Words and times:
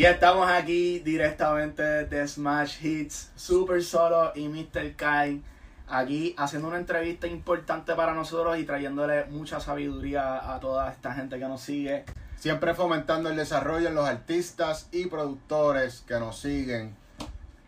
Y 0.00 0.06
estamos 0.06 0.48
aquí 0.48 1.00
directamente 1.00 1.82
de 1.82 2.26
Smash 2.26 2.82
Hits, 2.82 3.32
Super 3.36 3.84
Solo 3.84 4.32
y 4.34 4.48
Mr. 4.48 4.96
Kai. 4.96 5.42
Aquí 5.88 6.34
haciendo 6.38 6.68
una 6.68 6.78
entrevista 6.78 7.26
importante 7.26 7.94
para 7.94 8.14
nosotros 8.14 8.58
y 8.58 8.64
trayéndole 8.64 9.26
mucha 9.26 9.60
sabiduría 9.60 10.54
a 10.54 10.58
toda 10.58 10.90
esta 10.90 11.12
gente 11.12 11.38
que 11.38 11.44
nos 11.44 11.60
sigue. 11.60 12.06
Siempre 12.38 12.72
fomentando 12.72 13.28
el 13.28 13.36
desarrollo 13.36 13.88
en 13.88 13.94
los 13.94 14.08
artistas 14.08 14.88
y 14.90 15.04
productores 15.04 16.02
que 16.08 16.18
nos 16.18 16.38
siguen 16.38 16.96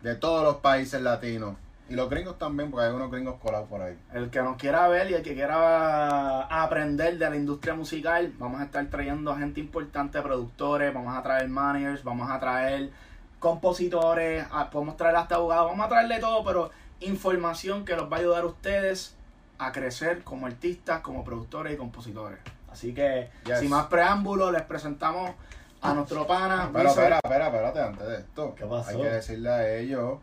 de 0.01 0.15
todos 0.15 0.43
los 0.43 0.55
países 0.55 1.03
latinos. 1.03 1.55
Y 1.89 1.95
los 1.95 2.09
gringos 2.09 2.37
también, 2.39 2.71
porque 2.71 2.87
hay 2.87 2.93
unos 2.93 3.11
gringos 3.11 3.35
colados 3.41 3.67
por 3.67 3.81
ahí. 3.81 3.97
El 4.13 4.29
que 4.29 4.41
nos 4.41 4.57
quiera 4.57 4.87
ver 4.87 5.11
y 5.11 5.15
el 5.15 5.21
que 5.21 5.33
quiera 5.33 6.41
aprender 6.63 7.17
de 7.17 7.29
la 7.29 7.35
industria 7.35 7.73
musical, 7.73 8.33
vamos 8.39 8.61
a 8.61 8.65
estar 8.65 8.85
trayendo 8.87 9.35
gente 9.35 9.59
importante, 9.59 10.21
productores, 10.21 10.93
vamos 10.93 11.15
a 11.15 11.21
traer 11.21 11.49
managers, 11.49 12.03
vamos 12.03 12.29
a 12.31 12.39
traer 12.39 12.89
compositores, 13.39 14.45
a- 14.51 14.69
podemos 14.69 14.95
traer 14.97 15.15
hasta 15.17 15.35
abogados, 15.35 15.67
vamos 15.71 15.85
a 15.85 15.89
traerle 15.89 16.19
todo, 16.19 16.43
pero 16.43 16.71
información 17.01 17.83
que 17.85 17.95
los 17.95 18.11
va 18.11 18.17
a 18.17 18.19
ayudar 18.21 18.43
a 18.43 18.47
ustedes 18.47 19.15
a 19.59 19.71
crecer 19.71 20.23
como 20.23 20.47
artistas, 20.47 21.01
como 21.01 21.23
productores 21.23 21.73
y 21.73 21.77
compositores. 21.77 22.39
Así 22.71 22.93
que, 22.93 23.29
Yes. 23.45 23.59
sin 23.59 23.69
más 23.69 23.85
preámbulos, 23.87 24.51
les 24.51 24.61
presentamos 24.63 25.31
a 25.81 25.93
nuestro 25.93 26.25
pana. 26.25 26.69
Pero 26.73 26.89
espera, 26.89 27.19
espera, 27.23 27.47
espérate, 27.47 27.81
antes 27.81 28.07
de 28.07 28.15
esto. 28.17 28.55
¿Qué 28.55 28.65
pasó? 28.65 28.89
Hay 28.89 28.97
que 28.97 29.09
decirle 29.09 29.49
a 29.49 29.75
ellos 29.77 30.19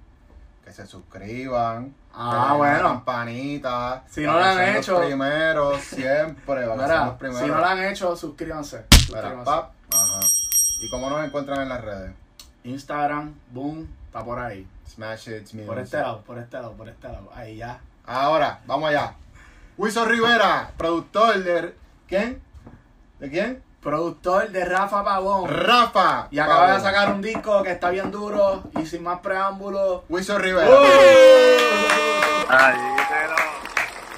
que 0.71 0.77
se 0.77 0.87
suscriban. 0.87 1.95
Ah, 2.15 2.55
bueno. 2.57 2.75
La 2.75 2.83
campanita. 2.83 4.05
Si 4.09 4.23
no 4.23 4.35
lo 4.35 4.45
han 4.45 4.77
hecho. 4.77 4.93
Los 4.93 5.07
primeros, 5.07 5.81
siempre. 5.81 6.67
los 6.67 7.15
primeros. 7.17 7.41
si 7.41 7.47
no 7.47 7.59
lo 7.59 7.65
han 7.65 7.85
hecho, 7.85 8.17
suscríbanse. 8.17 8.85
Mira, 9.09 9.23
suscríbanse. 9.23 9.45
pap, 9.45 9.73
Ajá. 9.93 10.21
¿Y 10.81 10.91
cómo 10.91 11.11
nos 11.11 11.25
encuentran 11.25 11.63
en 11.63 11.69
las 11.69 11.81
redes? 11.81 12.13
Instagram, 12.63 13.35
boom, 13.51 13.89
está 14.07 14.25
por 14.25 14.39
ahí. 14.39 14.67
Smash 14.89 15.29
Hits 15.29 15.55
Music. 15.55 15.67
Por 15.67 15.79
este 15.79 15.97
lado, 15.99 16.23
por 16.23 16.39
este 16.39 16.57
lado, 16.57 16.73
por 16.73 16.89
este 16.89 17.09
lado. 17.09 17.31
Ahí 17.35 17.57
ya. 17.57 17.81
Ahora, 18.07 18.61
vamos 18.67 18.91
allá. 18.91 19.15
Wilson 19.77 20.09
Rivera, 20.09 20.71
productor 20.77 21.43
de. 21.43 21.75
¿Quién? 22.07 22.41
¿De 23.19 23.31
quién? 23.31 23.63
Productor 23.83 24.51
de 24.51 24.65
Rafa 24.65 25.03
Pavón. 25.03 25.49
Rafa. 25.49 26.29
Y 26.31 26.39
acaba 26.39 26.75
de 26.75 26.81
sacar 26.81 27.13
un 27.15 27.23
disco 27.23 27.63
que 27.63 27.71
está 27.73 27.89
bien 27.91 28.11
duro 28.11 28.63
y 28.81 28.85
sin 28.85 29.03
más 29.03 29.21
preámbulos. 29.21 30.03
Wilson 30.09 30.41
Rivera. 30.43 30.69
Ay, 32.49 32.75
díselo. 32.77 33.37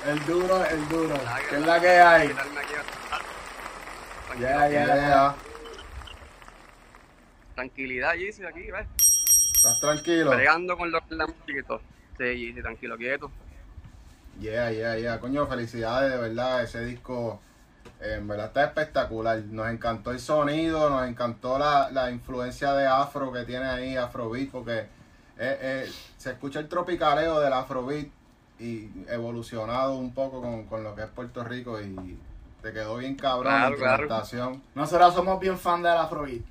El 0.07 0.27
duro, 0.27 0.65
el 0.65 0.89
duro. 0.89 1.15
Ay, 1.29 1.43
Que 1.49 1.57
es 1.57 1.67
la 1.67 1.81
que 1.81 1.89
hay. 1.89 2.29
Ya, 4.41 4.69
ya, 4.69 4.69
Yeah. 4.69 4.97
ya. 4.97 5.35
Tranquilidad, 7.55 8.15
Yeezy, 8.15 8.45
aquí, 8.45 8.71
¿ves? 8.71 8.87
¿Estás 9.57 9.79
tranquilo? 9.81 10.31
Bregando 10.31 10.77
con 10.77 10.91
los 10.91 11.03
la 11.11 11.27
música 11.27 11.61
y 11.61 11.63
todo. 11.63 11.81
Sí, 12.19 12.25
Yeezy, 12.25 12.63
tranquilo, 12.63 12.97
quieto. 12.97 13.31
Yeah, 14.41 14.73
yeah, 14.73 14.97
yeah. 14.97 15.21
Coño, 15.21 15.47
felicidades, 15.47 16.11
de 16.11 16.17
verdad. 16.17 16.63
Ese 16.65 16.85
disco, 16.85 17.41
en 18.03 18.27
verdad, 18.29 18.47
está 18.47 18.65
espectacular. 18.65 19.39
Nos 19.51 19.69
encantó 19.71 20.11
el 20.11 20.21
sonido, 20.21 20.91
nos 20.91 21.07
encantó 21.07 21.59
la, 21.59 21.91
la 21.91 22.11
influencia 22.11 22.73
de 22.75 22.87
afro 22.87 23.33
que 23.33 23.45
tiene 23.45 23.67
ahí, 23.67 23.97
afrobeat, 23.97 24.51
porque 24.51 24.79
eh, 24.79 24.87
eh, 25.39 25.93
se 26.17 26.31
escucha 26.33 26.59
el 26.61 26.69
tropicaleo 26.69 27.41
del 27.41 27.53
afrobeat 27.53 28.07
y 28.59 28.91
evolucionado 29.09 29.95
un 29.95 30.13
poco 30.15 30.41
con, 30.41 30.65
con 30.67 30.85
lo 30.85 30.95
que 30.95 31.03
es 31.03 31.09
Puerto 31.09 31.43
Rico 31.43 31.81
y 31.81 32.19
te 32.63 32.73
quedó 32.73 32.97
bien 32.99 33.17
cabrón 33.17 33.53
la 33.53 33.75
Claro, 33.75 34.07
claro. 34.07 34.61
Nosotros 34.75 35.15
somos 35.15 35.41
bien 35.41 35.59
fan 35.59 35.83
del 35.83 35.97
Afrobeat. 35.97 36.43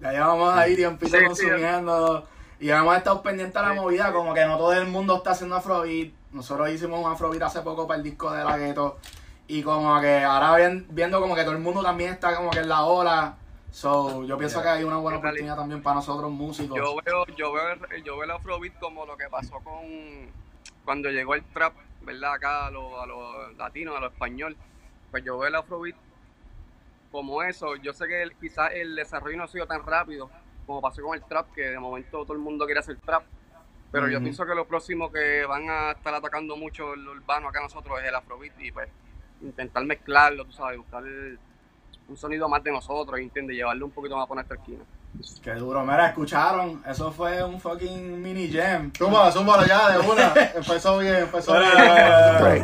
Ya 0.00 0.10
llevamos 0.12 0.52
ahí 0.54 0.74
tiempito 0.74 1.12
Sí, 1.12 1.18
sí. 1.18 1.26
consumiendo. 1.26 2.26
Y 2.58 2.70
hemos 2.70 2.96
estado 2.96 3.22
pendientes 3.22 3.54
de 3.54 3.68
la 3.68 3.74
Sí. 3.74 3.80
movida, 3.80 4.12
como 4.12 4.34
que 4.34 4.44
no 4.46 4.56
todo 4.56 4.72
el 4.72 4.86
mundo 4.88 5.16
está 5.16 5.30
haciendo 5.30 5.54
Afrobeat. 5.56 6.12
Nosotros 6.32 6.70
hicimos 6.70 7.04
un 7.04 7.12
Afrobeat 7.12 7.42
hace 7.42 7.60
poco 7.60 7.86
para 7.86 7.98
el 7.98 8.02
disco 8.04 8.32
de 8.32 8.42
la 8.42 8.58
Gueto. 8.58 8.98
Y 9.50 9.64
como 9.64 10.00
que 10.00 10.22
ahora 10.22 10.52
ven- 10.52 10.86
viendo 10.90 11.20
como 11.20 11.34
que 11.34 11.42
todo 11.42 11.54
el 11.54 11.58
mundo 11.58 11.82
también 11.82 12.12
está 12.12 12.36
como 12.36 12.50
que 12.50 12.60
en 12.60 12.68
la 12.68 12.84
ola. 12.84 13.34
So, 13.72 14.22
yo 14.22 14.38
pienso 14.38 14.62
Yeah. 14.62 14.62
que 14.74 14.78
hay 14.78 14.84
una 14.84 14.98
buena 14.98 15.16
En 15.16 15.22
realidad- 15.24 15.54
oportunidad 15.54 15.56
también 15.56 15.82
para 15.82 15.96
nosotros 15.96 16.30
músicos. 16.30 16.76
Yo 16.76 16.94
veo, 17.04 17.26
yo 17.36 17.52
veo, 17.52 17.68
el- 17.90 18.04
yo 18.04 18.14
veo 18.14 18.22
el 18.24 18.30
Afrobeat 18.30 18.78
como 18.78 19.04
lo 19.06 19.16
que 19.16 19.28
pasó 19.28 19.58
con 19.64 20.30
cuando 20.84 21.08
llegó 21.10 21.34
el 21.34 21.42
trap, 21.46 21.74
¿verdad? 22.02 22.34
Acá 22.34 22.66
a 22.66 22.70
los 22.70 22.92
a 23.02 23.06
los 23.06 23.56
latinos, 23.56 23.96
a 23.96 24.00
los 24.00 24.12
español. 24.12 24.56
Pues 25.10 25.24
yo 25.24 25.36
veo 25.36 25.48
el 25.48 25.54
Afrobeat 25.56 25.96
como 27.10 27.42
eso. 27.42 27.74
Yo 27.74 27.92
sé 27.92 28.06
que 28.06 28.22
el- 28.22 28.36
quizás 28.36 28.70
el 28.74 28.94
desarrollo 28.94 29.36
no 29.36 29.44
ha 29.44 29.48
sido 29.48 29.66
tan 29.66 29.84
rápido 29.84 30.30
como 30.64 30.80
pasó 30.80 31.02
con 31.02 31.16
el 31.16 31.24
trap, 31.24 31.52
que 31.54 31.62
de 31.62 31.78
momento 31.80 32.22
todo 32.22 32.34
el 32.34 32.38
mundo 32.38 32.66
quiere 32.66 32.78
hacer 32.78 32.96
trap. 33.04 33.24
Pero 33.90 34.06
yo 34.08 34.20
pienso 34.20 34.46
que 34.46 34.54
lo 34.54 34.68
próximo 34.68 35.10
que 35.10 35.44
van 35.44 35.68
a 35.68 35.90
estar 35.90 36.14
atacando 36.14 36.56
mucho 36.56 36.94
el 36.94 37.08
urbano 37.08 37.48
acá 37.48 37.60
nosotros 37.60 37.98
es 38.00 38.06
el 38.06 38.14
Afrobeat 38.14 38.52
y 38.60 38.70
pues 38.70 38.88
intentar 39.42 39.84
mezclarlo, 39.84 40.44
tú 40.44 40.52
sabes, 40.52 40.78
buscar 40.78 41.02
un 41.02 42.16
sonido 42.16 42.48
más 42.48 42.62
de 42.62 42.72
nosotros, 42.72 43.18
¿entiendes? 43.20 43.56
Llevarlo 43.56 43.86
un 43.86 43.92
poquito 43.92 44.16
más 44.16 44.26
por 44.26 44.36
nuestra 44.36 44.56
esquina. 44.56 44.84
Qué 45.42 45.54
duro. 45.54 45.82
Mira, 45.84 46.08
escucharon. 46.08 46.82
Eso 46.86 47.10
fue 47.12 47.42
un 47.42 47.60
fucking 47.60 48.22
mini 48.22 48.50
jam. 48.50 48.92
Zúmbala, 48.96 49.32
zúmbala 49.32 49.66
ya 49.66 49.90
de 49.90 49.98
una. 49.98 50.32
empezó 50.54 50.98
bien, 50.98 51.16
empezó 51.16 51.52
bien. 51.52 51.72
Ah. 51.74 52.56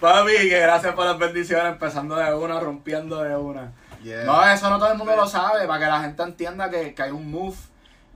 Papi, 0.00 0.32
que 0.32 0.60
gracias 0.60 0.94
por 0.94 1.06
las 1.06 1.18
bendiciones, 1.18 1.72
empezando 1.72 2.16
de 2.16 2.34
una, 2.34 2.60
rompiendo 2.60 3.22
de 3.22 3.36
una. 3.36 3.72
Yeah. 4.02 4.24
No, 4.24 4.44
eso 4.46 4.68
no 4.68 4.78
todo 4.78 4.92
el 4.92 4.98
mundo 4.98 5.16
lo 5.16 5.26
sabe, 5.26 5.66
para 5.66 5.78
que 5.78 5.86
la 5.86 6.00
gente 6.02 6.22
entienda 6.22 6.68
que, 6.68 6.94
que 6.94 7.02
hay 7.02 7.10
un 7.10 7.30
move. 7.30 7.56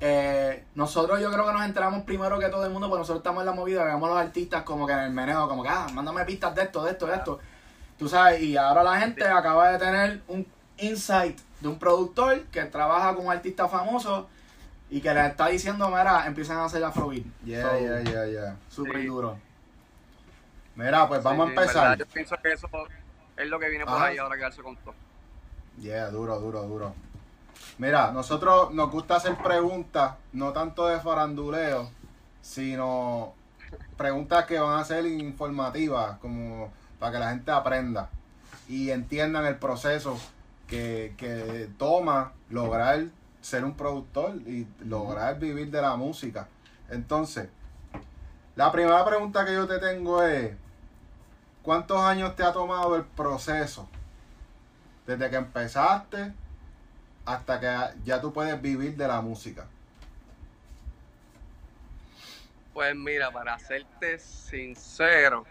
Eh, 0.00 0.64
nosotros 0.76 1.20
yo 1.20 1.30
creo 1.32 1.44
que 1.46 1.52
nos 1.52 1.64
enteramos 1.64 2.04
primero 2.04 2.38
que 2.38 2.48
todo 2.48 2.64
el 2.64 2.70
mundo, 2.70 2.88
porque 2.88 3.00
nosotros 3.00 3.18
estamos 3.20 3.40
en 3.42 3.46
la 3.46 3.52
movida, 3.52 3.84
vemos 3.84 4.08
a 4.08 4.14
los 4.14 4.20
artistas 4.22 4.62
como 4.62 4.86
que 4.86 4.92
en 4.92 5.00
el 5.00 5.10
meneo, 5.10 5.48
como 5.48 5.62
que, 5.62 5.68
ah, 5.68 5.86
mándame 5.92 6.24
pistas 6.24 6.54
de 6.54 6.62
esto, 6.62 6.84
de 6.84 6.92
esto, 6.92 7.06
de 7.06 7.16
esto. 7.16 7.40
Tú 7.98 8.08
sabes, 8.08 8.40
y 8.42 8.56
ahora 8.56 8.84
la 8.84 9.00
gente 9.00 9.26
acaba 9.26 9.70
de 9.72 9.78
tener 9.78 10.22
un 10.28 10.46
insight 10.76 11.36
de 11.60 11.66
un 11.68 11.78
productor 11.80 12.42
que 12.44 12.62
trabaja 12.66 13.12
con 13.16 13.26
un 13.26 13.32
artista 13.32 13.66
famoso 13.68 14.28
y 14.88 15.00
que 15.00 15.12
le 15.12 15.26
está 15.26 15.48
diciendo, 15.48 15.88
mira, 15.88 16.24
empiezan 16.26 16.58
a 16.58 16.66
hacer 16.66 16.82
afrobeat. 16.84 17.24
Yeah, 17.44 17.62
So, 17.68 17.78
yeah, 17.80 18.00
yeah, 18.02 18.26
yeah. 18.26 18.56
Súper 18.68 19.00
Sí. 19.00 19.06
duro. 19.06 19.36
Mira, 20.76 21.08
pues 21.08 21.22
vamos 21.24 21.48
Sí, 21.48 21.56
a 21.56 21.60
empezar. 21.60 21.82
¿verdad? 21.90 21.98
Yo 21.98 22.06
pienso 22.06 22.36
que 22.40 22.52
eso 22.52 22.68
es 23.36 23.48
lo 23.48 23.58
que 23.58 23.68
viene 23.68 23.84
por 23.84 23.94
Ajá. 23.94 24.06
ahí 24.06 24.18
ahora 24.18 24.36
quedarse 24.36 24.62
con 24.62 24.76
todo. 24.76 24.94
Yeah, 25.80 26.08
duro, 26.10 26.38
duro, 26.38 26.62
duro. 26.62 26.94
Mira, 27.78 28.10
nosotros 28.12 28.72
nos 28.72 28.90
gusta 28.90 29.16
hacer 29.16 29.36
preguntas, 29.36 30.14
no 30.32 30.52
tanto 30.52 30.86
de 30.86 31.00
faranduleo, 31.00 31.90
sino 32.40 33.34
preguntas 33.96 34.46
que 34.46 34.58
van 34.58 34.80
a 34.80 34.84
ser 34.84 35.06
informativas, 35.06 36.18
como 36.18 36.72
para 36.98 37.12
que 37.12 37.18
la 37.18 37.30
gente 37.30 37.50
aprenda 37.50 38.10
y 38.68 38.90
entiendan 38.90 39.46
el 39.46 39.56
proceso 39.56 40.18
que, 40.66 41.14
que 41.16 41.70
toma 41.78 42.32
lograr 42.50 43.06
ser 43.40 43.64
un 43.64 43.74
productor 43.74 44.36
y 44.46 44.66
lograr 44.80 45.38
vivir 45.38 45.70
de 45.70 45.80
la 45.80 45.96
música. 45.96 46.48
Entonces, 46.90 47.48
la 48.56 48.72
primera 48.72 49.04
pregunta 49.04 49.44
que 49.44 49.54
yo 49.54 49.66
te 49.66 49.78
tengo 49.78 50.22
es, 50.22 50.52
¿cuántos 51.62 51.98
años 52.00 52.34
te 52.34 52.42
ha 52.42 52.52
tomado 52.52 52.96
el 52.96 53.04
proceso? 53.04 53.88
Desde 55.06 55.30
que 55.30 55.36
empezaste 55.36 56.32
hasta 57.28 57.60
que 57.60 58.00
ya 58.04 58.20
tú 58.22 58.32
puedes 58.32 58.60
vivir 58.60 58.96
de 58.96 59.06
la 59.06 59.20
música. 59.20 59.66
Pues 62.72 62.96
mira, 62.96 63.30
para 63.30 63.58
serte 63.58 64.18
sincero, 64.18 65.44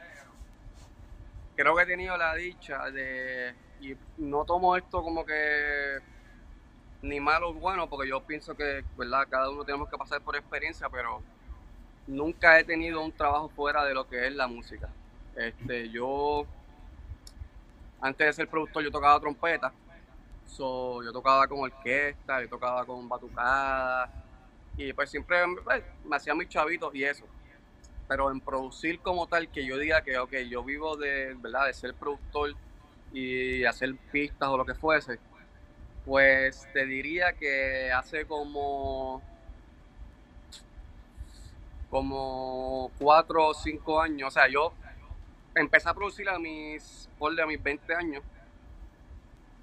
creo 1.55 1.75
que 1.75 1.83
he 1.83 1.85
tenido 1.85 2.17
la 2.17 2.33
dicha 2.33 2.89
de, 2.89 3.53
y 3.79 3.95
no 4.17 4.43
tomo 4.43 4.75
esto 4.75 5.03
como 5.03 5.23
que 5.23 5.99
ni 7.03 7.19
malo 7.19 7.49
o 7.49 7.53
bueno, 7.53 7.87
porque 7.87 8.09
yo 8.09 8.23
pienso 8.23 8.57
que, 8.57 8.83
¿verdad? 8.97 9.27
Cada 9.29 9.51
uno 9.51 9.63
tenemos 9.63 9.87
que 9.87 9.97
pasar 9.99 10.19
por 10.21 10.35
experiencia, 10.35 10.89
pero 10.89 11.21
nunca 12.07 12.59
he 12.59 12.63
tenido 12.63 13.03
un 13.03 13.11
trabajo 13.11 13.49
fuera 13.49 13.85
de 13.85 13.93
lo 13.93 14.09
que 14.09 14.25
es 14.25 14.33
la 14.33 14.47
música. 14.47 14.89
Este, 15.35 15.89
yo, 15.89 16.47
antes 18.01 18.25
de 18.25 18.33
ser 18.33 18.47
productor, 18.47 18.83
yo 18.83 18.91
tocaba 18.91 19.19
trompeta. 19.19 19.71
So, 20.47 21.03
yo 21.03 21.11
tocaba 21.11 21.47
con 21.47 21.59
orquesta, 21.59 22.41
yo 22.41 22.49
tocaba 22.49 22.85
con 22.85 23.07
batucada, 23.07 24.11
y 24.77 24.93
pues 24.93 25.09
siempre 25.09 25.37
pues, 25.63 25.83
me 26.05 26.15
hacía 26.15 26.33
mis 26.35 26.49
chavitos 26.49 26.93
y 26.95 27.03
eso. 27.03 27.25
Pero 28.07 28.31
en 28.31 28.39
producir 28.39 28.99
como 29.01 29.27
tal, 29.27 29.49
que 29.49 29.65
yo 29.65 29.77
diga 29.77 30.01
que, 30.01 30.17
ok, 30.17 30.33
yo 30.49 30.63
vivo 30.63 30.95
de, 30.95 31.35
¿verdad? 31.39 31.65
de 31.65 31.73
ser 31.73 31.93
productor 31.93 32.55
y 33.11 33.65
hacer 33.65 33.95
pistas 34.11 34.49
o 34.49 34.57
lo 34.57 34.65
que 34.65 34.75
fuese, 34.75 35.19
pues 36.05 36.67
te 36.73 36.85
diría 36.85 37.33
que 37.33 37.91
hace 37.91 38.25
como 38.25 39.21
como 41.89 42.91
cuatro 42.99 43.47
o 43.47 43.53
cinco 43.53 44.01
años, 44.01 44.27
o 44.27 44.31
sea, 44.31 44.47
yo 44.49 44.73
empecé 45.55 45.89
a 45.89 45.93
producir 45.93 46.27
a 46.29 46.37
mis, 46.37 47.09
por 47.17 47.39
a 47.39 47.45
mis 47.45 47.61
20 47.61 47.95
años. 47.95 48.23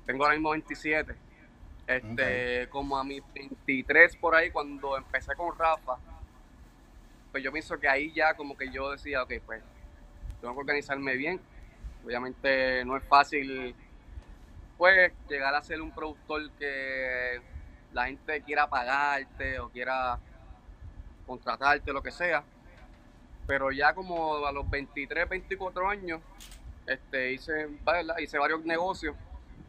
Tengo 0.06 0.24
ahora 0.24 0.36
mismo 0.36 0.50
27. 0.50 1.14
Este, 1.86 2.68
como 2.70 2.96
a 2.96 3.04
mis 3.04 3.22
23 3.34 4.16
por 4.16 4.34
ahí, 4.34 4.50
cuando 4.50 4.96
empecé 4.96 5.34
con 5.34 5.56
Rafa, 5.56 5.98
pues 7.30 7.42
yo 7.42 7.52
pienso 7.52 7.78
que 7.78 7.88
ahí 7.88 8.12
ya 8.12 8.34
como 8.34 8.56
que 8.56 8.70
yo 8.70 8.90
decía, 8.92 9.22
ok, 9.22 9.32
pues 9.44 9.62
tengo 10.40 10.54
que 10.54 10.60
organizarme 10.60 11.16
bien. 11.16 11.40
Obviamente 12.04 12.84
no 12.84 12.96
es 12.96 13.04
fácil, 13.04 13.74
pues, 14.76 15.12
llegar 15.28 15.54
a 15.54 15.62
ser 15.62 15.80
un 15.80 15.90
productor 15.90 16.50
que 16.52 17.40
la 17.92 18.06
gente 18.06 18.42
quiera 18.42 18.68
pagarte 18.68 19.58
o 19.58 19.68
quiera 19.70 20.18
contratarte, 21.26 21.92
lo 21.92 22.02
que 22.02 22.10
sea. 22.10 22.44
Pero 23.46 23.72
ya 23.72 23.94
como 23.94 24.46
a 24.46 24.52
los 24.52 24.68
23, 24.68 25.28
24 25.28 25.88
años, 25.88 26.20
este, 26.86 27.32
hice, 27.32 27.68
hice 28.18 28.38
varios 28.38 28.64
negocios 28.64 29.16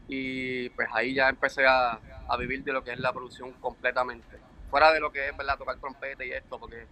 y 0.08 0.70
pues 0.70 0.88
ahí 0.94 1.14
ya 1.14 1.30
empecé 1.30 1.66
a, 1.66 2.00
vivir 2.38 2.64
de 2.64 2.74
lo 2.74 2.84
que 2.84 2.94
es 2.94 3.00
la 3.00 3.14
producción 3.14 3.52
completamente. 3.54 4.38
Fuera 4.70 4.92
de 4.92 5.00
lo 5.00 5.12
que 5.12 5.30
es, 5.30 5.38
¿verdad? 5.38 5.58
Tocar 5.58 5.78
trompeta 5.78 6.26
y 6.26 6.32
esto, 6.32 6.60
porque 6.60 6.86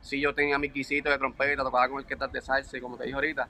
sí 0.00 0.20
yo 0.20 0.34
tenía 0.34 0.58
mi 0.58 0.70
quisito 0.70 1.08
de 1.08 1.18
trompeta, 1.18 1.62
tocaba 1.62 1.88
con 1.88 2.00
el 2.00 2.06
que 2.06 2.16
de 2.16 2.40
salsa 2.40 2.76
y 2.76 2.80
como 2.80 2.96
te 2.96 3.04
dije 3.04 3.14
ahorita, 3.14 3.48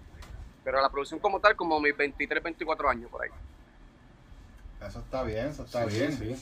pero 0.63 0.81
la 0.81 0.91
producción 0.91 1.21
como 1.21 1.41
tal, 1.41 1.57
como 1.57 1.81
mis 1.81 1.97
23, 1.97 2.43
24 2.43 2.91
años 2.91 3.11
por 3.11 3.23
ahí. 3.23 3.31
Eso 4.87 5.01
está 5.01 5.23
bien, 5.23 5.49
eso 5.49 5.65
está 5.65 5.85
bien. 5.87 6.13
Sí. 6.13 6.37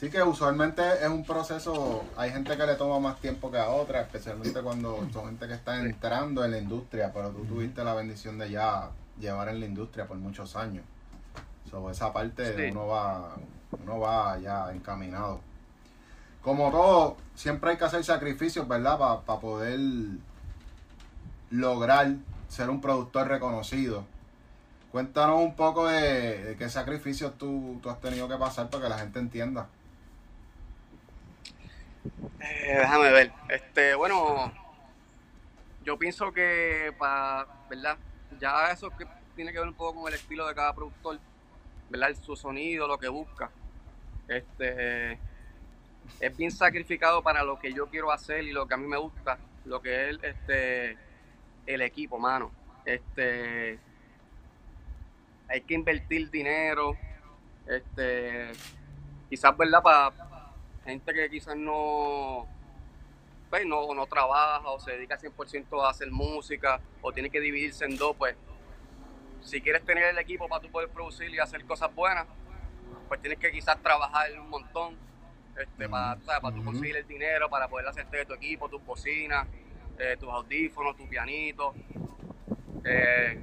Sí 0.00 0.08
que 0.08 0.22
usualmente 0.22 0.82
es 1.02 1.08
un 1.08 1.24
proceso, 1.24 2.04
hay 2.16 2.30
gente 2.30 2.56
que 2.56 2.64
le 2.64 2.74
toma 2.76 2.98
más 3.00 3.20
tiempo 3.20 3.50
que 3.50 3.58
a 3.58 3.68
otra, 3.68 4.00
especialmente 4.00 4.62
cuando 4.62 5.06
son 5.12 5.26
gente 5.26 5.46
que 5.46 5.52
está 5.52 5.78
entrando 5.78 6.42
en 6.42 6.52
la 6.52 6.58
industria, 6.58 7.12
pero 7.12 7.30
tú 7.30 7.44
tuviste 7.44 7.84
la 7.84 7.92
bendición 7.92 8.38
de 8.38 8.50
ya 8.50 8.90
llevar 9.18 9.50
en 9.50 9.60
la 9.60 9.66
industria 9.66 10.06
por 10.06 10.16
muchos 10.16 10.56
años. 10.56 10.84
So, 11.68 11.90
esa 11.90 12.12
parte 12.12 12.70
uno 12.70 12.86
va 12.86 13.36
uno 13.72 14.00
va 14.00 14.38
ya 14.38 14.72
encaminado. 14.72 15.40
Como 16.42 16.70
todo, 16.70 17.16
siempre 17.34 17.70
hay 17.70 17.76
que 17.76 17.84
hacer 17.84 18.02
sacrificios, 18.02 18.66
¿verdad? 18.66 18.98
Para 18.98 19.40
poder 19.40 19.78
lograr 21.50 22.14
ser 22.48 22.70
un 22.70 22.80
productor 22.80 23.28
reconocido. 23.28 24.04
Cuéntanos 24.90 25.40
un 25.40 25.54
poco 25.54 25.86
de, 25.86 26.56
qué 26.58 26.68
sacrificios 26.68 27.36
tú, 27.38 27.78
tú 27.82 27.90
has 27.90 28.00
tenido 28.00 28.26
que 28.26 28.36
pasar 28.36 28.70
para 28.70 28.84
que 28.84 28.88
la 28.88 28.98
gente 28.98 29.18
entienda. 29.20 29.68
Eh, 32.40 32.76
déjame 32.78 33.10
ver. 33.12 33.32
Este, 33.48 33.94
bueno, 33.94 34.52
yo 35.84 35.98
pienso 35.98 36.32
que 36.32 36.92
para, 36.98 37.46
¿verdad? 37.68 37.98
Ya 38.40 38.70
eso 38.72 38.90
que 38.90 39.06
tiene 39.36 39.52
que 39.52 39.58
ver 39.58 39.68
un 39.68 39.74
poco 39.74 40.00
con 40.00 40.08
el 40.08 40.18
estilo 40.18 40.46
de 40.48 40.54
cada 40.54 40.74
productor, 40.74 41.20
¿verdad? 41.90 42.14
Su 42.22 42.36
sonido, 42.36 42.86
lo 42.86 42.98
que 42.98 43.08
busca. 43.08 43.50
Este 44.28 45.18
es 46.20 46.36
bien 46.36 46.50
sacrificado 46.50 47.22
para 47.22 47.44
lo 47.44 47.58
que 47.58 47.72
yo 47.72 47.88
quiero 47.88 48.10
hacer 48.10 48.44
y 48.44 48.52
lo 48.52 48.66
que 48.66 48.74
a 48.74 48.76
mí 48.76 48.86
me 48.86 48.96
gusta, 48.96 49.38
lo 49.64 49.82
que 49.82 50.10
es 50.10 50.18
este 50.22 50.96
el 51.66 51.82
equipo, 51.82 52.18
mano. 52.18 52.52
Este 52.84 53.78
hay 55.48 55.60
que 55.62 55.74
invertir 55.74 56.30
dinero, 56.30 56.96
este 57.66 58.52
quizás 59.28 59.56
verdad 59.56 59.82
para 59.82 60.12
gente 60.84 61.12
que 61.12 61.28
quizás 61.28 61.56
no, 61.56 62.46
pues, 63.48 63.66
no, 63.66 63.94
no 63.94 64.06
trabaja 64.06 64.68
o 64.68 64.78
se 64.78 64.92
dedica 64.92 65.18
100% 65.18 65.84
a 65.84 65.90
hacer 65.90 66.10
música 66.10 66.80
o 67.02 67.12
tiene 67.12 67.30
que 67.30 67.40
dividirse 67.40 67.84
en 67.84 67.96
dos, 67.96 68.16
pues 68.16 68.36
si 69.42 69.60
quieres 69.60 69.84
tener 69.84 70.04
el 70.04 70.18
equipo 70.18 70.48
para 70.48 70.60
tú 70.60 70.70
poder 70.70 70.88
producir 70.88 71.30
y 71.30 71.38
hacer 71.38 71.64
cosas 71.64 71.94
buenas, 71.94 72.26
pues 73.08 73.20
tienes 73.20 73.38
que 73.38 73.50
quizás 73.50 73.80
trabajar 73.82 74.30
un 74.38 74.48
montón 74.48 74.96
este, 75.58 75.88
para, 75.88 76.16
para 76.40 76.54
tú 76.54 76.64
conseguir 76.64 76.96
el 76.96 77.06
dinero, 77.06 77.48
para 77.48 77.68
poder 77.68 77.88
hacerte 77.88 78.18
de 78.18 78.26
tu 78.26 78.34
equipo, 78.34 78.68
tus 78.68 78.84
bocinas, 78.84 79.46
eh, 79.98 80.16
tus 80.18 80.28
audífonos, 80.28 80.96
tu 80.96 81.08
pianito. 81.08 81.74
Eh, 82.84 83.40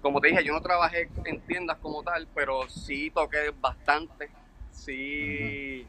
como 0.00 0.20
te 0.20 0.28
dije, 0.28 0.44
yo 0.44 0.52
no 0.52 0.60
trabajé 0.60 1.08
en 1.24 1.40
tiendas 1.42 1.78
como 1.78 2.02
tal, 2.02 2.28
pero 2.34 2.68
sí 2.68 3.10
toqué 3.10 3.52
bastante 3.60 4.30
sí 4.72 5.86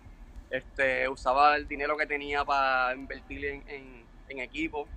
este, 0.50 1.10
usaba 1.10 1.56
el 1.56 1.68
dinero 1.68 1.98
que 1.98 2.06
tenía 2.06 2.46
para 2.46 2.94
invertir 2.96 3.46
en, 3.46 4.04
equipo. 4.40 4.88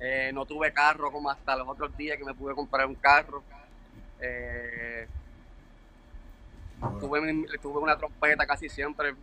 Eh, 0.00 0.32
no 0.34 0.44
tuve 0.44 0.72
carro 0.72 1.10
como 1.10 1.30
hasta 1.30 1.56
los 1.56 1.68
otros 1.68 1.96
días 1.96 2.18
que 2.18 2.24
me 2.24 2.34
pude 2.34 2.54
comprar 2.54 2.86
un 2.86 2.94
carro. 2.94 3.42
Eh, 4.20 5.06
tuve, 7.00 7.46
tuve 7.60 7.78
una 7.80 7.96
trompeta 7.96 8.46
casi 8.46 8.68
siempre. 8.68 9.14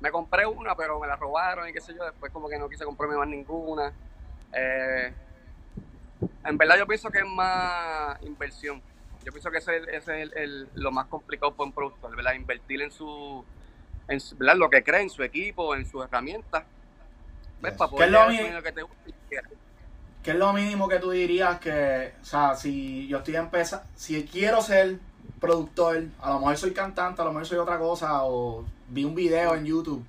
Me 0.00 0.10
compré 0.10 0.46
una, 0.46 0.74
pero 0.74 0.98
me 1.00 1.06
la 1.06 1.16
robaron 1.16 1.68
y 1.68 1.72
qué 1.72 1.80
sé 1.80 1.94
yo. 1.94 2.04
Después 2.04 2.32
como 2.32 2.48
que 2.48 2.58
no 2.58 2.68
quise 2.68 2.84
comprarme 2.84 3.16
más 3.16 3.28
ninguna. 3.28 3.92
Eh, 4.52 5.12
en 6.44 6.58
verdad 6.58 6.78
yo 6.78 6.86
pienso 6.86 7.10
que 7.10 7.18
es 7.18 7.26
más 7.26 8.20
inversión. 8.22 8.82
Yo 9.24 9.32
pienso 9.32 9.50
que 9.50 9.58
ese, 9.58 9.82
es 9.94 10.08
el, 10.08 10.68
lo 10.74 10.90
más 10.90 11.06
complicado 11.06 11.52
para 11.52 11.66
un 11.66 11.72
productor, 11.72 12.16
¿verdad? 12.16 12.34
Invertir 12.34 12.80
en 12.80 12.90
su, 12.90 13.44
en 14.06 14.18
¿verdad? 14.38 14.56
lo 14.56 14.70
que 14.70 14.82
cree 14.82 15.02
en 15.02 15.10
su 15.10 15.22
equipo, 15.22 15.74
en 15.74 15.84
sus 15.84 16.04
herramientas. 16.04 16.64
¿Ves? 17.60 17.74
Para 17.74 17.90
poder 17.90 18.10
¿Qué 18.10 18.56
es, 18.56 18.62
que 18.62 18.72
te 18.72 18.82
¿Qué 20.22 20.32
es 20.32 20.36
lo 20.36 20.52
mínimo 20.52 20.88
que 20.88 20.98
tú 20.98 21.10
dirías 21.10 21.58
que, 21.60 22.12
o 22.20 22.24
sea, 22.24 22.54
si 22.54 23.06
yo 23.06 23.18
estoy 23.18 23.36
empezando, 23.36 23.86
si 23.94 24.24
quiero 24.24 24.60
ser 24.60 24.98
productor, 25.40 26.04
a 26.20 26.30
lo 26.30 26.40
mejor 26.40 26.56
soy 26.56 26.72
cantante, 26.72 27.22
a 27.22 27.24
lo 27.24 27.32
mejor 27.32 27.46
soy 27.46 27.58
otra 27.58 27.78
cosa, 27.78 28.24
o 28.24 28.64
vi 28.88 29.04
un 29.04 29.14
video 29.14 29.54
en 29.54 29.64
YouTube 29.64 30.04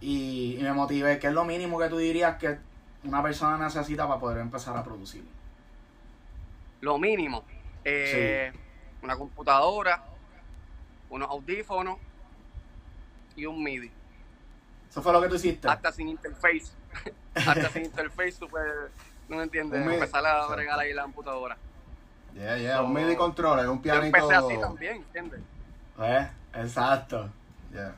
y, 0.00 0.56
y 0.58 0.62
me 0.62 0.72
motivé, 0.72 1.18
¿qué 1.18 1.28
es 1.28 1.32
lo 1.32 1.44
mínimo 1.44 1.78
que 1.78 1.88
tú 1.88 1.98
dirías 1.98 2.36
que 2.38 2.58
una 3.04 3.22
persona 3.22 3.58
necesita 3.58 4.06
para 4.06 4.20
poder 4.20 4.38
empezar 4.38 4.76
a 4.76 4.82
producir? 4.82 5.24
Lo 6.80 6.98
mínimo. 6.98 7.44
Eh, 7.84 8.52
una 9.02 9.16
computadora, 9.16 10.04
unos 11.08 11.30
audífonos 11.30 11.98
y 13.36 13.46
un 13.46 13.62
MIDI. 13.62 13.90
¿Eso 14.90 15.02
fue 15.02 15.12
lo 15.12 15.20
que 15.20 15.28
tú 15.28 15.36
hiciste? 15.36 15.68
Hasta 15.68 15.92
sin 15.92 16.08
interface. 16.08 16.72
Hasta 17.34 17.68
sin 17.70 17.84
interface, 17.84 18.32
tú 18.38 18.48
no 19.28 19.36
me 19.36 19.42
entiendes, 19.42 19.84
empezar 19.84 20.24
a 20.24 20.46
bregar 20.46 20.78
ahí 20.78 20.92
la 20.92 21.02
computadora. 21.02 21.56
Yeah, 22.34 22.58
yeah, 22.58 22.82
un 22.82 22.92
MIDI 22.92 23.16
controller, 23.16 23.68
un 23.68 23.80
pianito. 23.80 24.18
Yo 24.18 24.24
empecé 24.24 24.34
así 24.34 24.60
también, 24.60 24.96
¿entiendes? 24.96 25.40
Eh, 25.98 26.28
exacto. 26.54 27.30
Yeah. 27.72 27.94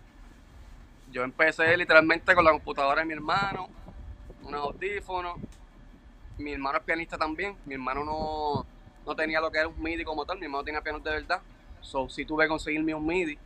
Yo 1.11 1.25
empecé 1.25 1.77
literalmente 1.77 2.35
con 2.35 2.45
la 2.45 2.53
computadora 2.53 3.01
de 3.01 3.07
mi 3.07 3.15
hermano, 3.15 3.69
unos 4.43 4.61
audífonos. 4.61 5.39
Mi 6.39 6.53
hermano 6.53 6.79
es 6.79 6.85
pianista 6.85 7.19
también. 7.19 7.57
Mi 7.65 7.75
hermano 7.75 8.05
no, 8.05 8.67
no 9.05 9.17
tenía 9.17 9.41
lo 9.41 9.51
que 9.51 9.59
era 9.59 9.69
un 9.69 9.83
MIDI 9.83 10.05
como 10.05 10.25
tal, 10.25 10.39
mi 10.39 10.45
hermano 10.45 10.63
tenía 10.65 10.81
pianos 10.81 11.03
de 11.03 11.11
verdad. 11.11 11.41
So, 11.81 12.09
sí 12.09 12.25
tuve 12.25 12.45
que 12.45 12.49
conseguirme 12.49 12.95
un 12.95 13.05
MIDI. 13.05 13.39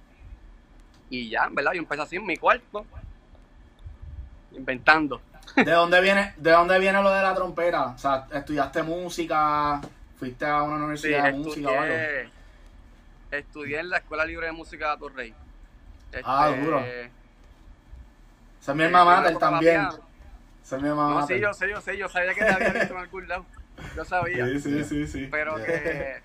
Y 1.08 1.30
ya, 1.30 1.48
¿verdad? 1.50 1.72
Yo 1.72 1.78
empecé 1.78 2.02
así 2.02 2.16
en 2.16 2.26
mi 2.26 2.36
cuarto, 2.36 2.84
inventando. 4.52 5.20
¿De 5.56 5.70
dónde 5.70 6.00
viene, 6.00 6.34
de 6.36 6.50
dónde 6.50 6.78
viene 6.78 7.02
lo 7.02 7.10
de 7.10 7.22
la 7.22 7.34
trompeta? 7.34 7.86
O 7.86 7.98
sea, 7.98 8.26
¿estudiaste 8.32 8.82
música? 8.82 9.80
¿Fuiste 10.18 10.46
a 10.46 10.62
una 10.62 10.76
universidad 10.76 11.24
de 11.24 11.32
música 11.32 11.68
o 11.68 11.80
algo? 11.80 11.94
Estudié 13.30 13.80
en 13.80 13.90
la 13.90 13.98
Escuela 13.98 14.24
Libre 14.24 14.46
de 14.46 14.52
Música 14.52 14.92
de 14.92 14.98
Torrey. 14.98 15.34
ah, 16.24 16.50
este, 16.50 16.64
duro. 16.64 16.80
Esa 16.80 18.72
es 18.72 18.76
mi 18.76 18.84
hermana 18.84 19.38
también. 19.38 19.88
Esa 20.62 20.76
es 20.76 20.82
mi 20.82 20.88
mamá. 20.88 21.20
No, 21.20 21.26
sí, 21.26 21.40
yo 21.40 21.52
sé, 21.52 21.68
yo 21.68 21.80
sé, 21.80 21.98
yo 21.98 22.08
sabía 22.08 22.34
que 22.34 22.40
te 22.40 22.50
había 22.50 22.72
visto 22.72 22.94
en 22.94 23.00
algún 23.00 23.28
lado. 23.28 23.46
Yo 23.96 24.04
sabía. 24.04 24.46
Sí, 24.46 24.60
sí, 24.60 24.84
sí, 24.84 25.06
sí. 25.06 25.28
Pero 25.30 25.56
que 25.56 26.20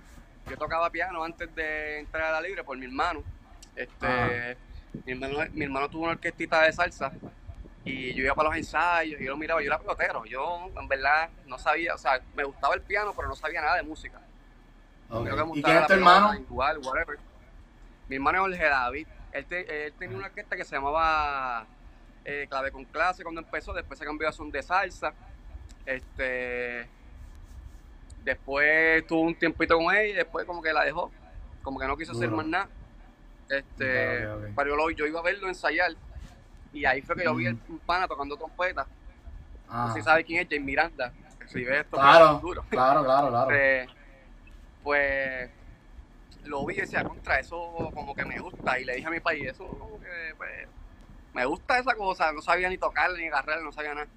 yo 0.49 0.57
tocaba 0.57 0.89
piano 0.89 1.23
antes 1.23 1.53
de 1.55 1.99
entrar 1.99 2.23
a 2.23 2.31
la 2.33 2.41
libre 2.41 2.63
por 2.63 2.77
mi 2.77 2.85
hermano. 2.85 3.23
Este, 3.75 4.57
mi 5.05 5.13
hermano, 5.13 5.49
mi 5.53 5.65
hermano 5.65 5.89
tuvo 5.89 6.03
una 6.03 6.11
orquestita 6.13 6.61
de 6.63 6.73
salsa 6.73 7.11
y 7.87 8.13
yo 8.13 8.23
iba 8.23 8.35
para 8.35 8.49
los 8.49 8.57
ensayos 8.57 9.19
y 9.19 9.23
yo 9.25 9.31
lo 9.31 9.37
miraba, 9.37 9.61
yo 9.61 9.67
era 9.67 9.79
pelotero. 9.79 10.25
Yo, 10.25 10.69
en 10.79 10.87
verdad, 10.87 11.29
no 11.45 11.57
sabía, 11.57 11.95
o 11.95 11.97
sea, 11.97 12.21
me 12.35 12.43
gustaba 12.43 12.75
el 12.75 12.81
piano, 12.81 13.13
pero 13.15 13.27
no 13.27 13.35
sabía 13.35 13.61
nada 13.61 13.77
de 13.77 13.83
música. 13.83 14.19
¿Y 15.55 15.61
quién 15.61 15.77
es 15.77 15.87
tu 15.87 15.93
hermano? 15.93 16.33
Igual, 16.35 16.79
whatever. 16.79 17.17
Mi 18.07 18.15
hermano 18.15 18.47
es 18.47 18.57
Jorge 18.57 18.69
David. 18.69 19.07
Él, 19.31 19.45
él, 19.49 19.93
tenía 19.97 20.17
una 20.17 20.27
orquesta 20.27 20.55
que 20.55 20.65
se 20.65 20.75
llamaba 20.75 21.65
eh, 22.25 22.47
Clave 22.49 22.71
con 22.71 22.85
Clase 22.85 23.23
cuando 23.23 23.41
empezó, 23.41 23.73
después 23.73 23.99
se 23.99 24.05
cambió 24.05 24.27
a 24.27 24.31
son 24.31 24.51
de 24.51 24.61
salsa. 24.63 25.13
Este, 25.85 26.89
Después 28.27 29.07
tuvo 29.07 29.21
un 29.21 29.35
tiempito 29.35 29.77
con 29.77 29.95
ella 29.95 30.03
y 30.03 30.11
después 30.11 30.45
como 30.45 30.61
que 30.61 30.73
la 30.73 30.83
dejó. 30.83 31.09
Como 31.63 31.79
que 31.79 31.87
no 31.87 31.95
quiso 31.95 32.11
hacer 32.11 32.29
más 32.29 32.45
nada. 32.45 32.67
Este, 33.49 34.27
Pero 34.53 34.89
yo, 34.89 35.05
iba 35.05 35.21
a 35.21 35.23
verlo 35.23 35.47
ensayar 35.47 35.93
y 36.73 36.85
ahí 36.85 37.01
fue 37.01 37.15
que 37.15 37.23
yo 37.23 37.35
vi 37.35 37.47
el, 37.47 37.57
un 37.69 37.79
pana 37.79 38.07
tocando 38.07 38.37
trompeta. 38.37 38.87
No 39.69 39.93
sé 39.93 39.99
si 39.99 40.05
sabe 40.05 40.23
quién 40.23 40.41
es, 40.41 40.49
Jay 40.49 40.59
Miranda. 40.59 41.11
si 41.47 41.63
ves 41.63 41.81
esto, 41.81 41.97
Claro, 41.97 42.39
duro. 42.39 42.63
claro, 42.69 43.03
claro, 43.03 43.29
claro. 43.29 43.51
Eh, 43.51 43.87
pues 44.83 45.49
lo 46.45 46.65
vi 46.65 46.75
y 46.75 46.81
decía, 46.81 47.03
contra 47.03 47.39
eso 47.39 47.91
como 47.93 48.15
que 48.15 48.25
me 48.25 48.39
gusta. 48.39 48.79
Y 48.79 48.85
le 48.85 48.95
dije 48.95 49.07
a 49.07 49.11
mi 49.11 49.19
país, 49.19 49.47
eso 49.49 49.67
como 49.67 49.99
que 49.99 50.33
pues, 50.37 50.67
me 51.33 51.45
gusta 51.45 51.79
esa 51.79 51.95
cosa. 51.95 52.31
No 52.31 52.41
sabía 52.41 52.69
ni 52.69 52.77
tocarle 52.77 53.19
ni 53.19 53.27
agarrarle, 53.27 53.63
no 53.63 53.71
sabía 53.71 53.93
nada. 53.93 54.07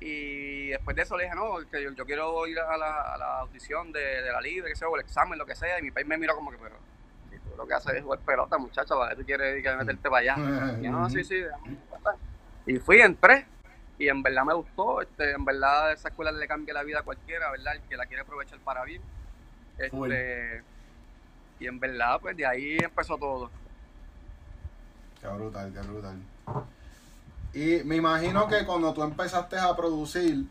Y 0.00 0.68
después 0.68 0.94
de 0.96 1.02
eso 1.02 1.16
le 1.16 1.24
dije, 1.24 1.34
no, 1.34 1.58
que 1.70 1.82
yo, 1.82 1.90
yo 1.92 2.04
quiero 2.06 2.46
ir 2.46 2.58
a 2.58 2.76
la, 2.76 3.14
a 3.14 3.18
la 3.18 3.38
audición 3.40 3.90
de, 3.92 4.22
de 4.22 4.32
la 4.32 4.40
libre, 4.40 4.70
que 4.70 4.76
sea, 4.76 4.88
o 4.88 4.96
el 4.96 5.02
examen, 5.02 5.38
lo 5.38 5.46
que 5.46 5.56
sea. 5.56 5.78
Y 5.78 5.82
mi 5.82 5.90
país 5.90 6.06
me 6.06 6.16
miró 6.18 6.34
como 6.36 6.50
que, 6.50 6.58
pero 6.58 6.76
lo 7.58 7.66
que 7.66 7.74
haces 7.74 7.96
es 7.96 8.02
jugar 8.04 8.20
pelota, 8.20 8.56
muchacho, 8.56 8.96
¿para 8.96 9.10
qué 9.10 9.16
tú 9.16 9.26
quieres 9.26 9.62
que 9.62 9.76
meterte 9.76 10.08
para 10.08 10.34
allá? 10.34 10.78
Y 10.80 10.84
yo, 10.84 10.92
no, 10.92 11.10
sí, 11.10 11.24
sí. 11.24 11.42
pasar". 11.90 12.14
Y 12.64 12.78
fui, 12.78 13.00
entré. 13.00 13.46
Y 13.98 14.08
en 14.08 14.22
verdad 14.22 14.44
me 14.44 14.54
gustó. 14.54 15.02
Este, 15.02 15.32
en 15.32 15.44
verdad 15.44 15.92
esa 15.92 16.08
escuela 16.08 16.30
le 16.30 16.46
cambia 16.46 16.72
la 16.72 16.84
vida 16.84 17.00
a 17.00 17.02
cualquiera, 17.02 17.50
¿verdad? 17.50 17.74
El 17.74 17.82
que 17.82 17.96
la 17.96 18.06
quiere 18.06 18.22
aprovechar 18.22 18.60
para 18.60 18.84
bien. 18.84 19.02
Este, 19.76 20.62
y 21.58 21.66
en 21.66 21.80
verdad, 21.80 22.20
pues 22.20 22.36
de 22.36 22.46
ahí 22.46 22.78
empezó 22.78 23.18
todo. 23.18 23.50
Qué 25.20 25.26
brutal, 25.26 25.72
qué 25.72 25.80
brutal. 25.80 26.16
Y 27.52 27.82
me 27.84 27.96
imagino 27.96 28.46
que 28.46 28.64
cuando 28.64 28.94
tú 28.94 29.02
empezaste 29.02 29.58
a 29.58 29.74
producir, 29.74 30.44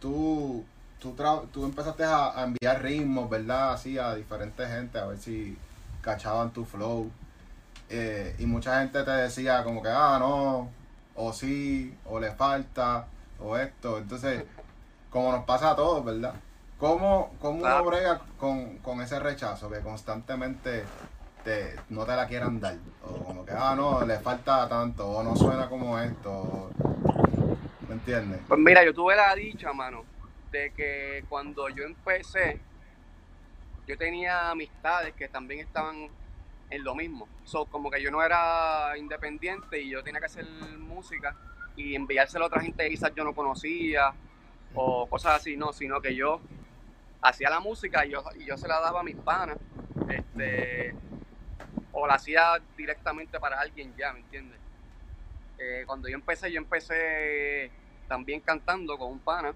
tú, 0.00 0.64
tú, 1.00 1.16
tú 1.52 1.64
empezaste 1.64 2.04
a, 2.04 2.38
a 2.38 2.44
enviar 2.44 2.80
ritmos, 2.80 3.28
¿verdad? 3.28 3.72
Así 3.72 3.98
a 3.98 4.14
diferentes 4.14 4.68
gente, 4.68 4.98
a 5.00 5.06
ver 5.06 5.18
si 5.18 5.58
cachaban 6.12 6.50
tu 6.52 6.64
flow. 6.64 7.10
Eh, 7.90 8.34
y 8.38 8.46
mucha 8.46 8.80
gente 8.80 9.02
te 9.02 9.10
decía 9.10 9.62
como 9.62 9.82
que, 9.82 9.88
ah, 9.90 10.16
no, 10.18 10.68
o 11.14 11.32
sí, 11.32 11.94
o 12.06 12.18
le 12.18 12.32
falta, 12.32 13.06
o 13.40 13.56
esto. 13.58 13.98
Entonces, 13.98 14.44
como 15.10 15.32
nos 15.32 15.44
pasa 15.44 15.70
a 15.72 15.76
todos, 15.76 16.04
¿verdad? 16.04 16.34
¿Cómo, 16.78 17.32
cómo 17.40 17.56
uno 17.58 17.66
Claro. 17.66 17.84
brega 17.84 18.20
con, 18.38 18.78
con 18.78 19.00
ese 19.02 19.18
rechazo 19.18 19.68
que 19.70 19.80
constantemente 19.80 20.84
te, 21.44 21.76
no 21.90 22.04
te 22.04 22.14
la 22.16 22.26
quieran 22.26 22.58
dar? 22.60 22.76
O 23.04 23.24
como 23.24 23.44
que, 23.44 23.52
ah, 23.52 23.74
no, 23.76 24.04
le 24.06 24.18
falta 24.18 24.66
tanto, 24.68 25.06
o 25.08 25.22
no 25.22 25.36
suena 25.36 25.68
como 25.68 25.98
esto. 25.98 26.30
o- 26.30 26.70
¿Me 27.88 27.94
entiendes? 27.94 28.40
Pues 28.48 28.60
mira, 28.60 28.84
yo 28.84 28.92
tuve 28.94 29.16
la 29.16 29.34
dicha, 29.34 29.72
mano, 29.72 30.04
de 30.52 30.72
que 30.72 31.24
cuando 31.28 31.68
yo 31.70 31.84
empecé, 31.84 32.60
yo 33.88 33.96
tenía 33.96 34.50
amistades 34.50 35.14
que 35.14 35.28
también 35.28 35.60
estaban 35.60 36.08
en 36.70 36.84
lo 36.84 36.94
mismo. 36.94 37.26
So, 37.44 37.64
como 37.64 37.90
que 37.90 38.02
yo 38.02 38.10
no 38.10 38.22
era 38.22 38.92
independiente 38.98 39.80
y 39.80 39.88
yo 39.88 40.04
tenía 40.04 40.20
que 40.20 40.26
hacer 40.26 40.46
música 40.78 41.34
y 41.74 41.94
enviárselo 41.94 42.44
a 42.44 42.48
otra 42.48 42.60
gente 42.60 42.84
que 42.84 42.90
quizás 42.90 43.14
yo 43.14 43.24
no 43.24 43.34
conocía 43.34 44.12
o 44.74 45.08
cosas 45.08 45.36
así, 45.36 45.56
no, 45.56 45.72
sino 45.72 46.02
que 46.02 46.14
yo 46.14 46.40
hacía 47.22 47.48
la 47.48 47.60
música 47.60 48.04
y 48.04 48.10
yo, 48.10 48.22
y 48.38 48.44
yo 48.44 48.58
se 48.58 48.68
la 48.68 48.78
daba 48.78 49.00
a 49.00 49.02
mis 49.02 49.16
panas, 49.16 49.56
este, 50.08 50.94
o 51.92 52.06
la 52.06 52.14
hacía 52.14 52.60
directamente 52.76 53.40
para 53.40 53.58
alguien 53.58 53.94
ya, 53.96 54.12
¿me 54.12 54.20
entiendes? 54.20 54.58
Eh, 55.58 55.84
cuando 55.86 56.08
yo 56.08 56.14
empecé, 56.14 56.52
yo 56.52 56.58
empecé 56.58 57.70
también 58.06 58.40
cantando 58.40 58.98
con 58.98 59.12
un 59.12 59.18
pana, 59.18 59.54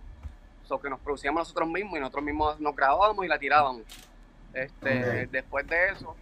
so 0.65 0.81
que 0.81 0.89
nos 0.89 1.01
producíamos 1.01 1.41
nosotros 1.43 1.69
mismos 1.69 1.99
y 1.99 2.01
nosotros 2.01 2.25
mismos 2.25 2.59
nos 2.59 2.75
grabábamos 2.75 3.25
y 3.27 3.29
la 3.29 3.39
tirábamos. 3.39 3.83
Este. 4.55 5.27
Después 5.27 5.67
de 5.67 5.91
eso, 5.91 6.17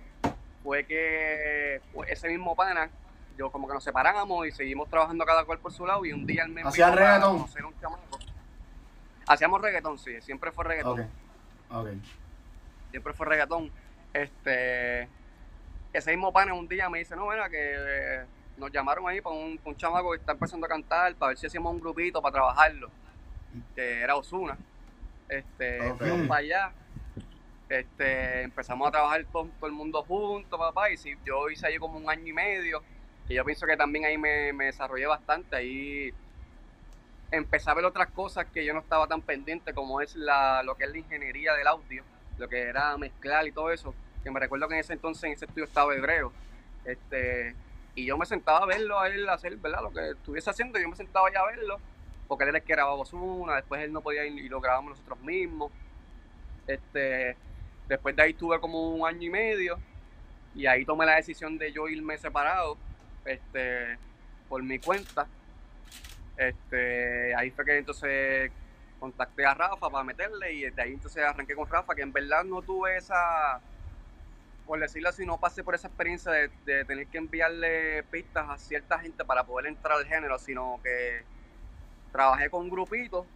fue 0.62 0.84
que 0.84 1.80
pues, 1.92 2.10
ese 2.10 2.28
mismo 2.28 2.54
pana, 2.54 2.90
yo 3.37 3.50
como 3.50 3.66
que 3.66 3.75
nos 3.75 3.84
separamos 3.84 4.46
y 4.46 4.52
seguimos 4.52 4.88
trabajando 4.88 5.25
cada 5.25 5.44
cual 5.44 5.58
por 5.58 5.72
su 5.72 5.87
lado 5.87 6.04
y 6.04 6.12
un 6.12 6.26
día 6.26 6.44
él 6.44 6.50
me 6.50 6.62
¿Hacían 6.62 6.96
reggaetón? 6.96 7.46
Hacíamos 9.26 9.60
reggaetón, 9.60 9.99
sí, 9.99 10.20
siempre 10.20 10.50
fue 10.52 10.64
reggaetón 10.64 11.08
siempre 12.90 13.12
fue 13.12 13.26
reggaetón. 13.26 13.70
Este, 14.12 15.08
ese 15.92 16.10
mismo 16.10 16.32
pana 16.32 16.52
un 16.54 16.66
día 16.68 16.88
me 16.90 16.99
dice, 16.99 17.14
no, 17.14 17.28
mira, 17.28 17.49
que 17.49 17.75
eh, 17.76 18.25
nos 18.56 18.70
llamaron 18.72 19.08
ahí 19.08 19.20
para 19.20 19.37
un, 19.37 19.58
un 19.64 19.76
chamaco 19.76 20.10
que 20.10 20.18
está 20.18 20.32
empezando 20.32 20.66
a 20.66 20.68
cantar, 20.68 21.14
para 21.14 21.28
ver 21.28 21.38
si 21.38 21.46
hacíamos 21.46 21.72
un 21.72 21.80
grupito 21.80 22.20
para 22.20 22.32
trabajarlo, 22.32 22.90
que 23.75 24.00
era 24.00 24.16
Osuna. 24.16 24.56
Este, 25.28 25.80
Ok. 25.90 25.99
fuimos 25.99 26.26
para 26.26 26.40
allá, 26.40 26.72
este, 27.70 28.42
empezamos 28.42 28.88
a 28.88 28.90
trabajar 28.90 29.24
todo, 29.32 29.48
el 29.62 29.72
mundo 29.72 30.02
juntos, 30.02 30.58
papá, 30.58 30.90
y 30.90 30.96
sí, 30.96 31.14
yo 31.24 31.48
hice 31.48 31.68
ahí 31.68 31.78
como 31.78 31.98
un 31.98 32.10
año 32.10 32.26
y 32.26 32.32
medio, 32.32 32.82
y 33.28 33.34
yo 33.34 33.44
pienso 33.44 33.64
que 33.64 33.76
también 33.76 34.04
ahí 34.04 34.18
me, 34.18 34.52
me 34.52 34.66
desarrollé 34.66 35.06
bastante, 35.06 35.54
ahí 35.54 36.12
empecé 37.30 37.70
a 37.70 37.74
ver 37.74 37.84
otras 37.84 38.08
cosas 38.08 38.46
que 38.52 38.64
yo 38.64 38.74
no 38.74 38.80
estaba 38.80 39.06
tan 39.06 39.22
pendiente, 39.22 39.72
como 39.72 40.00
es 40.00 40.16
la, 40.16 40.64
lo 40.64 40.74
que 40.74 40.84
es 40.84 40.90
la 40.90 40.98
ingeniería 40.98 41.54
del 41.54 41.68
audio, 41.68 42.02
lo 42.38 42.48
que 42.48 42.60
era 42.60 42.96
mezclar 42.98 43.46
y 43.46 43.52
todo 43.52 43.70
eso, 43.70 43.94
que 44.24 44.32
me 44.32 44.40
recuerdo 44.40 44.66
que 44.66 44.74
en 44.74 44.80
ese 44.80 44.94
entonces 44.94 45.24
en 45.24 45.32
ese 45.32 45.44
estudio 45.44 45.64
estaba 45.64 45.94
hebreo, 45.94 46.32
este, 46.84 47.54
y 47.94 48.04
yo 48.04 48.18
me 48.18 48.26
sentaba 48.26 48.64
a 48.64 48.66
verlo 48.66 48.98
a 48.98 49.06
él 49.06 49.28
hacer, 49.28 49.56
¿verdad? 49.58 49.82
Lo 49.82 49.92
que 49.92 50.10
estuviese 50.10 50.50
haciendo, 50.50 50.80
yo 50.80 50.88
me 50.88 50.96
sentaba 50.96 51.28
allá 51.28 51.38
a 51.38 51.46
verlo, 51.46 51.78
porque 52.26 52.42
él 52.42 52.48
era 52.48 52.58
el 52.58 52.64
que 52.64 52.72
grababa 52.72 52.96
Ozuna, 52.96 53.54
después 53.54 53.80
él 53.80 53.92
no 53.92 54.00
podía 54.00 54.26
ir 54.26 54.36
y 54.44 54.48
lo 54.48 54.60
grabamos 54.60 54.90
nosotros 54.90 55.20
mismos, 55.20 55.70
este, 56.66 57.36
después 57.90 58.14
de 58.14 58.23
ahí 58.23 58.35
tuve 58.35 58.61
como 58.61 58.94
un 58.94 59.06
año 59.06 59.23
y 59.23 59.30
medio, 59.30 59.78
y 60.54 60.66
ahí 60.66 60.85
tomé 60.85 61.04
la 61.06 61.16
decisión 61.16 61.59
de 61.59 61.73
yo 61.73 61.88
irme 61.88 62.16
separado, 62.18 62.76
este, 63.25 63.99
por 64.49 64.62
mi 64.62 64.78
cuenta, 64.78 65.26
este, 66.37 67.35
ahí 67.35 67.50
fue 67.50 67.64
que 67.64 67.78
entonces 67.78 68.52
contacté 69.00 69.44
a 69.44 69.54
Rafa 69.54 69.90
para 69.90 70.04
meterle 70.04 70.52
y 70.52 70.70
de 70.70 70.82
ahí 70.82 70.92
entonces 70.92 71.25
arranqué 71.25 71.54
con 71.56 71.68
Rafa, 71.68 71.94
que 71.97 72.02
en 72.02 72.12
verdad 72.12 72.44
no 72.44 72.62
tuve 72.62 72.97
esa, 72.97 73.61
por 74.66 74.78
decirlo 74.78 75.09
así, 75.09 75.26
no 75.26 75.40
pasé 75.40 75.64
por 75.64 75.75
esa 75.75 75.88
experiencia 75.88 76.30
de, 76.30 76.49
de 76.64 76.85
tener 76.85 77.09
que 77.09 77.18
enviarle 77.18 78.04
pistas 78.04 78.49
a 78.49 78.56
cierta 78.56 79.00
gente 79.00 79.25
para 79.25 79.42
poder 79.42 79.66
entrar 79.66 79.99
al 79.99 80.06
género, 80.06 80.38
sino 80.38 80.78
que 80.85 81.25
trabajé 82.12 82.50
con 82.50 82.62
un 82.62 82.70
grupito 82.70 83.26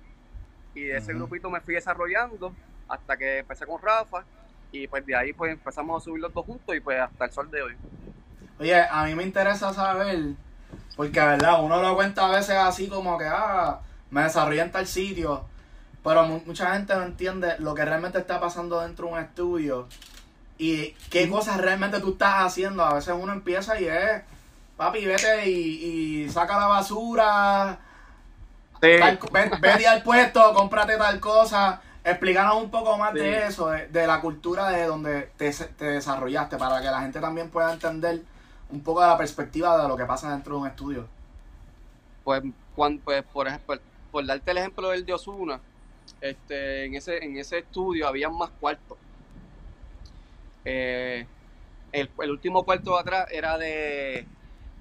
y 0.76 0.84
de 0.84 0.98
ese 0.98 1.12
grupito 1.12 1.50
me 1.50 1.60
fui 1.60 1.74
desarrollando 1.74 2.54
hasta 2.88 3.16
que 3.16 3.38
empecé 3.38 3.66
con 3.66 3.82
Rafa 3.82 4.24
y 4.74 4.88
pues 4.88 5.06
de 5.06 5.14
ahí 5.16 5.32
pues 5.32 5.52
empezamos 5.52 6.02
a 6.02 6.04
subir 6.04 6.20
los 6.20 6.32
dos 6.34 6.44
juntos 6.44 6.74
y 6.74 6.80
pues 6.80 7.00
hasta 7.00 7.24
el 7.26 7.32
sol 7.32 7.50
de 7.50 7.62
hoy. 7.62 7.74
Oye, 8.58 8.80
a 8.80 9.04
mí 9.04 9.14
me 9.14 9.22
interesa 9.22 9.72
saber, 9.72 10.30
porque 10.96 11.20
verdad, 11.20 11.62
uno 11.62 11.80
lo 11.80 11.94
cuenta 11.94 12.26
a 12.26 12.30
veces 12.30 12.56
así 12.56 12.88
como 12.88 13.16
que, 13.18 13.26
ah, 13.26 13.80
me 14.10 14.22
desarrollé 14.22 14.62
en 14.62 14.72
tal 14.72 14.86
sitio, 14.86 15.44
pero 16.02 16.24
mu- 16.24 16.42
mucha 16.46 16.72
gente 16.74 16.94
no 16.94 17.02
entiende 17.04 17.54
lo 17.58 17.74
que 17.74 17.84
realmente 17.84 18.18
está 18.18 18.40
pasando 18.40 18.80
dentro 18.80 19.06
de 19.06 19.12
un 19.14 19.18
estudio 19.20 19.88
y 20.58 20.90
qué 21.10 21.28
cosas 21.28 21.60
realmente 21.60 22.00
tú 22.00 22.12
estás 22.12 22.44
haciendo. 22.44 22.84
A 22.84 22.94
veces 22.94 23.14
uno 23.18 23.32
empieza 23.32 23.80
y 23.80 23.86
es, 23.86 24.22
papi, 24.76 25.04
vete 25.06 25.48
y, 25.50 26.24
y 26.24 26.28
saca 26.28 26.58
la 26.58 26.66
basura, 26.66 27.78
tal- 28.98 29.18
ve- 29.32 29.50
vete 29.60 29.86
al 29.86 30.02
puesto, 30.02 30.52
cómprate 30.54 30.96
tal 30.96 31.18
cosa. 31.20 31.80
Explícanos 32.04 32.56
un 32.62 32.70
poco 32.70 32.98
más 32.98 33.12
Sí. 33.12 33.18
de 33.20 33.46
eso, 33.46 33.70
de, 33.70 33.88
de 33.88 34.06
la 34.06 34.20
cultura 34.20 34.68
de 34.68 34.84
donde 34.84 35.22
te, 35.38 35.50
te 35.50 35.84
desarrollaste, 35.86 36.58
para 36.58 36.80
que 36.80 36.86
la 36.86 37.00
gente 37.00 37.18
también 37.20 37.48
pueda 37.50 37.72
entender 37.72 38.20
un 38.70 38.82
poco 38.82 39.00
de 39.00 39.06
la 39.08 39.16
perspectiva 39.16 39.80
de 39.80 39.88
lo 39.88 39.96
que 39.96 40.04
pasa 40.04 40.30
dentro 40.30 40.54
de 40.56 40.60
un 40.62 40.66
estudio. 40.66 41.08
Pues, 42.24 42.42
cuan- 42.76 42.98
pues 42.98 43.22
por 43.24 43.48
ejemplo, 43.48 43.78
por 44.12 44.26
darte 44.26 44.50
el 44.50 44.58
ejemplo 44.58 44.90
del 44.90 45.04
de 45.06 45.14
Osuna, 45.14 45.60
este, 46.20 46.84
en 46.84 46.94
ese, 46.94 47.24
en 47.24 47.38
ese 47.38 47.58
estudio 47.58 48.06
había 48.06 48.28
más 48.28 48.50
cuartos. 48.60 48.98
Eh, 50.64 51.26
el, 51.92 52.10
el 52.20 52.30
último 52.30 52.64
cuarto 52.64 52.94
de 52.94 53.00
atrás 53.00 53.26
era 53.30 53.56
de, 53.58 54.26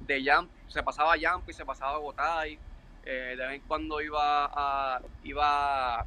de 0.07 0.23
Jump, 0.25 0.49
se 0.67 0.81
pasaba 0.83 1.13
Jump 1.21 1.47
y 1.49 1.53
se 1.53 1.65
pasaba 1.65 1.97
Gotay. 1.99 2.57
Eh, 3.05 3.35
de 3.37 3.45
vez 3.45 3.55
en 3.55 3.61
cuando 3.67 4.01
iba 4.01 4.45
a, 4.53 5.01
iba 5.23 6.05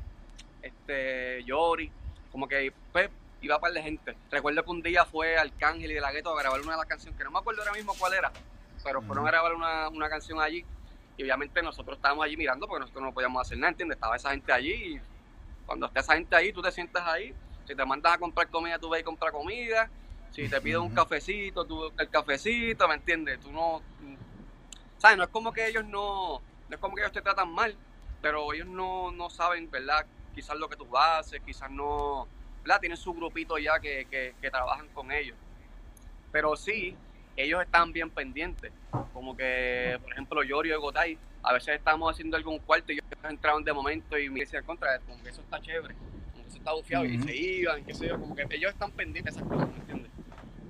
este 0.67 1.45
Yori, 1.45 1.91
como 2.31 2.49
que 2.49 2.73
pues, 2.93 3.11
iba 3.41 3.59
para 3.59 3.75
de 3.75 3.83
gente. 3.83 4.17
Recuerdo 4.31 4.65
que 4.65 4.71
un 4.71 4.83
día 4.83 5.05
fue 5.05 5.37
Arcángel 5.37 5.91
y 5.91 5.95
de 5.95 6.01
la 6.01 6.13
Gueto 6.13 6.37
a 6.37 6.41
grabar 6.41 6.61
una 6.61 6.73
de 6.73 6.79
las 6.79 6.87
canciones, 6.87 7.17
que 7.19 7.25
no 7.25 7.31
me 7.31 7.39
acuerdo 7.39 7.63
ahora 7.63 7.73
mismo 7.73 7.95
cuál 7.99 8.15
era, 8.15 8.33
pero 8.85 9.03
fueron 9.03 9.27
a 9.27 9.31
grabar 9.31 9.55
una, 9.55 9.89
una 9.89 10.09
canción 10.09 10.41
allí. 10.41 10.65
Y 11.17 11.23
obviamente 11.23 11.63
nosotros 11.63 11.97
estábamos 11.97 12.25
allí 12.25 12.37
mirando 12.37 12.67
porque 12.69 12.81
nosotros 12.81 13.03
no 13.03 13.13
podíamos 13.13 13.41
hacer 13.41 13.59
nada, 13.59 13.71
¿entiendes? 13.71 13.97
Estaba 13.97 14.17
esa 14.17 14.31
gente 14.31 14.53
allí 14.53 14.73
y 14.73 15.01
cuando 15.65 15.87
esté 15.87 16.01
esa 16.01 16.15
gente 16.15 16.37
ahí, 16.37 16.53
tú 16.53 16.63
te 16.63 16.71
sientas 16.71 17.07
ahí. 17.07 17.35
Si 17.67 17.75
te 17.75 17.85
mandas 17.85 18.15
a 18.15 18.19
comprar 18.19 18.49
comida, 18.49 18.79
tú 18.79 18.89
ves 18.91 19.01
y 19.01 19.05
compras 19.05 19.33
comida. 19.33 19.91
Si 20.31 20.49
te 20.49 20.61
pides 20.61 20.79
un 20.79 20.95
cafecito, 20.95 21.65
tú 21.65 21.91
el 21.99 22.11
cafecito, 22.11 22.87
¿me 22.87 22.95
entiendes? 22.95 23.41
Tú 23.41 23.51
no... 23.51 23.83
¿Sabes? 24.99 25.17
No 25.17 25.25
es 25.25 25.31
como 25.31 25.53
que 25.53 25.67
ellos 25.67 25.85
no... 25.85 26.41
No 26.69 26.75
es 26.75 26.79
como 26.79 26.95
que 26.95 27.03
ellos 27.03 27.13
te 27.13 27.23
tratan 27.23 27.51
mal, 27.51 27.77
pero 28.21 28.53
ellos 28.53 28.67
no, 28.67 29.11
no 29.13 29.31
saben, 29.31 29.71
¿verdad? 29.71 30.07
Quizás 30.37 30.57
lo 30.57 30.69
que 30.69 30.77
tú 30.77 30.87
haces, 30.97 31.41
quizás 31.45 31.69
no... 31.69 32.29
¿Verdad? 32.63 32.79
Tienen 32.79 32.97
su 32.97 33.13
grupito 33.13 33.59
ya 33.59 33.81
que, 33.81 34.07
que, 34.09 34.35
que 34.41 34.51
trabajan 34.51 34.87
con 34.95 35.11
ellos. 35.11 35.37
Pero 36.31 36.57
sí, 36.57 36.97
ellos 37.37 37.63
están 37.63 37.93
bien 37.93 38.11
pendientes. 38.11 38.73
Como 39.13 39.37
que, 39.37 39.99
por 40.03 40.13
ejemplo, 40.13 40.43
Yorio 40.45 40.77
y 40.77 40.81
Gotay 40.81 41.19
a 41.43 41.53
veces 41.53 41.77
estábamos 41.77 42.13
haciendo 42.13 42.37
algún 42.37 42.59
cuarto 42.59 42.93
y 42.93 42.97
ellos 42.97 43.05
entraban 43.29 43.63
de 43.63 43.73
momento 43.73 44.19
y 44.19 44.29
me 44.29 44.41
decían 44.41 44.65
contra, 44.65 44.99
como 45.01 45.23
que 45.23 45.31
eso 45.31 45.41
está 45.43 45.61
chévere, 45.61 45.95
como 45.95 46.43
que 46.43 46.49
eso 46.49 46.59
está 46.59 46.73
bufiado 46.73 47.05
y 47.05 47.19
se 47.23 47.37
iban, 47.37 47.85
qué 47.85 47.95
sé 47.95 48.09
yo, 48.09 48.19
como 48.19 48.35
que 48.35 48.47
ellos 48.51 48.73
están 48.73 48.91
pendientes 48.91 49.37
de 49.37 49.41
esas 49.41 49.49
cosas, 49.49 49.69
¿me 49.71 49.77
entiendes? 49.77 50.11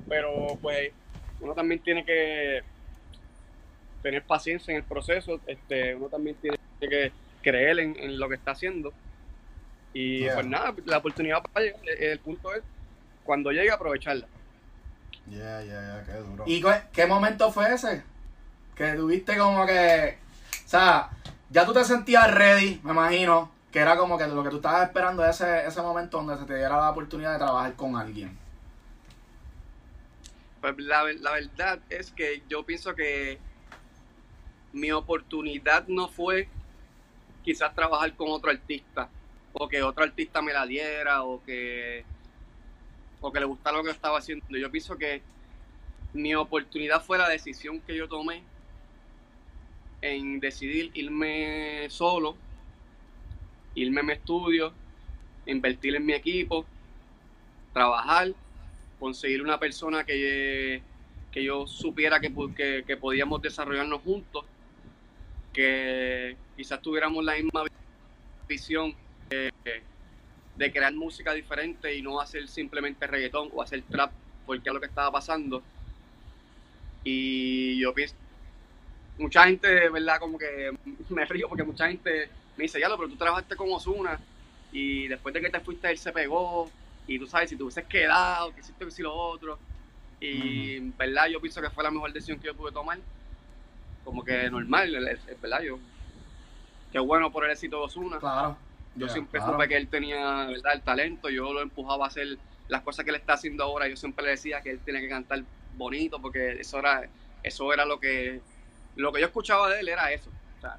Pero 0.06 0.58
pues 0.60 0.92
uno 1.40 1.54
también 1.54 1.80
tiene 1.80 2.04
que 2.04 2.62
tener 4.02 4.22
paciencia 4.22 4.72
en 4.72 4.78
el 4.78 4.84
proceso, 4.84 5.40
este, 5.46 5.94
uno 5.94 6.08
también 6.08 6.36
tiene 6.36 6.58
que 6.78 7.10
creer 7.42 7.78
en, 7.78 7.96
en 7.98 8.18
lo 8.18 8.28
que 8.28 8.34
está 8.34 8.50
haciendo. 8.50 8.92
Y 9.98 10.18
Yeah. 10.24 10.34
pues 10.34 10.46
nada, 10.46 10.74
la 10.84 10.98
oportunidad 10.98 11.42
para 11.42 11.64
llegar, 11.64 11.80
el, 11.88 12.02
el 12.02 12.18
punto 12.18 12.52
es 12.54 12.62
cuando 13.24 13.50
llegue 13.50 13.70
aprovecharla. 13.70 14.26
Yeah, 15.30 15.62
yeah, 15.62 15.80
yeah, 15.80 16.04
qué 16.04 16.12
duro. 16.18 16.44
¿Y 16.46 16.60
cu- 16.60 16.68
qué 16.92 17.06
momento 17.06 17.50
fue 17.50 17.72
ese? 17.72 18.02
Que 18.74 18.92
tuviste 18.92 19.38
como 19.38 19.64
que. 19.64 20.18
O 20.66 20.68
sea, 20.68 21.08
ya 21.48 21.64
tú 21.64 21.72
te 21.72 21.82
sentías 21.82 22.30
ready, 22.34 22.78
me 22.84 22.90
imagino. 22.90 23.50
Que 23.72 23.78
era 23.78 23.96
como 23.96 24.18
que 24.18 24.26
lo 24.26 24.42
que 24.44 24.50
tú 24.50 24.56
estabas 24.56 24.86
esperando 24.86 25.24
ese, 25.24 25.66
ese 25.66 25.80
momento 25.80 26.18
donde 26.18 26.36
se 26.36 26.44
te 26.44 26.56
diera 26.56 26.76
la 26.76 26.90
oportunidad 26.90 27.32
de 27.32 27.38
trabajar 27.38 27.72
con 27.74 27.96
alguien. 27.96 28.36
Pues 30.60 30.74
la, 30.78 31.04
la 31.20 31.32
verdad 31.32 31.78
es 31.88 32.10
que 32.10 32.42
yo 32.48 32.64
pienso 32.64 32.94
que 32.94 33.38
mi 34.74 34.92
oportunidad 34.92 35.86
no 35.88 36.08
fue 36.08 36.48
quizás 37.42 37.74
trabajar 37.74 38.14
con 38.14 38.28
otro 38.30 38.50
artista 38.50 39.08
o 39.58 39.68
que 39.68 39.82
otro 39.82 40.04
artista 40.04 40.42
me 40.42 40.52
la 40.52 40.66
diera 40.66 41.22
o 41.22 41.42
que 41.42 42.04
o 43.20 43.32
que 43.32 43.40
le 43.40 43.46
gustara 43.46 43.78
lo 43.78 43.84
que 43.84 43.90
estaba 43.90 44.18
haciendo. 44.18 44.44
Yo 44.50 44.70
pienso 44.70 44.96
que 44.96 45.22
mi 46.12 46.34
oportunidad 46.34 47.02
fue 47.02 47.18
la 47.18 47.28
decisión 47.28 47.80
que 47.80 47.96
yo 47.96 48.08
tomé 48.08 48.42
en 50.02 50.38
decidir 50.38 50.90
irme 50.94 51.86
solo, 51.88 52.36
irme 53.74 54.00
a 54.00 54.04
mi 54.04 54.12
estudio, 54.12 54.72
invertir 55.46 55.96
en 55.96 56.04
mi 56.04 56.12
equipo, 56.12 56.66
trabajar 57.72 58.32
conseguir 59.00 59.42
una 59.42 59.58
persona 59.58 60.04
que, 60.04 60.82
que 61.32 61.44
yo 61.44 61.66
supiera 61.66 62.20
que, 62.20 62.84
que 62.86 62.96
podíamos 62.96 63.42
desarrollarnos 63.42 64.02
juntos, 64.02 64.44
que 65.52 66.36
quizás 66.56 66.80
tuviéramos 66.80 67.24
la 67.24 67.34
misma 67.34 67.64
visión 68.46 68.94
de, 69.28 69.52
de 70.56 70.72
crear 70.72 70.94
música 70.94 71.32
diferente 71.32 71.94
y 71.94 72.02
no 72.02 72.20
hacer 72.20 72.48
simplemente 72.48 73.06
reggaetón 73.06 73.50
o 73.54 73.62
hacer 73.62 73.82
trap, 73.82 74.12
porque 74.44 74.68
es 74.68 74.74
lo 74.74 74.80
que 74.80 74.86
estaba 74.86 75.10
pasando. 75.12 75.62
Y 77.04 77.78
yo 77.78 77.94
pienso, 77.94 78.14
mucha 79.18 79.44
gente, 79.44 79.68
de 79.68 79.88
verdad, 79.90 80.18
como 80.18 80.38
que 80.38 80.72
me 81.08 81.24
río 81.24 81.48
porque 81.48 81.62
mucha 81.62 81.88
gente 81.88 82.28
me 82.56 82.64
dice, 82.64 82.80
ya, 82.80 82.88
pero 82.96 83.08
tú 83.08 83.16
trabajaste 83.16 83.56
con 83.56 83.72
Osuna 83.72 84.18
y 84.72 85.08
después 85.08 85.34
de 85.34 85.40
que 85.40 85.50
te 85.50 85.60
fuiste 85.60 85.90
él 85.90 85.98
se 85.98 86.12
pegó 86.12 86.70
y 87.06 87.18
tú 87.18 87.26
sabes, 87.26 87.50
si 87.50 87.56
te 87.56 87.62
hubieses 87.62 87.84
quedado, 87.84 88.52
que 88.52 88.60
hiciste 88.60 88.84
que 88.84 88.90
si 88.90 89.02
lo 89.02 89.14
otro. 89.14 89.58
Y 90.20 90.76
en 90.76 90.96
verdad 90.96 91.26
yo 91.28 91.40
pienso 91.40 91.60
que 91.60 91.70
fue 91.70 91.84
la 91.84 91.90
mejor 91.90 92.12
decisión 92.12 92.38
que 92.40 92.46
yo 92.46 92.54
pude 92.56 92.72
tomar. 92.72 92.98
Como 94.04 94.24
que 94.24 94.50
normal, 94.50 94.94
es 95.08 95.40
verdad, 95.40 95.62
yo. 95.62 95.78
Qué 96.90 96.98
bueno 96.98 97.30
por 97.30 97.44
el 97.44 97.50
éxito 97.50 97.78
de 97.78 97.84
Osuna. 97.84 98.18
Claro. 98.18 98.56
Yo 98.96 99.06
Yeah, 99.06 99.12
siempre 99.12 99.40
claro. 99.40 99.52
supe 99.52 99.68
que 99.68 99.76
él 99.76 99.88
tenía 99.88 100.46
¿verdad? 100.46 100.72
el 100.74 100.82
talento, 100.82 101.28
yo 101.28 101.52
lo 101.52 101.60
empujaba 101.60 102.06
a 102.06 102.08
hacer 102.08 102.38
las 102.68 102.82
cosas 102.82 103.04
que 103.04 103.10
él 103.10 103.16
está 103.16 103.34
haciendo 103.34 103.62
ahora. 103.64 103.88
Yo 103.88 103.96
siempre 103.96 104.24
le 104.24 104.30
decía 104.32 104.62
que 104.62 104.70
él 104.70 104.80
tenía 104.80 105.00
que 105.02 105.08
cantar 105.08 105.42
bonito, 105.74 106.20
porque 106.20 106.52
eso 106.60 106.78
era, 106.78 107.08
eso 107.42 107.72
era 107.72 107.84
lo 107.84 108.00
que 108.00 108.40
lo 108.96 109.12
que 109.12 109.20
yo 109.20 109.26
escuchaba 109.26 109.68
de 109.68 109.80
él 109.80 109.88
era 109.88 110.10
eso. 110.10 110.30
O 110.30 110.60
sea, 110.60 110.78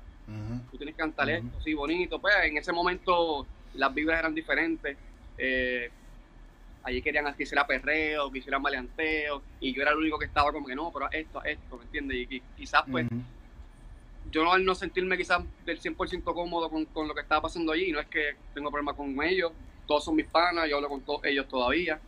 tú 0.71 0.77
tienes 0.77 0.95
que 0.95 0.99
cantar 0.99 1.29
esto, 1.29 1.61
sí, 1.61 1.75
bonito. 1.75 2.19
Pues 2.19 2.33
en 2.43 2.57
ese 2.57 2.73
momento 2.73 3.45
las 3.75 3.93
vibras 3.93 4.19
eran 4.19 4.33
diferentes. 4.33 4.97
Eh, 5.37 5.91
allí 6.83 7.01
querían 7.03 7.31
que 7.35 7.43
hiciera 7.43 7.67
perreo, 7.67 8.31
que 8.31 8.39
hiciera 8.39 8.57
maleanteo, 8.57 9.43
y 9.59 9.73
yo 9.73 9.83
era 9.83 9.91
el 9.91 9.97
único 9.97 10.17
que 10.17 10.25
estaba 10.25 10.51
como 10.51 10.65
que 10.65 10.75
no, 10.75 10.91
pero 10.91 11.11
esto, 11.11 11.43
esto, 11.43 11.77
¿me 11.77 11.83
entiendes? 11.83 12.17
Y, 12.17 12.35
y 12.37 12.41
quizás 12.57 12.83
pues. 12.89 13.05
Yo 14.31 14.43
no, 14.43 14.53
al 14.53 14.63
no 14.65 14.75
sentirme 14.75 15.17
quizás 15.17 15.41
del 15.65 15.79
100% 15.81 16.23
cómodo 16.33 16.69
con, 16.69 16.85
con 16.85 17.07
lo 17.07 17.13
que 17.15 17.21
estaba 17.21 17.41
pasando 17.43 17.71
allí, 17.71 17.91
no 17.91 17.99
es 17.99 18.07
que 18.07 18.35
tengo 18.53 18.69
problemas 18.71 18.95
con 18.95 19.21
ellos, 19.23 19.51
todos 19.85 20.03
son 20.03 20.15
mis 20.15 20.25
panas, 20.27 20.69
yo 20.69 20.75
hablo 20.77 20.89
con 20.89 21.01
todos 21.01 21.23
ellos 21.25 21.47
todavía, 21.47 21.99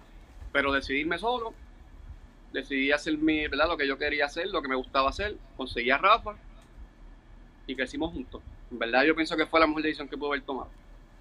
pero 0.52 0.72
decidirme 0.74 1.18
solo, 1.18 1.54
decidí 2.52 2.92
hacer 2.92 3.18
mi, 3.18 3.48
¿verdad? 3.48 3.68
lo 3.68 3.78
que 3.78 3.88
yo 3.88 3.98
quería 3.98 4.26
hacer, 4.26 4.48
lo 4.48 4.62
que 4.62 4.68
me 4.68 4.76
gustaba 4.76 5.10
hacer, 5.10 5.36
conseguí 5.56 5.92
a 5.92 5.98
Rafa 5.98 6.36
y 7.68 7.76
crecimos 7.76 8.12
juntos. 8.14 8.42
En 8.72 8.80
verdad 8.80 9.04
yo 9.04 9.16
pienso 9.16 9.36
que 9.38 9.46
fue 9.46 9.60
la 9.60 9.68
mejor 9.68 9.84
decisión 9.84 10.08
que 10.08 10.18
pude 10.18 10.30
haber 10.30 10.42
tomado. 10.42 10.70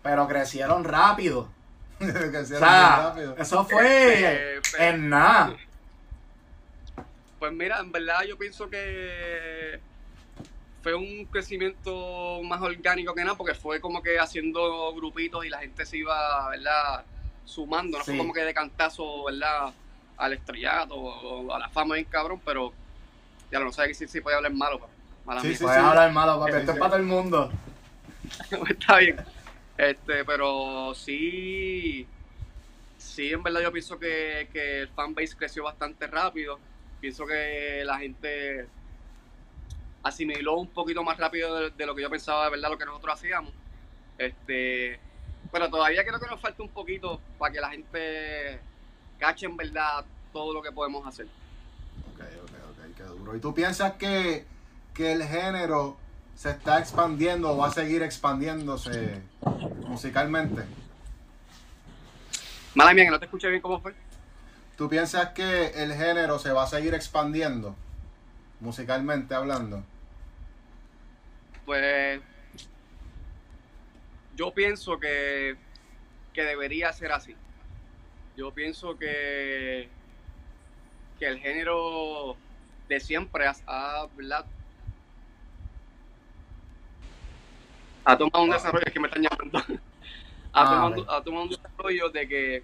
Pero 0.03 0.27
crecieron 0.27 0.85
rápido. 0.85 1.49
O 2.01 2.45
sea, 2.45 3.09
rápido. 3.11 3.37
eso 3.37 3.65
fue 3.65 4.61
pero- 4.73 4.85
en 4.85 5.09
nada. 5.09 5.57
Pues 7.39 7.53
mira, 7.53 7.79
en 7.81 7.91
verdad 7.93 8.23
yo 8.29 8.37
pienso 8.39 8.69
que 8.71 9.81
fue 10.89 10.95
un 10.95 11.27
crecimiento 11.27 12.41
más 12.45 12.63
orgánico 12.63 13.15
que 13.15 13.23
nada, 13.23 13.37
porque 13.37 13.55
fue 13.55 13.79
como 13.81 14.03
que 14.03 14.19
haciendo 14.19 14.95
grupitos 14.95 15.45
y 15.45 15.51
la 15.51 15.59
gente 15.59 15.85
se 15.85 15.99
iba, 15.99 16.49
¿verdad? 16.49 17.05
Sumando, 17.45 17.99
no 17.99 18.05
Sí. 18.05 18.13
fue 18.13 18.19
como 18.19 18.33
que 18.33 18.41
de 18.43 18.55
cantazo, 18.55 19.25
¿verdad? 19.25 19.75
Al 20.17 20.33
estrellato 20.33 20.95
o 20.95 21.53
a 21.55 21.59
la 21.59 21.69
fama 21.69 21.97
bien 21.97 22.07
cabrón, 22.07 22.41
pero 22.45 22.73
ya 23.51 23.61
no 23.61 23.71
sé 23.71 23.93
si, 23.93 24.09
si 24.09 24.21
podía 24.23 24.39
hablar 24.39 24.53
malo, 24.53 24.79
pero 24.79 24.91
mala 25.27 25.43
Sí, 25.43 25.55
sí, 25.55 25.63
Puedes 25.63 25.79
hablar 25.79 26.13
malo, 26.13 26.41
papi. 26.41 26.53
Esto 26.53 26.73
es 26.73 26.79
para 26.79 26.91
todo 26.93 27.01
el 27.01 27.07
mundo. 27.07 27.53
Está 28.71 28.99
bien. 28.99 29.17
Este, 29.77 30.25
pero 30.25 30.95
sí, 30.95 32.07
sí, 32.97 33.31
en 33.31 33.43
verdad 33.43 33.61
yo 33.61 33.73
pienso 33.73 33.99
que, 33.99 34.49
que 34.53 34.81
el 34.81 34.89
fanbase 34.89 35.37
creció 35.37 35.65
bastante 35.65 36.07
rápido. 36.07 36.59
Pienso 36.99 37.27
que 37.27 37.83
la 37.85 37.99
gente 37.99 38.67
asimiló 40.03 40.57
un 40.57 40.69
poquito 40.69 41.03
más 41.03 41.17
rápido 41.17 41.55
de, 41.55 41.71
de 41.71 41.87
lo 41.87 41.95
que 41.95 42.03
yo 42.03 42.11
pensaba 42.11 42.45
de 42.45 42.51
verdad 42.51 42.71
lo 42.71 42.79
que 42.79 42.87
nosotros 42.87 43.15
hacíamos. 43.15 43.53
Este, 44.17 44.99
pero 45.53 45.71
todavía 45.71 46.05
creo 46.05 46.19
que 46.21 46.27
nos 46.27 46.41
falta 46.41 46.63
un 46.63 46.69
poquito 46.69 47.21
para 47.39 47.53
que 47.53 47.61
la 47.61 47.71
gente 47.71 48.61
cache 49.19 49.47
en 49.47 49.57
verdad 49.57 50.05
todo 50.33 50.53
lo 50.53 50.63
que 50.63 50.73
podemos 50.73 51.07
hacer. 51.07 51.27
Ok, 52.15 52.21
ok, 52.21 52.51
ok, 52.71 52.97
qué 52.97 53.03
duro. 53.05 53.37
¿Y 53.37 53.41
tú 53.41 53.55
piensas 53.55 53.93
que, 53.95 54.45
que 54.95 55.13
el 55.13 55.25
género 55.25 55.97
se 56.35 56.51
está 56.51 56.79
expandiendo 56.79 57.51
o 57.53 57.57
va 57.57 57.69
a 57.69 57.73
seguir 57.73 58.03
expandiéndose 58.03 59.23
musicalmente? 59.87 60.65
Mala 62.75 62.95
mía, 62.95 63.05
que 63.05 63.11
no 63.11 63.19
te 63.19 63.25
escuché 63.25 63.49
bien 63.49 63.63
cómo 63.63 63.81
fue. 63.81 63.95
¿Tú 64.77 64.89
piensas 64.89 65.31
que 65.31 65.69
el 65.83 65.93
género 65.95 66.39
se 66.39 66.53
va 66.53 66.63
a 66.63 66.67
seguir 66.67 66.95
expandiendo 66.95 67.75
musicalmente 68.61 69.35
hablando? 69.35 69.83
Pues 71.65 72.21
yo 74.37 74.53
pienso 74.55 74.99
que, 74.99 75.57
que 76.33 76.43
debería 76.43 76.93
ser 76.93 77.13
así. 77.13 77.37
Yo 78.37 78.53
pienso 78.53 78.97
que, 78.99 79.89
que 81.19 81.27
el 81.27 81.39
género 81.41 82.37
de 82.89 83.01
siempre 83.01 83.47
ha, 83.47 83.55
ha, 83.67 84.07
ha 88.05 88.17
tomado 88.17 88.45
un 88.45 88.51
desarrollo, 88.51 88.87
es 88.87 88.93
que 88.93 89.01
me 89.01 89.09
están 89.09 89.23
llamando, 89.23 89.59
ha, 90.53 90.63
Ah, 90.63 90.65
tomado, 90.65 91.11
ha 91.11 91.23
tomado 91.23 91.45
un 91.45 91.51
desarrollo 91.51 92.09
de 92.11 92.29
que 92.29 92.63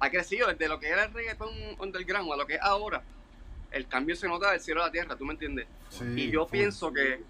ha 0.00 0.10
crecido 0.10 0.48
desde 0.48 0.68
lo 0.68 0.80
que 0.80 0.88
era 0.88 1.04
el 1.04 1.12
reggaetón 1.12 1.50
underground 1.78 2.32
a 2.32 2.36
lo 2.36 2.46
que 2.46 2.54
es 2.54 2.62
ahora. 2.62 3.02
El 3.72 3.86
cambio 3.88 4.14
se 4.16 4.28
nota 4.28 4.50
del 4.52 4.60
cielo 4.60 4.82
a 4.82 4.86
la 4.86 4.92
tierra, 4.92 5.16
¿tú 5.16 5.24
me 5.24 5.32
entiendes? 5.32 5.66
Sí, 5.88 6.04
Y 6.16 6.30
yo 6.30 6.46
pienso 6.46 6.92
que 6.92 7.20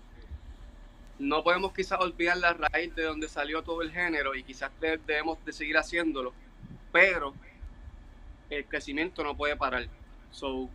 no 1.19 1.43
podemos 1.45 1.73
quizás 1.73 2.01
olvidar 2.01 2.37
la 2.39 2.53
raíz 2.55 2.95
de 2.97 3.05
donde 3.05 3.29
salió 3.29 3.63
todo 3.63 3.83
el 3.83 3.93
género 3.93 4.35
y 4.35 4.43
quizás 4.43 4.71
de- 4.81 4.99
debemos 4.99 5.45
de 5.45 5.53
seguir 5.53 5.77
haciéndolo, 5.77 6.33
pero 6.91 7.33
el 8.51 8.65
crecimiento 8.67 9.23
no 9.23 9.37
puede 9.37 9.57
parar. 9.57 9.87
So, 10.33 10.69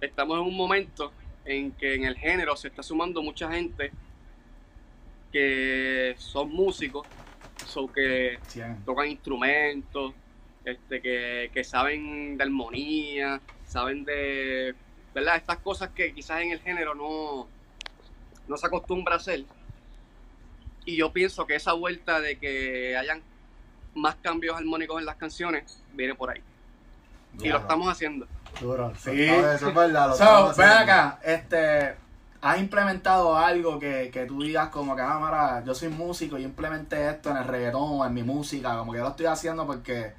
estamos 0.00 0.38
en 0.38 0.44
un 0.46 0.56
momento 0.56 1.12
en 1.44 1.72
que 1.72 1.94
en 1.94 2.04
el 2.04 2.16
género 2.16 2.54
se 2.56 2.68
está 2.68 2.82
sumando 2.82 3.22
mucha 3.22 3.50
gente 3.50 3.90
que 5.32 6.14
son 6.18 6.50
músicos, 6.52 7.06
so 7.66 7.90
que 7.90 8.38
Cien. 8.46 8.84
tocan 8.84 9.08
instrumentos, 9.08 10.12
este, 10.64 11.00
que, 11.00 11.50
que 11.52 11.64
saben 11.64 12.36
de 12.36 12.44
armonía, 12.44 13.40
saben 13.66 14.04
de, 14.04 14.74
¿verdad? 15.14 15.36
Estas 15.36 15.58
cosas 15.58 15.90
que 15.90 16.14
quizás 16.14 16.40
en 16.40 16.52
el 16.52 16.60
género 16.60 16.94
no, 16.94 17.48
no 18.48 18.56
se 18.56 18.66
acostumbra 18.66 19.14
a 19.14 19.18
hacer. 19.18 19.44
Y 20.84 20.96
yo 20.96 21.12
pienso 21.12 21.46
que 21.46 21.54
esa 21.54 21.72
vuelta 21.74 22.20
de 22.20 22.38
que 22.38 22.96
hayan 22.96 23.22
más 23.94 24.16
cambios 24.16 24.56
armónicos 24.56 24.98
en 24.98 25.06
las 25.06 25.16
canciones 25.16 25.80
viene 25.92 26.14
por 26.14 26.30
ahí. 26.30 26.42
Y 27.40 27.48
lo 27.48 27.58
estamos 27.58 27.88
haciendo. 27.88 28.26
Duro. 28.60 28.92
Sí. 28.98 29.22
eso 29.22 29.68
es 29.68 29.74
verdad. 29.74 30.08
lo 30.08 30.14
So, 30.14 30.54
ven 30.56 30.68
haciendo. 30.68 30.92
acá, 30.92 31.18
este, 31.24 31.94
has 32.42 32.58
implementado 32.58 33.36
algo 33.36 33.78
que, 33.78 34.10
que 34.12 34.26
tú 34.26 34.42
digas 34.42 34.68
como 34.68 34.94
que, 34.96 35.02
ah, 35.02 35.18
Mara, 35.18 35.62
yo 35.64 35.74
soy 35.74 35.88
músico 35.88 36.36
y 36.36 36.42
implementé 36.42 37.08
esto 37.08 37.30
en 37.30 37.36
el 37.38 37.44
reggaetón 37.44 38.00
o 38.00 38.04
en 38.04 38.12
mi 38.12 38.22
música, 38.22 38.76
como 38.76 38.92
que 38.92 38.98
yo 38.98 39.04
lo 39.04 39.10
estoy 39.10 39.26
haciendo 39.26 39.66
porque, 39.66 40.12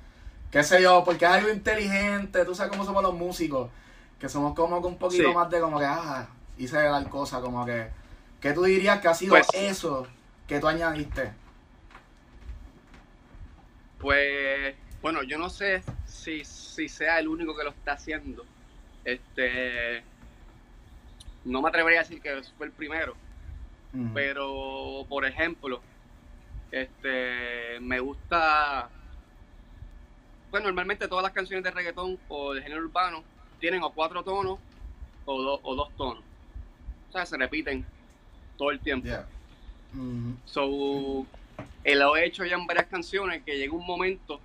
qué 0.49 0.63
sé 0.63 0.82
yo, 0.82 1.03
porque 1.03 1.25
es 1.25 1.32
algo 1.32 1.49
inteligente, 1.51 2.45
tú 2.45 2.56
sabes 2.56 2.71
cómo 2.71 2.86
somos 2.86 3.03
los 3.03 3.13
músicos, 3.13 3.69
que 4.23 4.29
somos 4.29 4.55
como 4.55 4.79
que 4.81 4.88
un 4.88 4.97
poquito 4.97 5.27
Sí. 5.27 5.36
más 5.36 5.49
de 5.49 5.59
como 5.59 5.77
que, 5.77 5.83
ah, 5.86 6.25
hice 6.57 6.77
tal 6.77 7.09
cosa, 7.09 7.41
como 7.41 7.65
que, 7.65 7.89
¿qué 8.39 8.53
tú 8.53 8.63
dirías 8.63 9.01
que 9.01 9.09
ha 9.09 9.13
sido 9.13 9.31
Pues- 9.31 9.49
eso 9.53 10.07
que 10.47 10.62
tú 10.62 10.67
añadiste? 10.69 11.33
Pues, 13.99 14.75
bueno, 15.01 15.23
yo 15.23 15.38
no 15.38 15.49
sé 15.49 15.83
si, 16.05 16.45
si 16.45 16.88
sea 16.88 17.19
el 17.19 17.27
único 17.27 17.53
que 17.53 17.65
lo 17.65 17.71
está 17.71 17.91
haciendo. 17.93 18.45
Este, 19.03 20.01
no 21.43 21.62
me 21.62 21.67
atrevería 21.67 21.99
a 21.99 22.03
decir 22.03 22.21
que 22.21 22.41
fue 22.57 22.67
el 22.67 22.71
primero, 22.71 23.15
pero 24.13 25.05
por 25.09 25.25
ejemplo, 25.25 25.81
este, 26.71 27.77
me 27.81 27.99
gusta, 27.99 28.88
pues 30.49 30.63
normalmente 30.63 31.09
todas 31.09 31.23
las 31.23 31.33
canciones 31.33 31.65
de 31.65 31.71
reggaetón 31.71 32.17
o 32.29 32.53
de 32.53 32.62
género 32.62 32.83
urbano 32.86 33.21
tienen 33.63 33.82
o 33.82 33.93
cuatro 33.93 34.21
tonos 34.26 34.60
o, 35.23 35.41
do- 35.41 35.62
o 35.63 35.73
dos 35.73 35.95
tonos. 35.95 36.21
O 37.08 37.12
sea, 37.13 37.26
se 37.26 37.38
repiten 37.38 37.86
todo 38.58 38.71
el 38.71 38.82
tiempo. 38.82 39.08
Yeah. 39.08 39.26
Ujú. 39.93 40.36
So, 40.43 41.26
eh, 41.86 41.95
lo 41.95 42.17
he 42.17 42.26
hecho 42.26 42.43
ya 42.43 42.56
en 42.58 42.67
varias 42.67 42.88
canciones 42.88 43.41
que 43.43 43.56
llega 43.58 43.71
un 43.73 43.86
momento 43.86 44.41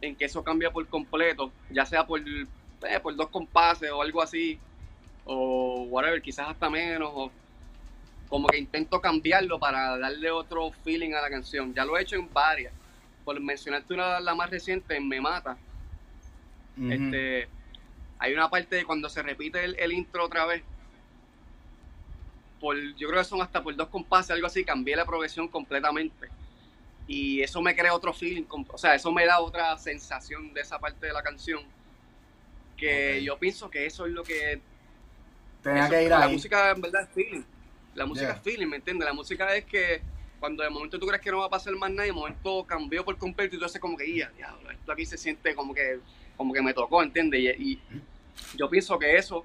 en 0.00 0.14
que 0.14 0.26
eso 0.26 0.44
cambia 0.44 0.70
por 0.72 0.86
completo, 0.86 1.52
ya 1.70 1.84
sea 1.84 2.06
por, 2.06 2.20
eh, 2.20 3.00
por 3.02 3.16
dos 3.16 3.30
compases 3.30 3.90
o 3.90 4.00
algo 4.00 4.22
así, 4.22 4.60
o 5.24 5.82
whatever, 5.90 6.22
quizás 6.22 6.48
hasta 6.48 6.70
menos, 6.70 7.10
o 7.12 7.32
como 8.28 8.46
que 8.46 8.58
intento 8.58 9.00
cambiarlo 9.00 9.58
para 9.58 9.98
darle 9.98 10.30
otro 10.30 10.70
feeling 10.84 11.14
a 11.14 11.20
la 11.20 11.30
canción. 11.30 11.74
Ya 11.74 11.84
lo 11.84 11.98
he 11.98 12.02
hecho 12.02 12.14
en 12.14 12.32
varias. 12.32 12.72
Por 13.24 13.40
mencionarte 13.40 13.92
una, 13.92 14.20
la 14.20 14.36
más 14.36 14.48
reciente, 14.50 14.94
en 14.96 15.08
Me 15.08 15.20
Mata, 15.20 15.58
Ujú. 16.76 16.92
este, 16.92 17.48
hay 18.22 18.32
una 18.34 18.48
parte 18.48 18.76
de 18.76 18.84
cuando 18.84 19.08
se 19.08 19.22
repite 19.22 19.64
el, 19.64 19.76
el 19.78 19.92
intro 19.92 20.24
otra 20.24 20.46
vez. 20.46 20.62
Por, 22.60 22.76
yo 22.94 23.08
creo 23.08 23.20
que 23.20 23.24
son 23.28 23.42
hasta 23.42 23.62
por 23.62 23.74
dos 23.74 23.88
compases, 23.88 24.30
algo 24.30 24.46
así, 24.46 24.64
cambié 24.64 24.94
la 24.94 25.04
progresión 25.04 25.48
completamente. 25.48 26.28
Y 27.08 27.40
eso 27.42 27.60
me 27.60 27.74
crea 27.74 27.92
otro 27.94 28.12
feeling, 28.12 28.44
o 28.68 28.78
sea, 28.78 28.94
eso 28.94 29.10
me 29.10 29.26
da 29.26 29.40
otra 29.40 29.76
sensación 29.76 30.54
de 30.54 30.60
esa 30.60 30.78
parte 30.78 31.06
de 31.06 31.12
la 31.12 31.22
canción. 31.22 31.60
Que 32.76 33.18
Ok. 33.18 33.24
yo 33.24 33.38
pienso 33.38 33.68
que 33.68 33.86
eso 33.86 34.06
es 34.06 34.12
lo 34.12 34.22
que. 34.22 34.60
Tenía 35.62 35.88
que 35.88 36.04
ir 36.04 36.10
la 36.10 36.24
ahí. 36.24 36.32
música 36.32 36.70
en 36.70 36.80
verdad 36.80 37.02
es 37.02 37.08
feeling. 37.10 37.42
La 37.94 38.06
música 38.06 38.28
Yeah. 38.28 38.36
es 38.36 38.42
feeling, 38.42 38.66
¿me 38.68 38.76
entiendes? 38.76 39.06
La 39.06 39.12
música 39.12 39.54
es 39.56 39.64
que 39.64 40.00
cuando 40.40 40.62
de 40.62 40.70
momento 40.70 40.98
tú 40.98 41.06
crees 41.06 41.20
que 41.22 41.30
no 41.30 41.38
va 41.38 41.46
a 41.46 41.50
pasar 41.50 41.74
más 41.74 41.90
nada, 41.90 42.04
y 42.06 42.10
de 42.10 42.14
momento 42.14 42.64
cambió 42.64 43.04
por 43.04 43.16
completo 43.18 43.54
y 43.56 43.58
tú 43.58 43.64
haces 43.64 43.80
como 43.80 43.96
que, 43.96 44.16
ya, 44.16 44.30
diablo, 44.30 44.70
esto 44.70 44.92
aquí 44.92 45.04
se 45.04 45.16
siente 45.18 45.54
como 45.54 45.74
que, 45.74 46.00
como 46.36 46.52
que 46.52 46.62
me 46.62 46.72
tocó, 46.74 47.02
¿entiendes? 47.02 47.40
Y, 47.40 47.70
y 47.72 47.80
yo 48.56 48.68
pienso 48.68 48.98
que 48.98 49.16
eso 49.16 49.44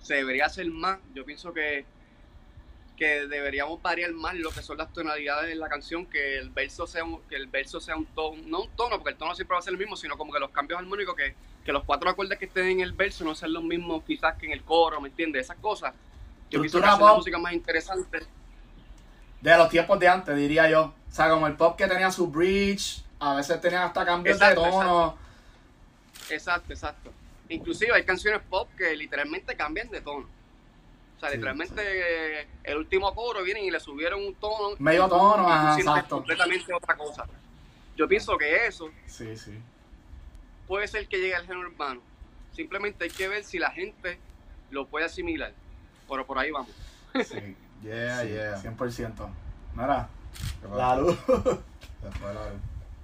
se 0.00 0.14
debería 0.14 0.46
hacer 0.46 0.66
más. 0.70 0.98
Yo 1.14 1.24
pienso 1.24 1.52
que, 1.52 1.84
que 2.96 3.26
deberíamos 3.26 3.80
variar 3.82 4.12
más 4.12 4.34
lo 4.34 4.50
que 4.50 4.62
son 4.62 4.78
las 4.78 4.92
tonalidades 4.92 5.48
de 5.48 5.54
la 5.54 5.68
canción, 5.68 6.06
que 6.06 6.38
el 6.38 6.50
verso 6.50 6.86
sea 6.86 7.04
un, 7.04 7.22
que 7.22 7.36
el 7.36 7.46
verso 7.46 7.80
sea 7.80 7.96
un 7.96 8.06
tono, 8.06 8.42
no 8.46 8.62
un 8.62 8.70
tono, 8.70 8.96
porque 8.96 9.10
el 9.10 9.16
tono 9.16 9.34
siempre 9.34 9.54
va 9.54 9.60
a 9.60 9.62
ser 9.62 9.72
el 9.72 9.78
mismo, 9.78 9.96
sino 9.96 10.16
como 10.16 10.32
que 10.32 10.40
los 10.40 10.50
cambios 10.50 10.80
armónicos, 10.80 11.14
que, 11.14 11.34
que 11.64 11.72
los 11.72 11.84
cuatro 11.84 12.10
acordes 12.10 12.38
que 12.38 12.46
estén 12.46 12.66
en 12.66 12.80
el 12.80 12.92
verso 12.92 13.24
no 13.24 13.34
sean 13.34 13.52
los 13.52 13.62
mismos 13.62 14.02
quizás 14.06 14.36
que 14.36 14.46
en 14.46 14.52
el 14.52 14.64
coro, 14.64 15.00
¿me 15.00 15.08
entiendes? 15.08 15.44
Esas 15.44 15.58
cosas. 15.58 15.94
Yo 16.50 16.60
pienso 16.60 16.80
que 16.80 16.86
hace 16.86 17.02
la 17.02 17.14
música 17.14 17.38
más 17.38 17.52
interesante. 17.52 18.20
De 19.40 19.56
los 19.56 19.70
tiempos 19.70 19.98
de 19.98 20.08
antes, 20.08 20.36
diría 20.36 20.68
yo. 20.68 20.94
O 21.08 21.12
sea, 21.12 21.30
como 21.30 21.46
el 21.46 21.56
pop 21.56 21.76
que 21.76 21.86
tenía 21.86 22.10
su 22.10 22.26
bridge, 22.26 23.02
a 23.20 23.34
veces 23.36 23.60
tenía 23.60 23.84
hasta 23.84 24.04
cambios 24.04 24.36
Exacto, 24.36 24.64
de 24.64 24.70
tono. 24.70 25.16
Exacto, 26.28 26.72
exacto. 26.72 27.12
Inclusive 27.50 27.92
hay 27.92 28.04
canciones 28.04 28.40
pop 28.48 28.68
que 28.78 28.94
literalmente 28.96 29.54
cambian 29.56 29.88
de 29.90 30.00
tono. 30.00 30.26
O 31.16 31.20
sea, 31.20 31.28
Sí, 31.28 31.36
literalmente 31.36 32.48
el 32.64 32.76
último 32.78 33.14
coro 33.14 33.42
vienen 33.42 33.64
y 33.64 33.70
le 33.70 33.78
subieron 33.80 34.24
un 34.24 34.34
tono. 34.36 34.76
Medio 34.78 35.06
tono, 35.08 35.42
y 35.42 35.46
tú 35.46 35.52
ajá, 35.52 35.78
exacto. 35.78 36.16
completamente 36.16 36.72
otra 36.72 36.96
cosa. 36.96 37.26
Yo 37.96 38.08
pienso 38.08 38.38
que 38.38 38.66
eso 38.66 38.88
Sí, 39.06 39.36
sí. 39.36 39.52
puede 40.66 40.88
ser 40.88 41.06
que 41.08 41.18
llegue 41.18 41.34
al 41.34 41.42
género 41.46 41.68
urbano. 41.68 42.00
Simplemente 42.54 43.04
hay 43.04 43.10
que 43.10 43.28
ver 43.28 43.44
si 43.44 43.58
la 43.58 43.70
gente 43.70 44.18
lo 44.70 44.86
puede 44.86 45.04
asimilar. 45.06 45.52
Pero 46.08 46.24
por 46.26 46.38
ahí 46.38 46.50
vamos. 46.50 46.70
Sí, 47.26 47.56
Yeah, 47.82 48.22
sí, 48.22 48.28
yeah. 48.28 48.62
100%. 48.62 49.28
Mira, 49.74 50.08
la 50.74 50.96
luz. 50.96 51.16
Se 51.26 52.10
fue 52.18 52.34
la 52.34 52.50
luz. 52.50 52.60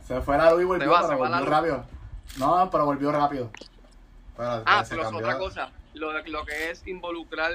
Se 0.07 0.21
fue 0.21 0.37
la 0.39 0.51
luz 0.53 0.63
y 0.63 0.65
volvió, 0.65 0.91
va, 0.91 1.07
pero 1.07 1.19
volvió 1.19 1.45
rápido. 1.45 1.85
No, 2.39 2.71
pero 2.71 2.85
volvió 2.85 3.11
rápido. 3.13 3.51
Espérate, 4.37 4.63
Ah, 4.67 4.85
se 4.85 4.95
pero 4.95 5.09
otra 5.09 5.39
cosa. 5.39 5.73
Lo, 5.95 6.13
lo 6.27 6.45
que 6.45 6.71
es 6.71 6.87
involucrar 6.87 7.53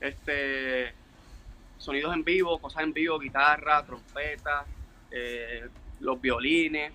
este 0.00 0.94
sonidos 1.76 2.14
en 2.14 2.24
vivo, 2.24 2.58
cosas 2.58 2.84
en 2.84 2.94
vivo, 2.94 3.18
guitarra, 3.18 3.84
trompeta, 3.84 4.64
eh, 5.10 5.68
los 6.00 6.18
violines. 6.20 6.92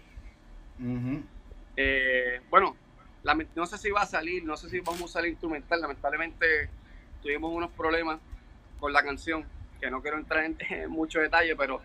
Eh, 1.77 2.41
bueno, 2.49 2.75
no 3.55 3.65
sé 3.67 3.77
si 3.77 3.91
va 3.91 4.01
a 4.01 4.05
salir, 4.07 4.43
no 4.43 4.57
sé 4.57 4.69
si 4.69 4.79
vamos 4.79 5.01
a 5.01 5.05
usar 5.05 5.23
el 5.25 5.31
instrumental. 5.31 5.81
Lamentablemente 5.81 6.69
tuvimos 7.21 7.53
unos 7.53 7.69
problemas 7.71 8.19
con 8.79 8.91
la 8.91 9.03
canción, 9.03 9.45
que 9.79 9.91
no 9.91 10.01
quiero 10.01 10.17
entrar 10.17 10.45
en, 10.45 10.57
en 10.69 10.89
mucho 10.89 11.19
detalle, 11.19 11.55
pero 11.55 11.81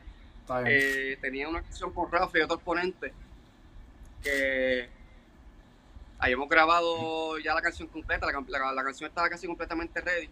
eh, 0.66 1.18
tenía 1.20 1.48
una 1.48 1.60
canción 1.60 1.92
con 1.92 2.10
Rafa 2.10 2.38
y 2.38 2.42
otros 2.42 2.62
ponentes 2.62 3.12
que 4.22 4.88
habíamos 6.24 6.48
grabado 6.48 7.38
ya 7.38 7.54
la 7.54 7.60
canción 7.60 7.86
completa, 7.88 8.26
la, 8.26 8.58
la- 8.58 8.72
la 8.72 8.82
canción 8.82 9.08
estaba 9.08 9.28
casi 9.28 9.46
completamente 9.46 10.00
ready, 10.00 10.30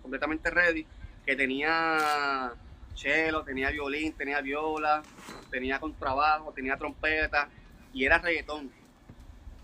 completamente 0.00 0.48
ready, 0.50 0.86
que 1.26 1.36
tenía 1.36 2.52
cello, 2.94 3.42
tenía 3.42 3.70
violín, 3.70 4.14
tenía 4.14 4.40
viola, 4.40 5.02
tenía 5.50 5.78
contrabajo, 5.78 6.50
tenía 6.52 6.78
trompeta 6.78 7.48
y 7.92 8.04
era 8.06 8.18
reggaetón. 8.18 8.72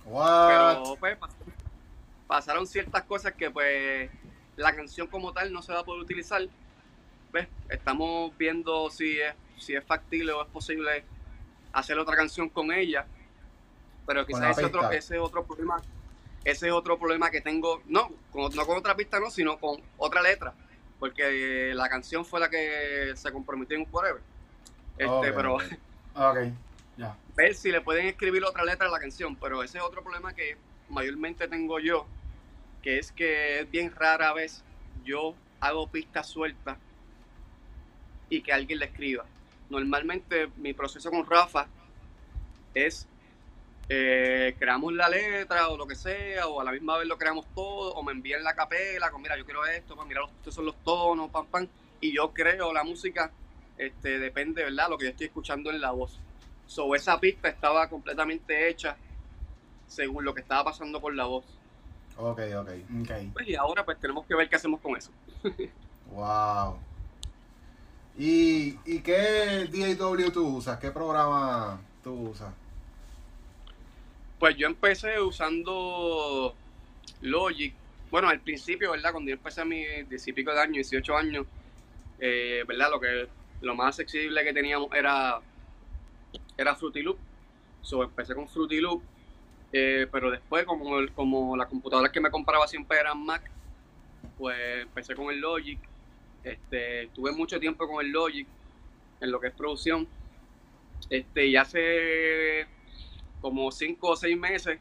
What? 0.04 0.48
Pero 0.48 0.96
pues 1.00 1.18
pas- 1.18 1.30
pasaron 2.26 2.66
ciertas 2.66 3.02
cosas 3.04 3.32
que 3.32 3.50
pues 3.50 4.10
la 4.56 4.74
canción 4.76 5.06
como 5.06 5.32
tal 5.32 5.50
no 5.50 5.62
se 5.62 5.72
va 5.72 5.80
a 5.80 5.84
poder 5.84 6.02
utilizar. 6.02 6.42
Pues, 7.30 7.46
estamos 7.70 8.36
viendo 8.36 8.90
si 8.90 9.18
es, 9.18 9.34
si 9.56 9.74
es 9.74 9.84
factible 9.84 10.32
o 10.32 10.42
es 10.42 10.48
posible 10.48 11.04
hacer 11.72 11.98
otra 11.98 12.16
canción 12.16 12.50
con 12.50 12.70
ella. 12.70 13.06
Pero 14.06 14.26
quizás 14.26 14.58
ese 14.58 14.66
otro, 14.66 14.90
ese 14.90 15.16
es 15.16 15.20
otro 15.20 15.44
problema. 15.44 15.82
Ese 16.44 16.68
es 16.68 16.72
otro 16.72 16.98
problema 16.98 17.30
que 17.30 17.40
tengo, 17.40 17.82
no, 17.86 18.10
con, 18.32 18.54
no 18.54 18.66
con 18.66 18.78
otra 18.78 18.96
pista, 18.96 19.20
no, 19.20 19.30
sino 19.30 19.58
con 19.58 19.80
otra 19.98 20.22
letra. 20.22 20.54
Porque 20.98 21.72
la 21.74 21.88
canción 21.88 22.24
fue 22.24 22.40
la 22.40 22.48
que 22.48 23.12
se 23.14 23.30
comprometió 23.30 23.76
en 23.76 23.86
Forever. 23.86 24.22
Este, 24.98 25.32
pero 25.32 25.54
ok. 25.54 25.62
Ok, 26.12 26.38
ya. 26.96 27.16
ver 27.36 27.54
si 27.54 27.70
le 27.70 27.80
pueden 27.80 28.06
escribir 28.06 28.44
otra 28.44 28.64
letra 28.64 28.88
a 28.88 28.90
la 28.90 28.98
canción, 28.98 29.36
pero 29.36 29.62
ese 29.62 29.78
es 29.78 29.84
otro 29.84 30.02
problema 30.02 30.34
que 30.34 30.56
mayormente 30.88 31.46
tengo 31.46 31.78
yo, 31.78 32.04
que 32.82 32.98
es 32.98 33.12
que 33.12 33.60
es 33.60 33.70
bien 33.70 33.94
rara 33.94 34.32
vez 34.32 34.64
yo 35.04 35.34
hago 35.60 35.86
pistas 35.86 36.26
sueltas 36.26 36.78
y 38.28 38.42
que 38.42 38.52
alguien 38.52 38.80
la 38.80 38.86
escriba. 38.86 39.24
Normalmente 39.68 40.48
mi 40.56 40.72
proceso 40.72 41.10
con 41.10 41.24
Rafa 41.24 41.68
es 42.74 43.06
eh, 43.92 44.54
creamos 44.56 44.92
la 44.92 45.08
letra 45.08 45.68
o 45.68 45.76
lo 45.76 45.84
que 45.84 45.96
sea, 45.96 46.46
o 46.46 46.60
a 46.60 46.64
la 46.64 46.70
misma 46.70 46.96
vez 46.96 47.08
lo 47.08 47.18
creamos 47.18 47.44
todo, 47.56 47.92
o 47.92 48.02
me 48.04 48.12
envían 48.12 48.44
la 48.44 48.54
capela, 48.54 49.10
con 49.10 49.20
mira, 49.20 49.36
yo 49.36 49.44
quiero 49.44 49.66
esto, 49.66 49.96
pues 49.96 50.06
mira, 50.06 50.20
estos 50.38 50.54
son 50.54 50.66
los 50.66 50.76
tonos, 50.84 51.28
pam, 51.30 51.46
pam, 51.46 51.66
y 52.00 52.14
yo 52.14 52.32
creo 52.32 52.72
la 52.72 52.84
música, 52.84 53.32
este, 53.76 54.20
depende, 54.20 54.62
¿verdad? 54.62 54.88
Lo 54.88 54.96
que 54.96 55.06
yo 55.06 55.10
estoy 55.10 55.26
escuchando 55.26 55.70
en 55.70 55.80
la 55.80 55.90
voz. 55.90 56.20
So, 56.68 56.94
esa 56.94 57.18
pista 57.18 57.48
estaba 57.48 57.88
completamente 57.88 58.68
hecha 58.68 58.96
según 59.88 60.24
lo 60.24 60.32
que 60.34 60.42
estaba 60.42 60.66
pasando 60.66 61.00
por 61.00 61.12
la 61.12 61.24
voz. 61.24 61.44
Ok, 62.16 62.42
ok. 62.58 62.70
Ok. 63.02 63.10
Pues, 63.32 63.48
y 63.48 63.56
ahora 63.56 63.84
pues 63.84 63.98
tenemos 63.98 64.24
que 64.24 64.36
ver 64.36 64.48
qué 64.48 64.54
hacemos 64.54 64.80
con 64.80 64.96
eso. 64.96 65.10
Wow. 66.12 66.76
¿Y, 68.18 68.76
¿Y 68.84 68.98
qué 68.98 69.68
DAW 69.96 70.32
tú 70.32 70.56
usas? 70.56 70.76
¿Qué 70.80 70.90
programa 70.90 71.80
tú 72.02 72.30
usas? 72.30 72.52
Pues 74.40 74.56
yo 74.56 74.66
empecé 74.66 75.20
usando 75.20 76.54
Logic. 77.20 77.74
Bueno, 78.10 78.30
al 78.30 78.40
principio, 78.40 78.92
¿verdad? 78.92 79.12
Cuando 79.12 79.28
yo 79.28 79.36
empecé 79.36 79.60
a 79.60 79.66
mis 79.66 80.08
10 80.08 80.28
y 80.28 80.32
pico 80.32 80.50
de 80.50 80.60
años, 80.60 80.90
18 80.90 81.14
años, 81.14 81.46
eh, 82.18 82.64
¿verdad? 82.66 82.90
Lo 82.90 82.98
que 82.98 83.28
lo 83.60 83.74
más 83.74 84.00
accesible 84.00 84.42
que 84.42 84.54
teníamos 84.54 84.88
era, 84.94 85.40
era 86.56 86.74
Fruity 86.74 87.02
Loop. 87.02 87.18
So, 87.82 88.02
empecé 88.02 88.34
con 88.34 88.48
Fruity 88.48 88.80
Loop. 88.80 89.02
eh, 89.74 90.06
pero 90.10 90.30
después, 90.30 90.64
como, 90.64 90.96
como 91.14 91.54
las 91.54 91.68
computadoras 91.68 92.10
que 92.10 92.20
me 92.20 92.30
compraba 92.30 92.66
siempre 92.66 92.98
eran 92.98 93.22
Mac, 93.22 93.42
pues 94.38 94.56
empecé 94.82 95.14
con 95.14 95.30
el 95.30 95.38
Logic. 95.38 95.78
Este, 96.44 97.10
tuve 97.14 97.32
mucho 97.32 97.60
tiempo 97.60 97.86
con 97.86 98.02
el 98.02 98.10
Logic 98.10 98.48
en 99.20 99.30
lo 99.30 99.38
que 99.38 99.48
es 99.48 99.54
producción. 99.54 100.08
Este, 101.10 101.46
y 101.46 101.56
hace 101.56 102.66
como 103.40 103.70
cinco 103.70 104.10
o 104.10 104.16
seis 104.16 104.36
meses 104.38 104.78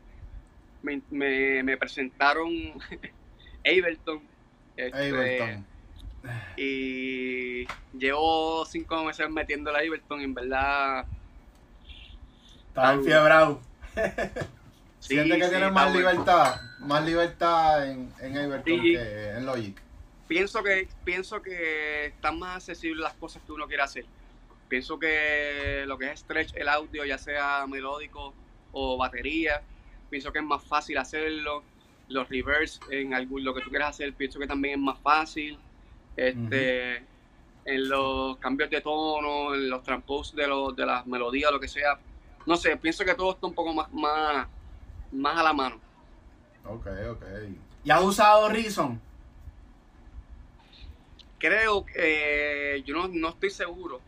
me, 0.81 1.01
me, 1.09 1.63
me 1.63 1.77
presentaron 1.77 2.49
Ableton. 3.65 4.21
Este, 4.77 5.09
Ableton. 5.09 5.65
Y 6.57 7.65
llevo 7.97 8.65
cinco 8.65 9.03
meses 9.03 9.29
metiendo 9.29 9.71
la 9.71 9.79
Ableton 9.79 10.21
y 10.21 10.23
en 10.25 10.33
verdad 10.33 11.05
Estás 12.67 12.93
enfiebrado. 12.95 13.61
sí, 14.99 15.15
Siente 15.15 15.37
que 15.37 15.43
sí, 15.45 15.49
tienes 15.49 15.71
más 15.71 15.91
bueno. 15.93 16.09
libertad, 16.11 16.61
más 16.79 17.05
libertad 17.05 17.89
en, 17.89 18.13
en 18.21 18.37
Ableton 18.37 18.81
Sí. 18.81 18.93
que 18.93 19.29
en 19.31 19.45
Logic. 19.45 19.81
Pienso 20.27 20.61
que, 20.61 20.87
pienso 21.03 21.41
que 21.41 22.07
están 22.07 22.37
más 22.37 22.57
accesibles 22.57 23.01
las 23.03 23.13
cosas 23.15 23.41
que 23.45 23.51
uno 23.51 23.67
quiere 23.67 23.81
hacer. 23.83 24.05
Pienso 24.67 24.99
que 24.99 25.83
lo 25.87 25.97
que 25.97 26.11
es 26.11 26.19
stretch 26.19 26.53
el 26.55 26.69
audio, 26.69 27.03
ya 27.03 27.17
sea 27.17 27.65
melódico 27.67 28.35
o 28.71 28.97
batería, 28.97 29.61
pienso 30.09 30.31
que 30.31 30.39
es 30.39 30.45
más 30.45 30.63
fácil 30.63 30.97
hacerlo. 30.97 31.63
Los 32.07 32.27
reverse 32.27 32.79
en 32.89 33.13
algún, 33.13 33.43
lo 33.43 33.53
que 33.53 33.61
tú 33.61 33.69
quieras 33.69 33.91
hacer, 33.91 34.13
pienso 34.13 34.39
que 34.39 34.47
también 34.47 34.79
es 34.79 34.85
más 34.85 34.99
fácil. 34.99 35.57
Este, 36.15 37.03
En 37.65 37.87
los 37.87 38.37
cambios 38.37 38.69
de 38.69 38.81
tono, 38.81 39.53
en 39.53 39.69
los 39.69 39.83
transpose 39.83 40.35
de, 40.35 40.47
los, 40.47 40.75
de 40.75 40.85
las 40.85 41.05
melodías, 41.05 41.51
lo 41.51 41.59
que 41.59 41.67
sea. 41.67 41.99
No 42.47 42.55
sé, 42.55 42.75
pienso 42.77 43.05
que 43.05 43.13
todo 43.13 43.33
está 43.33 43.45
un 43.45 43.53
poco 43.53 43.73
más, 43.73 43.91
más, 43.91 44.47
más 45.11 45.37
a 45.37 45.43
la 45.43 45.53
mano. 45.53 45.79
Ok, 46.65 46.87
ok. 47.11 47.23
¿Ya 47.83 47.97
has 47.97 48.03
usado 48.03 48.49
Reason? 48.49 48.99
Creo 51.37 51.85
que 51.85 51.93
eh, 52.75 52.83
yo 52.83 52.95
no, 52.95 53.07
no 53.07 53.29
estoy 53.29 53.49
seguro, 53.51 54.01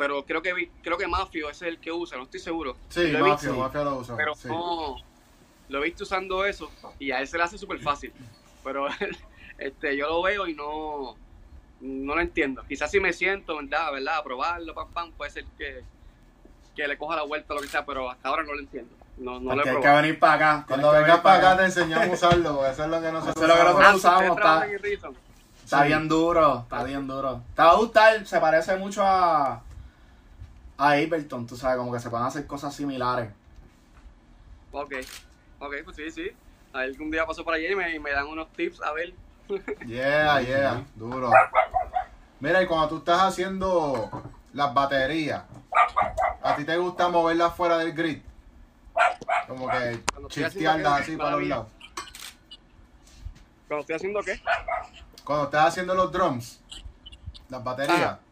pero 0.00 0.24
creo 0.24 0.40
que 0.40 0.70
creo 0.82 0.96
que 0.96 1.06
Mafio 1.06 1.50
ese 1.50 1.68
es 1.68 1.74
el 1.74 1.78
que 1.78 1.92
usa, 1.92 2.16
no 2.16 2.22
estoy 2.22 2.40
seguro. 2.40 2.74
Sí, 2.88 3.08
Lo 3.08 3.18
he 3.18 3.28
Mafia, 3.28 3.50
visto, 3.50 3.62
Mafia 3.62 3.84
lo 3.84 3.96
usa. 3.98 4.16
pero 4.16 4.34
sí. 4.34 4.48
no 4.48 4.96
lo 5.68 5.78
he 5.78 5.84
visto 5.84 6.04
usando 6.04 6.46
eso 6.46 6.70
y 6.98 7.10
a 7.10 7.20
él 7.20 7.28
se 7.28 7.36
le 7.36 7.42
hace 7.44 7.58
súper 7.58 7.80
fácil. 7.80 8.10
Pero 8.64 8.86
este 9.58 9.98
yo 9.98 10.08
lo 10.08 10.22
veo 10.22 10.46
y 10.46 10.54
no 10.54 11.16
no 11.82 12.14
lo 12.14 12.20
entiendo. 12.22 12.62
Quizás 12.66 12.90
si 12.90 12.98
me 12.98 13.12
siento, 13.12 13.56
¿verdad? 13.58 13.92
¿verdad? 13.92 14.16
A 14.16 14.24
probarlo, 14.24 14.74
pam, 14.74 14.88
pam, 14.88 15.12
puede 15.12 15.32
ser 15.32 15.44
que, 15.58 15.84
que 16.74 16.88
le 16.88 16.96
coja 16.96 17.16
la 17.16 17.24
vuelta 17.24 17.52
o 17.52 17.56
lo 17.56 17.60
que 17.62 17.68
sea, 17.68 17.84
pero 17.84 18.08
hasta 18.08 18.26
ahora 18.30 18.42
no 18.44 18.54
lo 18.54 18.60
entiendo. 18.60 18.94
No, 19.18 19.38
no 19.38 19.54
lo 19.54 19.66
he 19.66 19.68
hay 19.68 19.80
que 19.82 19.88
venir 19.88 20.18
para 20.18 20.32
acá. 20.34 20.64
Cuando 20.66 20.92
vengas 20.92 21.20
para 21.20 21.36
acá 21.36 21.56
te 21.58 21.64
enseñamos 21.66 22.08
a 22.08 22.26
usarlo, 22.26 22.56
porque 22.56 22.70
eso 22.70 22.84
es 22.84 22.88
lo 22.90 23.02
que 23.02 23.12
nosotros 23.12 23.36
Eso 23.36 23.44
es 23.44 23.48
lo 23.50 23.54
que 23.54 23.60
usamos. 23.60 23.84
Ah, 23.84 23.92
nosotros 23.92 23.98
usamos, 23.98 24.74
¿ustedes 24.76 24.94
está-? 24.94 25.10
Está 25.62 25.82
Sí. 25.82 25.86
bien 25.88 26.08
duro, 26.08 26.60
está 26.62 26.84
bien 26.84 27.06
duro. 27.06 27.42
Te 27.54 27.62
va 27.62 27.70
a 27.72 27.76
gustar, 27.76 28.26
se 28.26 28.40
parece 28.40 28.76
mucho 28.76 29.02
a, 29.04 29.62
a 30.80 30.92
Ableton, 30.92 31.46
tú 31.46 31.58
sabes, 31.58 31.76
como 31.76 31.92
que 31.92 32.00
se 32.00 32.08
pueden 32.08 32.26
hacer 32.26 32.46
cosas 32.46 32.74
similares. 32.74 33.30
Ok, 34.72 34.94
ok, 35.58 35.74
pues 35.84 35.96
sí, 35.96 36.10
sí. 36.10 36.30
Algún 36.72 37.10
día 37.10 37.26
paso 37.26 37.44
por 37.44 37.52
allí 37.52 37.66
y 37.66 37.98
me, 37.98 38.10
dan 38.10 38.26
unos 38.26 38.50
tips 38.54 38.80
a 38.82 38.92
ver. 38.92 39.12
Yeah, 39.86 40.40
yeah, 40.40 40.84
duro. 40.94 41.30
Mira, 42.38 42.62
y 42.62 42.66
cuando 42.66 42.88
tú 42.88 42.98
estás 42.98 43.20
haciendo 43.20 44.10
las 44.54 44.72
baterías, 44.72 45.42
¿a 46.42 46.56
ti 46.56 46.64
te 46.64 46.78
gusta 46.78 47.08
moverlas 47.08 47.54
fuera 47.54 47.76
del 47.76 47.92
grid? 47.92 48.22
Como 49.48 49.68
que 49.68 50.00
chistearlas 50.28 51.02
así 51.02 51.16
para 51.16 51.32
los 51.32 51.46
lados. 51.46 51.66
Cuando 53.68 53.80
estoy 53.80 53.96
haciendo 53.96 54.20
qué? 54.22 54.40
Cuando 55.24 55.44
estás 55.44 55.66
haciendo 55.66 55.94
los 55.94 56.10
drums, 56.10 56.60
las 57.50 57.62
baterías, 57.62 58.18
Ah. 58.18 58.29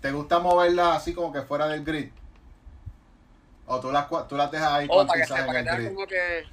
¿Te 0.00 0.12
gusta 0.12 0.38
moverlas 0.38 0.96
así 0.96 1.14
como 1.14 1.32
que 1.32 1.42
fuera 1.42 1.68
del 1.68 1.84
grid? 1.84 2.10
¿O 3.66 3.80
tú 3.80 3.92
las, 3.92 4.08
tú 4.28 4.36
las 4.36 4.50
dejas 4.50 4.72
ahí 4.72 4.86
O 4.90 5.06
para 5.06 5.20
que, 5.22 5.28
para 5.28 5.58
en 5.60 5.64
te 5.64 5.70
el 5.70 5.76
grid? 5.76 5.94
como 5.94 6.06
que, 6.06 6.44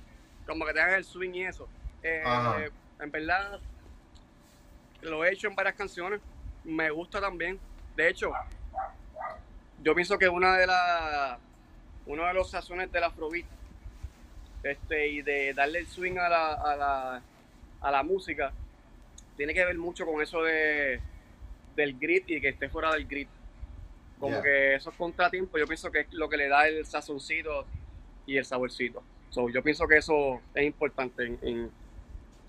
como 0.46 0.66
que 0.66 0.74
te 0.74 0.82
hagas 0.82 0.98
el 0.98 1.04
swing 1.06 1.34
y 1.34 1.44
eso. 1.46 1.68
Eh, 2.04 2.22
Ajá. 2.26 2.58
en 3.00 3.12
verdad, 3.12 3.60
lo 5.02 5.26
he 5.26 5.34
hecho 5.34 5.48
en 5.48 5.56
varias 5.56 5.76
canciones. 5.76 6.22
Me 6.64 6.92
gusta 6.92 7.20
también. 7.20 7.60
De 7.96 8.10
hecho, 8.10 8.32
yo 9.82 9.96
pienso 9.96 10.18
que 10.18 10.30
una 10.30 10.58
de 10.58 10.68
las 10.68 11.40
uno 12.06 12.26
de 12.26 12.34
los 12.34 12.50
sazones 12.50 12.92
del 12.92 13.04
Afrobeat 13.04 13.46
este, 14.64 15.08
y 15.10 15.22
de 15.22 15.54
darle 15.54 15.80
el 15.80 15.88
swing 15.88 16.18
a 16.18 16.30
la, 16.30 16.54
a 16.54 16.76
la, 16.76 17.22
a 17.82 17.92
la 17.92 18.04
música 18.04 18.52
tiene 19.36 19.54
que 19.54 19.66
ver 19.66 19.78
mucho 19.78 20.06
con 20.06 20.22
eso 20.22 20.42
de 20.44 21.00
del 21.76 21.98
grid 22.00 22.24
y 22.28 22.42
que 22.42 22.50
esté 22.50 22.70
fuera 22.70 22.92
del 22.94 23.08
grid. 23.08 23.28
Como 24.20 24.34
Yeah. 24.34 24.42
que 24.42 24.76
esos 24.76 24.94
contratiempos 24.96 25.60
yo 25.60 25.68
pienso 25.68 25.92
que 25.92 26.02
es 26.02 26.08
lo 26.14 26.28
que 26.28 26.38
le 26.38 26.48
da 26.48 26.68
el 26.68 26.86
sazoncito 26.86 27.66
y 28.26 28.38
el 28.38 28.46
saborcito. 28.46 29.04
So, 29.30 29.50
yo 29.50 29.62
pienso 29.62 29.88
que 29.88 29.98
eso 29.98 30.42
es 30.56 30.66
importante 30.66 31.24
en, 31.26 31.40
en, 31.42 31.72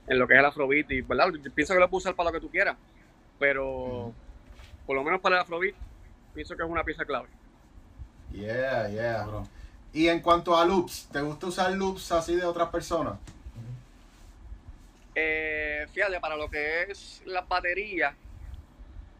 en 0.06 0.18
lo 0.18 0.26
que 0.26 0.34
es 0.34 0.38
el 0.40 0.46
Afrobeat 0.46 0.90
y 0.90 1.00
¿verdad? 1.02 1.30
Yo 1.42 1.52
pienso 1.52 1.74
que 1.74 1.80
lo 1.80 1.90
puedes 1.90 2.04
usar 2.04 2.14
para 2.14 2.30
lo 2.30 2.34
que 2.34 2.40
tú 2.40 2.50
quieras, 2.50 2.76
pero 3.38 4.12
por 4.86 4.96
lo 4.96 5.04
menos 5.04 5.20
para 5.20 5.36
el 5.36 5.42
Afrobeat 5.42 5.74
pienso 6.34 6.56
que 6.56 6.62
es 6.62 6.68
una 6.68 6.84
pieza 6.84 7.04
clave. 7.04 7.28
Yeah, 8.32 8.88
yeah. 8.88 9.24
Duro. 9.24 9.46
Y 9.92 10.08
en 10.08 10.20
cuanto 10.20 10.56
a 10.56 10.64
loops, 10.64 11.08
¿te 11.12 11.20
gusta 11.20 11.46
usar 11.48 11.72
loops 11.72 12.12
así 12.12 12.36
de 12.36 12.44
otras 12.44 12.68
personas? 12.68 13.18
Eh, 15.14 15.86
fíjate, 15.92 16.20
para 16.20 16.36
lo 16.36 16.48
que 16.48 16.82
es 16.82 17.22
las 17.26 17.46
baterías, 17.48 18.14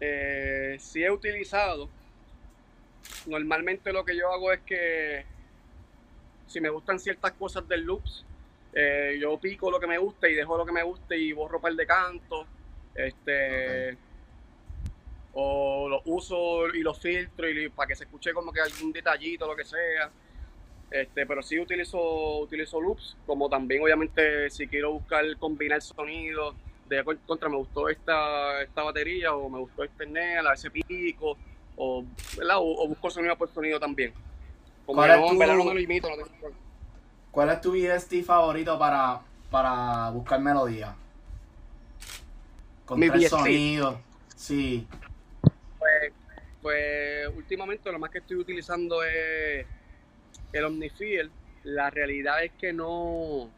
eh, 0.00 0.76
sí 0.78 1.02
he 1.02 1.10
utilizado. 1.10 1.88
Normalmente 3.26 3.92
lo 3.92 4.04
que 4.04 4.16
yo 4.16 4.32
hago 4.32 4.52
es 4.52 4.60
que 4.60 5.24
si 6.46 6.60
me 6.60 6.70
gustan 6.70 6.98
ciertas 6.98 7.32
cosas 7.32 7.68
del 7.68 7.82
loops, 7.82 8.24
eh, 8.72 9.18
yo 9.20 9.36
pico 9.38 9.70
lo 9.70 9.80
que 9.80 9.86
me 9.86 9.98
gusta 9.98 10.28
y 10.28 10.34
dejo 10.34 10.56
lo 10.56 10.64
que 10.64 10.72
me 10.72 10.82
gusta 10.82 11.14
y 11.14 11.32
borro 11.32 11.60
par 11.60 11.74
de 11.74 11.86
cantos. 11.86 12.46
Este. 12.94 13.96
O 15.34 15.88
los 15.88 16.02
uso 16.06 16.68
y 16.74 16.80
los 16.80 16.98
filtro 16.98 17.48
y 17.48 17.68
para 17.68 17.86
que 17.86 17.94
se 17.94 18.04
escuche 18.04 18.32
como 18.32 18.52
que 18.52 18.60
algún 18.60 18.92
detallito, 18.92 19.46
lo 19.46 19.54
que 19.54 19.64
sea. 19.64 20.10
Este, 20.90 21.26
pero 21.26 21.42
sí 21.42 21.60
utilizo, 21.60 22.38
utilizo 22.38 22.80
loops, 22.80 23.16
como 23.26 23.48
también 23.48 23.82
obviamente 23.82 24.48
si 24.48 24.66
quiero 24.66 24.92
buscar 24.92 25.24
combinar 25.36 25.82
sonidos, 25.82 26.54
de 26.88 27.04
con- 27.04 27.18
contra 27.26 27.50
me 27.50 27.56
gustó 27.56 27.90
esta, 27.90 28.62
esta 28.62 28.82
batería 28.82 29.34
o 29.34 29.50
me 29.50 29.58
gustó 29.58 29.84
este 29.84 30.06
NEL, 30.06 30.46
a 30.46 30.52
veces 30.52 30.70
pico, 30.70 31.36
o, 31.80 32.04
¿verdad? 32.36 32.58
o, 32.58 32.82
o 32.84 32.88
busco 32.88 33.08
sonido 33.10 33.36
por 33.36 33.48
sonido 33.54 33.78
también. 33.78 34.12
Como 34.84 34.98
¿Cuál 35.00 35.10
es 35.22 35.30
tu- 35.30 35.38
verdad 35.38 35.56
no 35.56 35.64
me 35.64 35.74
limito, 35.76 36.08
no 36.10 36.16
tengo 36.16 36.28
problema. 36.28 36.56
¿Cuál 37.30 37.50
es 37.50 37.60
tu 37.60 37.72
VST 37.72 38.24
favorito 38.24 38.78
para, 38.78 39.20
para 39.50 40.10
buscar 40.10 40.40
melodía? 40.40 40.94
Con 42.84 42.98
Mi 42.98 43.08
tres 43.08 43.24
VST. 43.24 43.28
sonidos. 43.30 43.96
Sí. 44.34 44.86
Pues, 45.78 46.12
pues 46.62 47.28
últimamente 47.36 47.92
lo 47.92 47.98
más 47.98 48.10
que 48.10 48.18
estoy 48.18 48.36
utilizando 48.38 49.02
es 49.04 49.66
el 50.52 50.64
Omnifield. 50.64 51.30
La 51.64 51.90
realidad 51.90 52.42
es 52.42 52.52
que 52.52 52.72
no. 52.72 53.50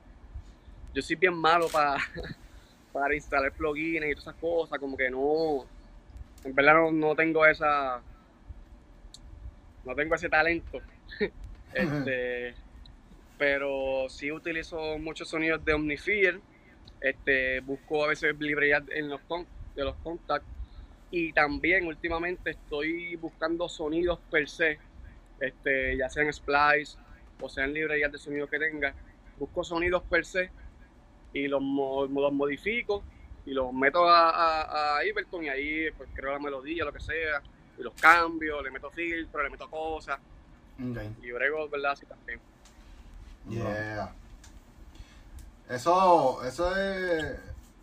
Yo 0.92 1.02
soy 1.02 1.14
bien 1.16 1.35
malo 1.35 1.68
para, 1.68 1.96
para 2.92 3.14
instalar 3.14 3.52
plugins 3.52 4.04
y 4.04 4.11
todas 4.11 4.22
esas 4.24 4.35
cosas, 4.35 4.78
como 4.80 4.96
que 4.96 5.09
no. 5.11 5.64
En 6.44 6.54
verdad 6.54 6.74
no, 6.74 6.90
no 6.90 7.14
tengo 7.14 7.46
esa. 7.46 8.00
No 9.84 9.94
tengo 9.94 10.14
ese 10.14 10.28
talento. 10.28 10.80
este, 11.74 12.54
pero 13.38 14.08
sí 14.08 14.30
utilizo 14.30 14.98
muchos 14.98 15.28
sonidos 15.28 15.64
de 15.64 15.74
Omnifield. 15.74 16.42
Este, 17.00 17.60
busco 17.60 18.04
a 18.04 18.08
veces 18.08 18.38
librerías 18.38 18.82
en 18.90 19.08
los 19.08 19.20
con- 19.22 19.48
de 19.74 19.84
los 19.84 19.96
contacts 19.96 20.48
y 21.10 21.32
también 21.32 21.86
últimamente 21.86 22.50
estoy 22.50 23.16
buscando 23.16 23.68
sonidos 23.68 24.20
per 24.30 24.48
se, 24.48 24.78
este, 25.38 25.96
ya 25.96 26.08
sean 26.10 26.32
splice 26.32 26.98
o 27.40 27.48
sean 27.48 27.72
librerías 27.72 28.12
de 28.12 28.18
sonido 28.18 28.46
que 28.48 28.58
tenga. 28.58 28.94
Busco 29.36 29.64
sonidos 29.64 30.02
per 30.04 30.24
se 30.26 30.50
y 31.32 31.48
los, 31.48 31.62
los 31.62 32.32
modifico 32.32 33.04
y 33.46 33.52
los 33.52 33.72
meto 33.72 34.04
a, 34.08 34.30
a, 34.30 34.62
a 34.62 34.98
Ableton 34.98 35.44
y 35.44 35.48
ahí 35.48 35.90
pues 35.92 36.10
creo 36.14 36.32
la 36.32 36.38
melodía, 36.38 36.84
lo 36.84 36.92
que 36.92 37.00
sea, 37.00 37.42
los 37.78 37.94
cambio, 37.94 38.62
le 38.62 38.70
meto 38.70 38.90
filtro, 38.90 39.42
le 39.42 39.50
meto 39.50 39.68
cosas 39.70 40.18
Ok. 40.78 40.98
y 41.22 41.33
brego, 41.33 41.68
¿verdad? 41.68 41.92
Así 41.92 42.06
también. 42.06 42.40
Yeah. 43.48 44.12
Eso, 45.68 46.42
eso 46.44 46.76
es, 46.76 47.38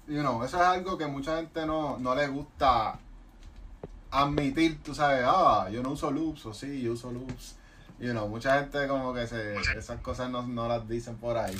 you 0.08 0.19
know, 0.19 0.43
eso 0.43 0.58
es 0.58 0.63
algo 0.63 0.97
que 0.97 1.08
mucha 1.08 1.38
gente 1.38 1.65
no, 1.65 1.97
no 1.97 2.13
le 2.15 2.28
gusta 2.28 3.00
admitir, 4.12 4.82
tú 4.84 4.93
sabes, 4.93 5.23
ah, 5.26 5.67
yo 5.71 5.82
no 5.82 5.91
uso 5.91 6.12
loops, 6.12 6.45
o 6.45 6.54
sí, 6.54 6.82
yo 6.82 6.93
uso 6.93 7.12
loops. 7.12 7.56
You 8.00 8.12
know, 8.12 8.28
mucha 8.28 8.60
gente 8.60 8.88
como 8.88 9.13
que 9.13 9.26
se, 9.26 9.56
esas 9.76 10.00
cosas 10.02 10.30
no, 10.30 10.43
no 10.43 10.67
las 10.67 10.88
dicen 10.88 11.17
por 11.17 11.36
ahí. 11.38 11.58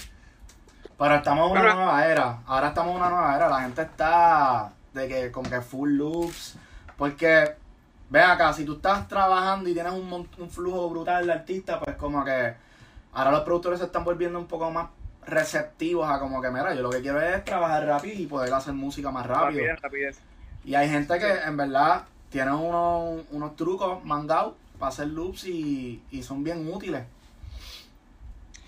Pero 0.98 1.16
estamos 1.16 1.52
en 1.52 1.58
una 1.62 1.74
nueva 1.74 2.06
era. 2.08 2.42
Ahora 2.46 2.68
estamos 2.70 2.92
en 2.92 2.98
una 2.98 3.10
nueva 3.10 3.36
era. 3.36 3.50
La 3.50 3.62
gente 3.62 3.82
está 3.82 4.72
de 4.94 5.08
que 5.08 5.32
como 5.32 5.50
que 5.50 5.62
full 5.62 5.92
loops. 5.92 6.56
Porque, 6.96 7.56
ve 8.10 8.22
acá, 8.22 8.54
si 8.54 8.66
tú 8.66 8.74
estás 8.76 9.08
trabajando 9.08 9.70
y 9.70 9.74
tienes 9.74 9.94
un, 9.94 10.12
un 10.38 10.50
flujo 10.50 10.90
brutal 10.90 11.26
de 11.28 11.34
artistas, 11.34 11.80
pues 11.84 11.96
como 11.98 12.24
que 12.24 12.54
ahora 13.14 13.32
los 13.32 13.42
productores 13.42 13.80
se 13.80 13.86
están 13.86 14.04
volviendo 14.04 14.40
un 14.40 14.48
poco 14.48 14.70
más 14.72 14.90
receptivos 15.26 16.10
a 16.10 16.20
como 16.20 16.42
que, 16.42 16.50
mira, 16.50 16.74
yo 16.74 16.82
lo 16.82 16.90
que 16.90 17.02
quiero 17.02 17.22
es 17.22 17.44
trabajar 17.44 17.86
rápido 17.86 18.14
y 18.20 18.26
poder 18.28 18.54
hacer 18.54 18.74
música 18.74 19.12
más 19.12 19.26
rápido. 19.26 19.60
Rapidez, 19.66 19.82
rapidez. 19.82 20.20
Y 20.64 20.76
hay 20.76 20.90
gente 20.90 21.18
que 21.20 21.28
en 21.46 21.58
verdad 21.58 22.06
tiene 22.30 22.52
unos, 22.54 23.26
unos 23.32 23.56
trucos 23.56 24.04
mangados 24.06 24.54
para 24.80 24.90
hacer 24.90 25.08
loops 25.08 25.46
y, 25.46 26.02
y 26.12 26.24
son 26.24 26.44
bien 26.44 26.72
útiles. 26.72 27.04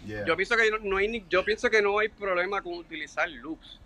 Yeah. 0.05 0.25
Yo 0.25 0.35
pienso 0.37 0.55
que 0.55 0.71
no, 0.71 0.77
no 0.79 0.97
hay 0.97 1.07
ni- 1.09 1.25
yo 1.29 1.43
pienso 1.43 1.69
que 1.69 1.81
no 1.81 1.99
hay 1.99 2.07
problema 2.09 2.61
con 2.61 2.73
utilizar 2.73 3.29
loops. 3.29 3.79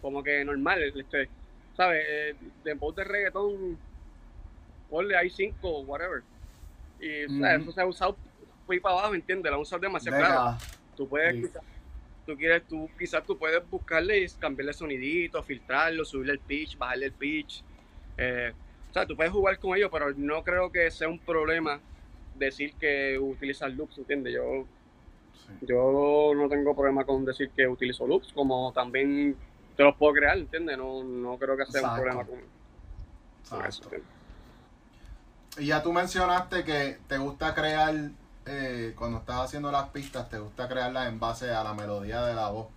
Como 0.00 0.22
que 0.22 0.44
normal, 0.44 0.82
este, 0.82 1.28
¿sabes? 1.76 2.04
Eh, 2.08 2.34
de 2.64 2.74
voz 2.74 2.96
de 2.96 3.04
reggaetón, 3.04 3.78
ponle 4.92 5.16
hay 5.16 5.30
cinco 5.30 5.68
o 5.70 5.80
whatever. 5.80 6.22
Y 7.00 7.24
o 7.24 7.28
sea, 7.30 7.54
Ujú. 7.56 7.62
eso 7.62 7.72
se 7.72 7.80
ha 7.80 7.86
usado 7.86 8.16
fui 8.66 8.78
para 8.78 8.98
abajo, 8.98 9.14
¿entiendes? 9.14 9.50
Lo 9.50 9.56
han 9.56 9.62
usado 9.62 9.80
demasiado 9.80 10.18
claro. 10.18 10.58
Tú 10.94 11.08
puedes, 11.08 11.34
Sí. 11.34 11.40
quizás, 11.42 11.62
tú 12.26 12.36
quieres, 12.36 12.62
tú 12.68 12.88
quizás 12.98 13.24
tú 13.24 13.38
puedes 13.38 13.68
buscarle 13.68 14.18
y 14.20 14.28
cambiarle 14.38 14.72
sonidito, 14.74 15.42
filtrarlo, 15.42 16.04
subirle 16.04 16.34
el 16.34 16.38
pitch, 16.40 16.76
bajarle 16.76 17.06
el 17.06 17.12
pitch. 17.12 17.64
Eh, 18.18 18.52
o 18.90 18.92
sea, 18.92 19.06
tú 19.06 19.16
puedes 19.16 19.32
jugar 19.32 19.58
con 19.58 19.74
ello, 19.76 19.90
pero 19.90 20.12
no 20.14 20.44
creo 20.44 20.70
que 20.70 20.90
sea 20.90 21.08
un 21.08 21.18
problema 21.18 21.80
decir 22.34 22.74
que 22.74 23.18
utilizar 23.18 23.70
loops, 23.70 23.98
¿entiendes? 23.98 24.34
Yo, 24.34 24.66
Sí. 25.32 25.52
yo 25.66 26.32
no 26.36 26.48
tengo 26.48 26.74
problema 26.74 27.04
con 27.04 27.24
decir 27.24 27.50
que 27.56 27.66
utilizo 27.66 28.06
loops, 28.06 28.32
como 28.34 28.70
también 28.74 29.34
te 29.76 29.82
los 29.82 29.96
puedo 29.96 30.12
crear, 30.12 30.36
¿entiendes? 30.36 30.76
No, 30.76 31.02
no 31.02 31.38
creo 31.38 31.56
que 31.56 31.64
sea 31.66 31.80
Exacto. 31.80 31.88
un 31.88 32.02
problema 32.02 32.24
con, 32.26 33.58
con 33.58 33.66
eso. 33.66 33.90
Y 35.58 35.66
ya 35.66 35.82
tú 35.82 35.92
mencionaste 35.92 36.64
que 36.64 36.98
te 37.08 37.18
gusta 37.18 37.54
crear, 37.54 37.94
eh, 38.46 38.94
cuando 38.96 39.18
estás 39.18 39.36
haciendo 39.36 39.70
las 39.70 39.88
pistas, 39.90 40.28
te 40.28 40.38
gusta 40.38 40.68
crearlas 40.68 41.08
en 41.08 41.20
base 41.20 41.50
a 41.50 41.62
la 41.62 41.74
melodía 41.74 42.22
de 42.22 42.34
la 42.34 42.48
voz. 42.48 42.68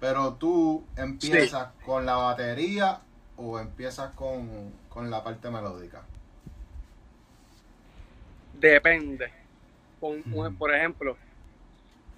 Pero 0.00 0.34
tú 0.34 0.84
empiezas 0.96 1.68
con 1.84 2.06
la 2.06 2.16
batería 2.16 3.00
o 3.36 3.58
empiezas 3.60 4.12
con, 4.14 4.72
con 4.88 5.10
la 5.10 5.22
parte 5.22 5.50
melódica. 5.50 6.02
Depende. 8.54 9.32
Con-. 10.00 10.56
Por 10.58 10.74
ejemplo, 10.74 11.16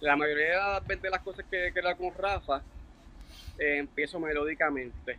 la 0.00 0.16
mayoría 0.16 0.50
de 0.50 0.56
las 0.56 0.86
veces 0.86 1.02
de 1.02 1.10
las 1.10 1.20
cosas 1.22 1.44
que, 1.50 1.72
que 1.72 1.80
hago 1.80 2.10
con 2.10 2.14
Rafa, 2.18 2.62
eh, 3.58 3.78
empiezo 3.78 4.18
melódicamente. 4.18 5.18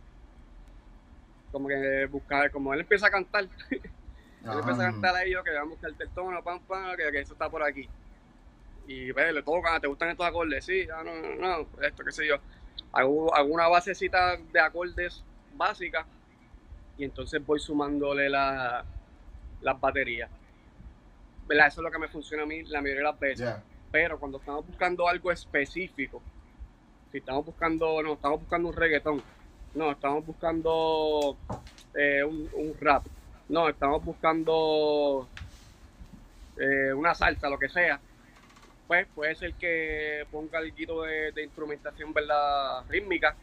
Como 1.52 1.68
que 1.68 2.06
buscar, 2.10 2.50
como 2.50 2.74
él 2.74 2.80
empieza 2.80 3.06
a 3.06 3.10
cantar, 3.10 3.48
él 4.52 4.58
empieza 4.58 4.82
a 4.82 4.84
Ajá. 4.84 4.92
cantar 4.92 5.16
a 5.16 5.24
ellos 5.24 5.42
que 5.44 5.50
van 5.50 5.62
a 5.62 5.64
buscarte 5.64 6.04
el 6.04 6.10
tono, 6.10 6.42
pam, 6.42 6.60
pam, 6.60 6.96
que, 6.96 7.10
que 7.10 7.20
eso 7.20 7.32
está 7.32 7.48
por 7.48 7.62
aquí. 7.62 7.88
Y 8.86 9.12
ve, 9.12 9.32
le 9.32 9.42
tocan, 9.42 9.80
¿te 9.80 9.86
gustan 9.86 10.10
estos 10.10 10.26
acordes? 10.26 10.64
Sí, 10.64 10.86
ah, 10.94 11.02
no, 11.02 11.14
no, 11.14 11.34
no, 11.36 11.82
esto, 11.82 12.04
qué 12.04 12.12
sé 12.12 12.26
yo. 12.26 12.36
Hago, 12.92 13.34
hago 13.34 13.48
una 13.48 13.68
basecita 13.68 14.36
de 14.36 14.60
acordes 14.60 15.22
básicas 15.54 16.06
y 16.98 17.04
entonces 17.04 17.44
voy 17.44 17.58
sumándole 17.58 18.28
la, 18.28 18.84
las 19.62 19.80
baterías. 19.80 20.30
¿Verdad? 21.46 21.68
Eso 21.68 21.80
es 21.80 21.84
lo 21.84 21.90
que 21.90 21.98
me 21.98 22.08
funciona 22.08 22.42
a 22.42 22.46
mí 22.46 22.62
la 22.64 22.80
mayoría 22.80 23.00
de 23.00 23.04
las 23.10 23.18
veces. 23.20 23.54
Pero 23.90 24.18
cuando 24.18 24.38
estamos 24.38 24.66
buscando 24.66 25.08
algo 25.08 25.30
específico, 25.30 26.22
si 27.10 27.18
estamos 27.18 27.46
buscando, 27.46 28.02
no, 28.02 28.14
estamos 28.14 28.40
buscando 28.40 28.68
un 28.68 28.74
reggaetón, 28.74 29.22
no, 29.74 29.92
estamos 29.92 30.26
buscando 30.26 31.36
eh, 31.94 32.24
un, 32.24 32.48
un 32.54 32.74
rap, 32.80 33.04
no, 33.48 33.68
estamos 33.68 34.04
buscando 34.04 35.28
eh, 36.56 36.92
una 36.94 37.14
salsa, 37.14 37.48
lo 37.48 37.58
que 37.58 37.68
sea, 37.68 38.00
pues 38.86 39.06
puede 39.14 39.34
ser 39.34 39.54
que 39.54 40.26
ponga 40.30 40.58
algo 40.58 41.02
de, 41.04 41.32
de 41.32 41.44
instrumentación, 41.44 42.12
¿verdad? 42.12 42.84
Rítmica, 42.88 43.34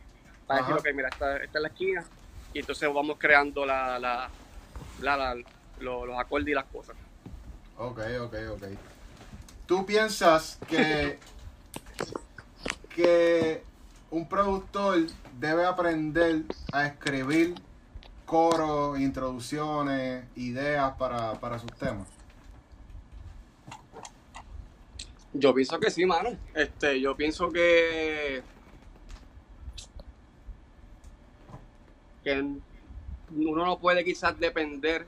para 0.47 0.61
Ajá. 0.61 0.75
decir, 0.75 0.89
ok, 0.91 0.95
mira, 0.95 1.09
esta, 1.09 1.37
esta 1.37 1.57
es 1.59 1.61
la 1.61 1.67
esquina, 1.67 2.05
y 2.53 2.59
entonces 2.59 2.89
vamos 2.93 3.17
creando 3.19 3.65
la, 3.65 3.97
la, 3.99 4.29
la- 4.99 5.17
la- 5.17 5.35
lo- 5.79 6.05
los 6.05 6.19
acordes 6.19 6.49
y 6.49 6.53
las 6.53 6.65
cosas. 6.65 6.95
Ok, 7.77 7.99
ok, 8.21 8.35
ok. 8.51 8.63
¿Tú 9.65 9.85
piensas 9.85 10.59
que, 10.67 11.17
que 12.95 13.63
un 14.11 14.27
productor 14.27 14.99
debe 15.39 15.65
aprender 15.65 16.43
a 16.71 16.85
escribir 16.87 17.55
coros, 18.31 18.97
introducciones, 18.97 20.23
ideas 20.37 20.93
para, 20.97 21.33
para 21.33 21.59
sus 21.59 21.69
temas? 21.73 22.07
Yo 25.33 25.53
pienso 25.53 25.77
que 25.81 25.91
sí, 25.91 26.05
mano. 26.05 26.29
Este, 26.55 27.01
yo 27.01 27.13
pienso 27.17 27.51
que 27.51 28.41
que 32.23 32.39
uno 33.35 33.65
no 33.65 33.79
puede 33.79 34.05
quizás 34.05 34.39
depender 34.39 35.05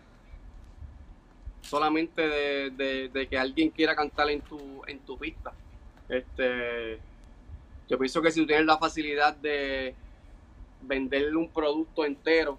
solamente 1.61 2.21
de, 2.27 3.09
de- 3.13 3.27
que 3.29 3.37
alguien 3.37 3.69
quiera 3.69 3.95
cantar 3.95 4.29
en 4.31 4.41
tu 4.41 4.81
en 4.85 4.99
tu 4.99 5.17
pista. 5.17 5.53
Este, 6.09 6.99
yo 7.87 7.97
pienso 7.97 8.21
que 8.21 8.31
si 8.31 8.41
tú 8.41 8.47
tienes 8.47 8.65
la 8.65 8.77
facilidad 8.77 9.33
de 9.37 9.95
venderle 10.81 11.37
un 11.37 11.47
producto 11.47 12.03
entero 12.03 12.57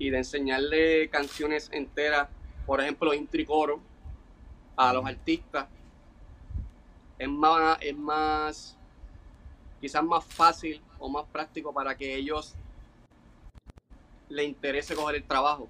y 0.00 0.08
de 0.08 0.16
enseñarle 0.16 1.10
canciones 1.10 1.68
enteras, 1.72 2.26
por 2.66 2.80
ejemplo, 2.80 3.12
intro 3.12 3.38
y 3.38 3.44
coro 3.44 3.80
a 4.74 4.94
los 4.94 5.04
artistas, 5.04 5.68
es 7.18 7.28
más, 7.28 7.76
es 7.82 7.94
más, 7.94 8.78
quizás 9.78 10.02
más 10.02 10.24
fácil 10.24 10.80
o 10.98 11.10
más 11.10 11.26
práctico 11.26 11.74
para 11.74 11.94
que 11.98 12.16
ellos 12.16 12.54
le 14.30 14.44
interese 14.44 14.94
coger 14.94 15.16
el 15.16 15.24
trabajo. 15.24 15.68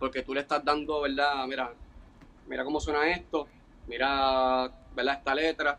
Porque 0.00 0.24
tú 0.24 0.34
le 0.34 0.40
estás 0.40 0.64
dando, 0.64 1.00
¿verdad? 1.02 1.46
Mira, 1.46 1.72
mira 2.48 2.64
cómo 2.64 2.80
suena 2.80 3.08
esto, 3.12 3.46
mira, 3.86 4.72
¿verdad? 4.92 5.18
Esta 5.18 5.34
letra. 5.36 5.78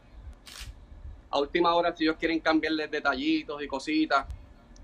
A 1.31 1.37
última 1.37 1.75
hora, 1.75 1.93
si 1.93 2.05
ellos 2.05 2.15
quieren 2.15 2.39
cambiarle 2.39 2.87
detallitos 2.87 3.61
y 3.61 3.67
cositas, 3.67 4.25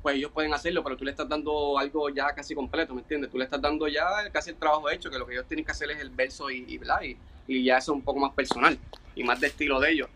pues 0.01 0.15
ellos 0.15 0.31
pueden 0.31 0.53
hacerlo, 0.53 0.83
pero 0.83 0.95
tú 0.97 1.03
le 1.03 1.11
estás 1.11 1.27
dando 1.27 1.77
algo 1.77 2.09
ya 2.09 2.33
casi 2.33 2.55
completo, 2.55 2.93
¿me 2.93 3.01
entiendes? 3.01 3.29
Tú 3.29 3.37
le 3.37 3.43
estás 3.43 3.61
dando 3.61 3.87
ya 3.87 4.29
casi 4.31 4.51
el 4.51 4.55
trabajo 4.55 4.89
hecho, 4.89 5.09
que 5.09 5.17
lo 5.17 5.25
que 5.25 5.33
ellos 5.33 5.47
tienen 5.47 5.65
que 5.65 5.71
hacer 5.71 5.91
es 5.91 5.99
el 5.99 6.09
verso 6.09 6.49
y, 6.49 6.59
y, 6.67 6.79
y, 7.05 7.17
y 7.47 7.63
ya 7.63 7.77
eso 7.77 7.91
es 7.91 7.97
un 7.97 8.01
poco 8.01 8.19
más 8.19 8.33
personal 8.33 8.77
y 9.15 9.23
más 9.23 9.39
de 9.39 9.47
estilo 9.47 9.79
de 9.79 9.91
ellos. 9.91 10.09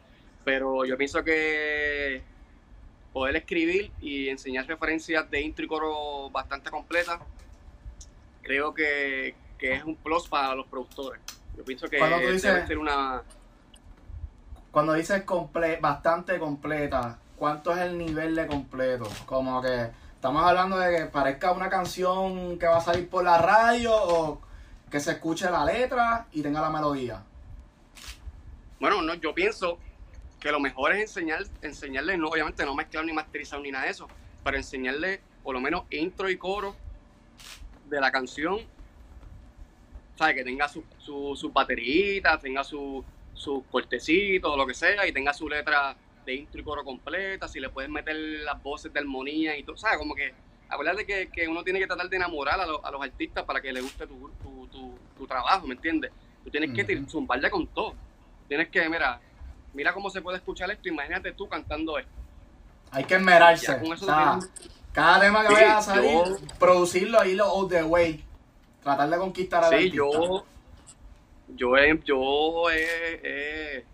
Pero 0.45 0.85
yo 0.85 0.97
pienso 0.97 1.23
que 1.23 2.21
poder 3.11 3.35
escribir 3.35 3.91
y 4.01 4.29
enseñar 4.29 4.65
referencias 4.65 5.29
de 5.29 5.41
intro 5.41 5.63
y 5.65 5.67
coro 5.67 6.29
bastante 6.29 6.69
completas, 6.69 7.19
creo 8.41 8.73
que, 8.73 9.35
que 9.57 9.73
es 9.73 9.83
un 9.83 9.95
plus 9.95 10.27
para 10.27 10.55
los 10.55 10.67
productores. 10.67 11.21
Yo 11.55 11.63
pienso 11.63 11.87
que 11.87 11.97
debe 11.97 12.39
ser 12.39 12.77
una... 12.77 13.21
Cuando 14.71 14.93
dices 14.93 15.21
comple 15.21 15.77
bastante 15.77 16.39
completa, 16.39 17.19
¿cuánto 17.43 17.73
es 17.73 17.79
el 17.79 17.97
nivel 17.97 18.35
de 18.35 18.47
completo? 18.47 19.05
Como 19.25 19.61
que 19.61 19.89
estamos 20.15 20.45
hablando 20.45 20.77
de 20.77 20.95
que 20.95 21.05
parezca 21.07 21.51
una 21.51 21.67
canción 21.67 22.57
que 22.57 22.65
va 22.67 22.77
a 22.77 22.79
salir 22.79 23.09
por 23.09 23.21
la 23.25 23.37
radio 23.37 23.93
o 23.93 24.41
que 24.89 25.01
se 25.01 25.11
escuche 25.11 25.51
la 25.51 25.65
letra 25.65 26.25
y 26.31 26.41
tenga 26.41 26.61
la 26.61 26.69
melodía. 26.69 27.21
Bueno, 28.79 29.01
no, 29.01 29.15
yo 29.15 29.33
pienso 29.33 29.77
que 30.39 30.53
lo 30.53 30.61
mejor 30.61 30.93
es 30.93 31.01
enseñar, 31.01 31.43
enseñarle, 31.61 32.17
no, 32.17 32.29
obviamente 32.29 32.63
no 32.63 32.75
mezclar 32.75 33.03
ni 33.03 33.11
masterizar 33.11 33.59
ni 33.59 33.71
nada 33.71 33.83
de 33.83 33.91
eso, 33.91 34.07
pero 34.41 34.55
enseñarle 34.55 35.19
por 35.43 35.53
lo 35.53 35.59
menos 35.59 35.83
intro 35.89 36.29
y 36.29 36.37
coro 36.37 36.77
de 37.89 37.99
la 37.99 38.09
canción, 38.09 38.61
¿sabes? 40.15 40.35
Que 40.35 40.45
tenga 40.45 40.69
su, 40.69 40.81
su, 40.97 41.35
sus 41.35 41.51
bateritas, 41.51 42.39
tenga 42.39 42.63
su- 42.63 43.03
sus 43.33 43.65
cortecitos 43.69 44.49
o 44.49 44.55
lo 44.55 44.65
que 44.65 44.73
sea, 44.73 45.05
y 45.05 45.11
tenga 45.11 45.33
su 45.33 45.49
letra 45.49 45.97
de 46.25 46.33
intro 46.35 46.59
y 46.59 46.63
coro 46.63 46.83
completa, 46.83 47.47
si 47.47 47.59
le 47.59 47.69
puedes 47.69 47.89
meter 47.89 48.15
las 48.15 48.61
voces 48.61 48.91
de 48.93 48.99
armonía 48.99 49.57
y 49.57 49.63
todo, 49.63 49.77
¿sabes? 49.77 49.97
Como 49.97 50.15
que, 50.15 50.33
acuérdate 50.69 51.05
que, 51.05 51.29
que 51.29 51.47
uno 51.47 51.63
tiene 51.63 51.79
que 51.79 51.87
tratar 51.87 52.09
de 52.09 52.15
enamorar 52.15 52.59
a, 52.59 52.65
lo- 52.65 52.85
a 52.85 52.91
los 52.91 53.01
artistas 53.01 53.43
para 53.43 53.61
que 53.61 53.71
les 53.73 53.83
guste 53.83 54.07
tu, 54.07 54.29
tu, 54.41 54.67
tu, 54.67 54.95
tu 55.17 55.27
trabajo, 55.27 55.67
¿me 55.67 55.75
entiendes? 55.75 56.11
Tú 56.43 56.49
tienes 56.49 56.71
que 56.73 57.03
zumbarle 57.07 57.49
con 57.49 57.67
todo. 57.67 57.93
Tienes 58.47 58.69
que, 58.69 58.87
mira, 58.89 59.19
mira 59.73 59.93
cómo 59.93 60.09
se 60.09 60.21
puede 60.21 60.37
escuchar 60.37 60.69
esto, 60.71 60.89
imagínate 60.89 61.31
tú 61.33 61.47
cantando 61.47 61.97
esto. 61.97 62.11
Hay 62.91 63.05
que 63.05 63.15
esmerarse. 63.15 63.65
Ya 63.65 63.79
con 63.79 63.93
eso 63.93 64.05
tienes- 64.05 64.49
cada 64.91 65.19
tema 65.21 65.41
que 65.41 65.47
Sí, 65.47 65.53
vaya 65.55 65.77
a 65.77 65.81
salir, 65.81 66.11
yo- 66.11 66.37
producirlo 66.59 67.25
y 67.25 67.33
lo 67.35 67.51
all 67.51 67.67
the 67.69 67.83
way. 67.83 68.23
Tratar 68.83 69.09
de 69.09 69.17
conquistar 69.17 69.63
a 69.63 69.69
Sí, 69.69 69.89
yo, 69.89 70.45
yo 71.55 71.77
he, 71.77 71.99
yo 72.03 72.69
he, 72.69 73.19
he- 73.23 73.85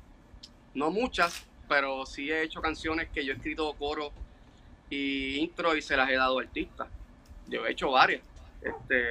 no 0.74 0.90
muchas, 0.92 1.46
pero 1.70 2.06
sí 2.06 2.32
he 2.32 2.42
hecho 2.42 2.62
canciones 2.62 3.10
que 3.14 3.24
yo 3.24 3.32
he 3.32 3.36
escrito 3.36 3.74
coro 3.78 4.12
y 4.90 5.38
intro 5.38 5.76
y 5.76 5.82
se 5.84 5.96
las 5.96 6.10
he 6.10 6.16
dado 6.16 6.40
a 6.40 6.42
artistas. 6.42 6.88
yo 7.48 7.66
he 7.66 7.72
hecho 7.72 7.92
varias. 7.92 8.22
Este, 8.62 9.06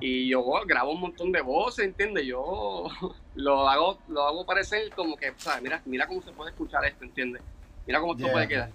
y 0.00 0.28
yo 0.28 0.42
grabo 0.66 0.92
un 0.92 1.00
montón 1.00 1.32
de 1.32 1.40
voces, 1.42 1.84
¿entiendes? 1.84 2.24
Yo 2.26 2.86
lo 3.34 3.68
hago, 3.68 3.98
lo 4.08 4.22
hago 4.22 4.46
parecer 4.46 4.90
como 4.92 5.16
que, 5.16 5.34
¿sabes? 5.36 5.62
Mira, 5.62 5.82
mira 5.84 6.06
cómo 6.06 6.22
se 6.22 6.32
puede 6.32 6.50
escuchar 6.50 6.84
esto, 6.84 7.04
¿entiendes? 7.04 7.42
Mira 7.86 8.00
cómo 8.00 8.12
esto 8.12 8.24
Yeah. 8.24 8.32
puede 8.32 8.48
quedar. 8.48 8.70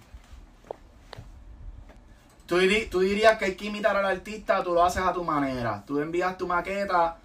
Tú, 2.46 2.58
tú 2.90 3.00
dirías 3.00 3.38
que 3.38 3.46
hay 3.46 3.54
que 3.56 3.66
imitar 3.66 3.96
al 3.96 4.06
artista, 4.06 4.62
tú 4.62 4.72
lo 4.72 4.82
haces 4.82 5.02
a 5.02 5.12
tu 5.12 5.24
manera. 5.24 5.82
Tú 5.86 5.98
envías 6.00 6.36
tu 6.38 6.46
maqueta 6.46 7.16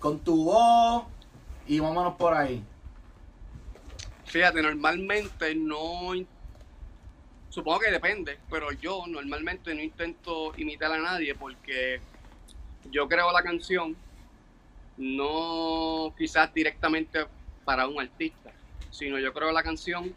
con 0.00 0.18
tu 0.20 0.44
voz 0.44 1.04
y 1.66 1.78
vámonos 1.78 2.14
por 2.14 2.34
ahí. 2.34 2.64
Fíjate, 4.32 4.60
normalmente 4.62 5.54
no. 5.54 6.12
Supongo 7.48 7.80
que 7.80 7.90
depende, 7.90 8.40
pero 8.50 8.72
yo 8.72 9.04
normalmente 9.06 9.74
no 9.74 9.82
intento 9.82 10.54
imitar 10.56 10.90
a 10.92 10.98
nadie 10.98 11.34
porque 11.34 12.02
yo 12.84 13.08
creo 13.08 13.32
la 13.32 13.42
canción 13.42 13.96
no 14.96 16.14
quizás 16.16 16.52
directamente 16.54 17.26
para 17.64 17.88
un 17.88 18.00
artista, 18.00 18.54
sino 18.90 19.18
yo 19.18 19.32
creo 19.32 19.52
la 19.52 19.62
canción, 19.62 20.16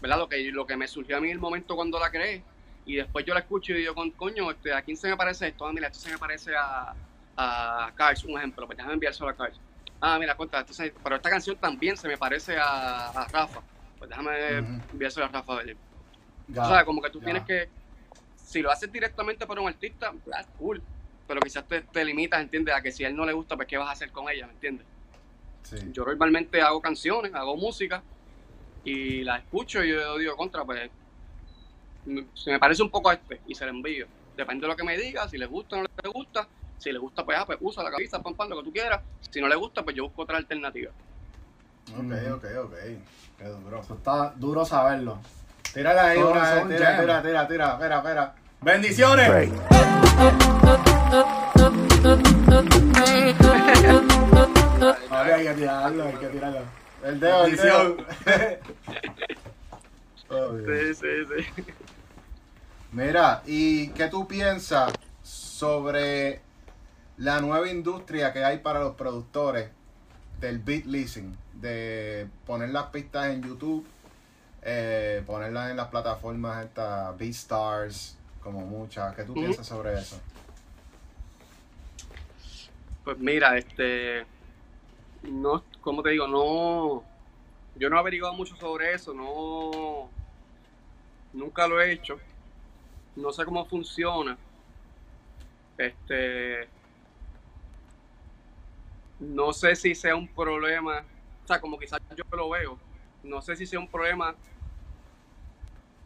¿verdad? 0.00 0.18
Lo 0.18 0.28
que, 0.28 0.50
lo 0.52 0.66
que 0.66 0.76
me 0.76 0.88
surgió 0.88 1.16
a 1.16 1.20
mí 1.20 1.28
en 1.28 1.34
el 1.34 1.38
momento 1.38 1.76
cuando 1.76 1.98
la 1.98 2.10
creé 2.10 2.44
y 2.84 2.96
después 2.96 3.24
yo 3.24 3.34
la 3.34 3.40
escucho 3.40 3.72
y 3.72 3.76
digo, 3.78 3.94
con 3.94 4.10
coño, 4.12 4.50
este, 4.50 4.72
¿a 4.72 4.82
quién 4.82 4.96
se 4.96 5.08
me 5.08 5.16
parece 5.16 5.48
esto? 5.48 5.66
Ah, 5.66 5.72
mira, 5.72 5.86
esto 5.86 6.00
se 6.00 6.10
me 6.10 6.18
parece 6.18 6.52
a, 6.56 6.96
a 7.36 7.92
Cars, 7.96 8.24
un 8.24 8.36
ejemplo, 8.38 8.66
pues 8.66 8.76
déjame 8.76 8.94
enviárselo 8.94 9.28
a 9.30 9.36
Cars. 9.36 9.60
Ah, 10.04 10.18
mira, 10.18 10.34
cuenta, 10.34 10.58
entonces, 10.58 10.92
pero 11.00 11.14
esta 11.14 11.30
canción 11.30 11.56
también 11.56 11.96
se 11.96 12.08
me 12.08 12.18
parece 12.18 12.56
a, 12.58 13.10
a 13.10 13.28
Rafa. 13.28 13.62
Pues 14.00 14.10
déjame 14.10 14.58
enviárselo 14.90 15.26
a 15.26 15.28
Rafa. 15.28 15.54
Vélez. 15.58 15.76
Ya, 16.48 16.64
o 16.64 16.68
sea, 16.68 16.84
como 16.84 17.00
que 17.00 17.08
tú 17.08 17.20
tienes 17.20 17.44
que, 17.44 17.70
si 18.34 18.60
lo 18.62 18.72
haces 18.72 18.90
directamente 18.90 19.46
para 19.46 19.60
un 19.60 19.68
artista, 19.68 20.12
that's 20.28 20.48
cool. 20.58 20.82
Pero 21.28 21.40
quizás 21.40 21.64
te, 21.68 21.82
te 21.82 22.04
limitas, 22.04 22.42
¿entiendes? 22.42 22.74
A 22.74 22.82
que 22.82 22.90
si 22.90 23.04
a 23.04 23.08
él 23.08 23.14
no 23.14 23.24
le 23.24 23.32
gusta, 23.32 23.54
pues 23.54 23.68
qué 23.68 23.76
vas 23.76 23.88
a 23.88 23.92
hacer 23.92 24.10
con 24.10 24.28
ella, 24.28 24.44
¿me 24.48 24.54
entiendes? 24.54 24.84
Sí. 25.62 25.76
Yo 25.92 26.04
normalmente 26.04 26.60
hago 26.60 26.82
canciones, 26.82 27.32
hago 27.32 27.56
música 27.56 28.02
y 28.82 29.22
la 29.22 29.36
escucho 29.36 29.84
y 29.84 29.90
yo 29.90 30.18
digo 30.18 30.36
contra, 30.36 30.64
pues 30.64 30.90
se 32.34 32.50
me 32.50 32.58
parece 32.58 32.82
un 32.82 32.90
poco 32.90 33.08
a 33.08 33.14
este 33.14 33.40
y 33.46 33.54
se 33.54 33.64
la 33.64 33.70
envío. 33.70 34.08
Depende 34.36 34.62
de 34.62 34.68
lo 34.68 34.76
que 34.76 34.82
me 34.82 34.98
diga, 34.98 35.28
si 35.28 35.38
le 35.38 35.46
gusta 35.46 35.76
o 35.76 35.82
no 35.82 35.86
le 36.02 36.10
gusta. 36.10 36.48
Si 36.82 36.90
le 36.90 36.98
gusta, 36.98 37.24
pues, 37.24 37.38
ah, 37.38 37.46
pues 37.46 37.58
usa 37.60 37.84
la 37.84 37.92
cabeza, 37.92 38.20
pam, 38.20 38.34
pam, 38.34 38.48
lo 38.48 38.56
que 38.58 38.64
tú 38.64 38.72
quieras. 38.72 39.00
Si 39.30 39.40
no 39.40 39.46
le 39.46 39.54
gusta, 39.54 39.84
pues 39.84 39.94
yo 39.94 40.02
busco 40.02 40.22
otra 40.22 40.36
alternativa. 40.36 40.90
Ok, 41.92 42.12
ok, 42.34 42.44
ok. 42.64 42.74
Qué 43.38 43.44
duro. 43.44 43.80
Eso 43.80 43.94
está 43.94 44.32
duro 44.34 44.64
saberlo. 44.64 45.20
Tírala 45.72 46.06
ahí 46.08 46.18
Todos 46.18 46.32
una 46.32 46.58
son 46.58 46.68
vez. 46.68 46.78
Tira, 46.78 47.00
tira, 47.00 47.22
tira, 47.22 47.46
tira. 47.46 47.72
Espera, 47.74 47.96
espera. 47.98 48.34
¡Bendiciones! 48.62 49.52
Ok, 55.08 55.12
hay 55.12 55.44
que 55.44 55.54
tirarlo, 55.54 56.04
hay 56.04 56.14
que 56.14 56.26
tirarlo. 56.26 56.60
El 57.04 57.20
dedo, 57.20 57.44
el 57.44 57.56
dedo. 57.56 57.96
Bendición. 57.96 58.06
Oh, 60.34 60.48
bien. 60.54 60.94
Sí, 60.94 60.94
sí, 60.94 61.44
sí. 61.54 61.62
Mira, 62.90 63.42
¿y 63.44 63.88
qué 63.88 64.08
tú 64.08 64.26
piensas 64.26 64.90
sobre 65.22 66.40
la 67.16 67.40
nueva 67.40 67.68
industria 67.68 68.32
que 68.32 68.44
hay 68.44 68.58
para 68.58 68.80
los 68.80 68.94
productores 68.94 69.70
del 70.40 70.58
beat 70.58 70.84
leasing? 70.86 71.36
De 71.54 72.28
poner 72.46 72.70
las 72.70 72.86
pistas 72.86 73.26
en 73.26 73.42
YouTube, 73.42 73.86
eh, 74.62 75.22
ponerlas 75.26 75.70
en 75.70 75.76
las 75.76 75.88
plataformas 75.88 76.64
estas 76.64 77.16
BeatStars, 77.16 78.16
como 78.42 78.60
muchas. 78.60 79.14
¿Qué 79.14 79.24
tú 79.24 79.34
piensas 79.34 79.66
sobre 79.66 79.94
eso? 79.94 80.20
Pues 83.04 83.18
mira, 83.18 83.56
este, 83.58 84.24
no, 85.22 85.64
como 85.80 86.02
te 86.02 86.10
digo, 86.10 86.28
no, 86.28 87.02
yo 87.76 87.90
no 87.90 87.96
he 87.96 87.98
averiguado 87.98 88.34
mucho 88.34 88.54
sobre 88.56 88.94
eso, 88.94 89.12
no, 89.12 90.08
nunca 91.32 91.66
lo 91.66 91.80
he 91.80 91.92
hecho, 91.92 92.18
no 93.16 93.32
sé 93.32 93.44
cómo 93.44 93.64
funciona, 93.66 94.38
este, 95.78 96.68
no 99.22 99.52
sé 99.52 99.76
si 99.76 99.94
sea 99.94 100.16
un 100.16 100.28
problema, 100.28 101.04
o 101.44 101.46
sea, 101.46 101.60
como 101.60 101.78
quizás 101.78 102.00
yo 102.16 102.24
lo 102.32 102.50
veo, 102.50 102.78
no 103.22 103.40
sé 103.40 103.56
si 103.56 103.66
sea 103.66 103.78
un 103.78 103.88
problema 103.88 104.34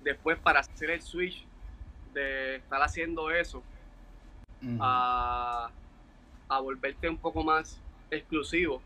después 0.03 0.39
para 0.39 0.61
hacer 0.61 0.91
el 0.91 1.03
switch 1.03 1.45
de 2.13 2.57
estar 2.57 2.83
haciendo 2.83 3.31
eso 3.31 3.63
a, 4.81 5.71
a 6.49 6.61
volverte 6.61 7.09
un 7.09 7.19
poco 7.19 7.43
más 7.43 7.81
exclusivo. 8.11 8.83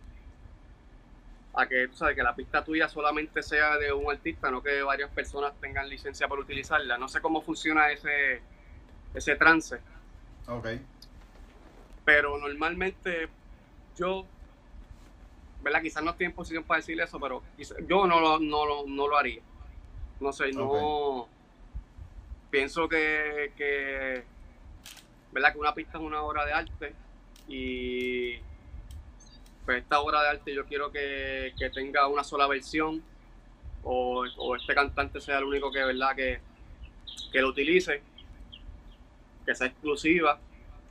A 1.52 1.66
que, 1.66 1.88
tú 1.88 1.96
sabes, 1.96 2.14
que 2.14 2.22
la 2.22 2.34
pista 2.34 2.64
tuya 2.64 2.88
solamente 2.88 3.42
sea 3.42 3.76
de 3.76 3.92
un 3.92 4.10
artista, 4.10 4.50
no 4.50 4.62
que 4.62 4.82
varias 4.82 5.10
personas 5.10 5.52
tengan 5.60 5.88
licencia 5.88 6.28
para 6.28 6.40
utilizarla. 6.40 6.96
No 6.96 7.08
sé 7.08 7.20
cómo 7.20 7.42
funciona 7.42 7.90
ese, 7.90 8.40
ese 9.14 9.34
trance, 9.36 9.80
Ok. 10.46 10.68
pero 12.04 12.38
normalmente 12.38 13.28
yo, 14.00 14.24
¿verdad? 15.62 15.82
Quizás 15.82 16.02
no 16.02 16.10
estoy 16.10 16.26
en 16.26 16.32
posición 16.32 16.64
para 16.64 16.78
decir 16.78 17.00
eso, 17.00 17.20
pero 17.20 17.42
yo 17.86 18.06
no 18.06 18.18
lo, 18.18 18.38
no, 18.40 18.66
lo, 18.66 18.86
no 18.86 19.06
lo 19.06 19.16
haría. 19.16 19.42
No 20.18 20.32
sé, 20.32 20.50
no... 20.52 21.28
Pienso 22.50 22.88
que, 22.88 23.52
que, 23.56 24.24
¿verdad? 25.30 25.52
Que 25.52 25.58
una 25.58 25.72
pista 25.72 25.98
es 25.98 26.04
una 26.04 26.20
obra 26.22 26.44
de 26.44 26.52
arte 26.52 26.94
y 27.46 28.38
pues 29.64 29.82
esta 29.82 30.00
obra 30.00 30.20
de 30.22 30.28
arte 30.30 30.52
yo 30.52 30.66
quiero 30.66 30.90
que, 30.90 31.52
que 31.56 31.70
tenga 31.70 32.08
una 32.08 32.24
sola 32.24 32.48
versión 32.48 33.04
o, 33.84 34.24
o 34.36 34.56
este 34.56 34.74
cantante 34.74 35.20
sea 35.20 35.38
el 35.38 35.44
único 35.44 35.70
que, 35.70 35.84
¿verdad? 35.84 36.16
Que, 36.16 36.40
que 37.32 37.40
lo 37.40 37.50
utilice, 37.50 38.02
que 39.46 39.54
sea 39.54 39.68
exclusiva. 39.68 40.40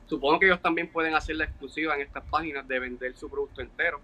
Supongo 0.09 0.39
que 0.39 0.47
ellos 0.47 0.61
también 0.61 0.91
pueden 0.91 1.13
hacerla 1.13 1.43
exclusiva 1.45 1.93
en 1.95 2.01
estas 2.01 2.23
páginas 2.25 2.67
de 2.67 2.79
vender 2.79 3.15
su 3.15 3.29
producto 3.29 3.61
entero 3.61 4.01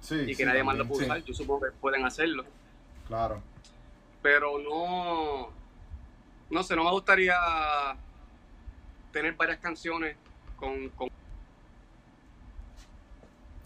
Sí. 0.00 0.14
y 0.14 0.26
que 0.26 0.34
sí, 0.36 0.44
nadie 0.44 0.62
más 0.62 0.76
lo 0.76 0.86
pueda 0.86 1.06
usar. 1.06 1.24
Yo 1.24 1.32
supongo 1.34 1.66
que 1.66 1.72
pueden 1.72 2.04
hacerlo, 2.04 2.44
Claro. 3.08 3.40
pero 4.22 4.58
no, 4.58 5.50
no 6.50 6.62
sé, 6.62 6.76
no 6.76 6.84
me 6.84 6.90
gustaría 6.90 7.34
tener 9.10 9.34
varias 9.34 9.58
canciones 9.58 10.16
con, 10.56 10.90
con 10.90 11.08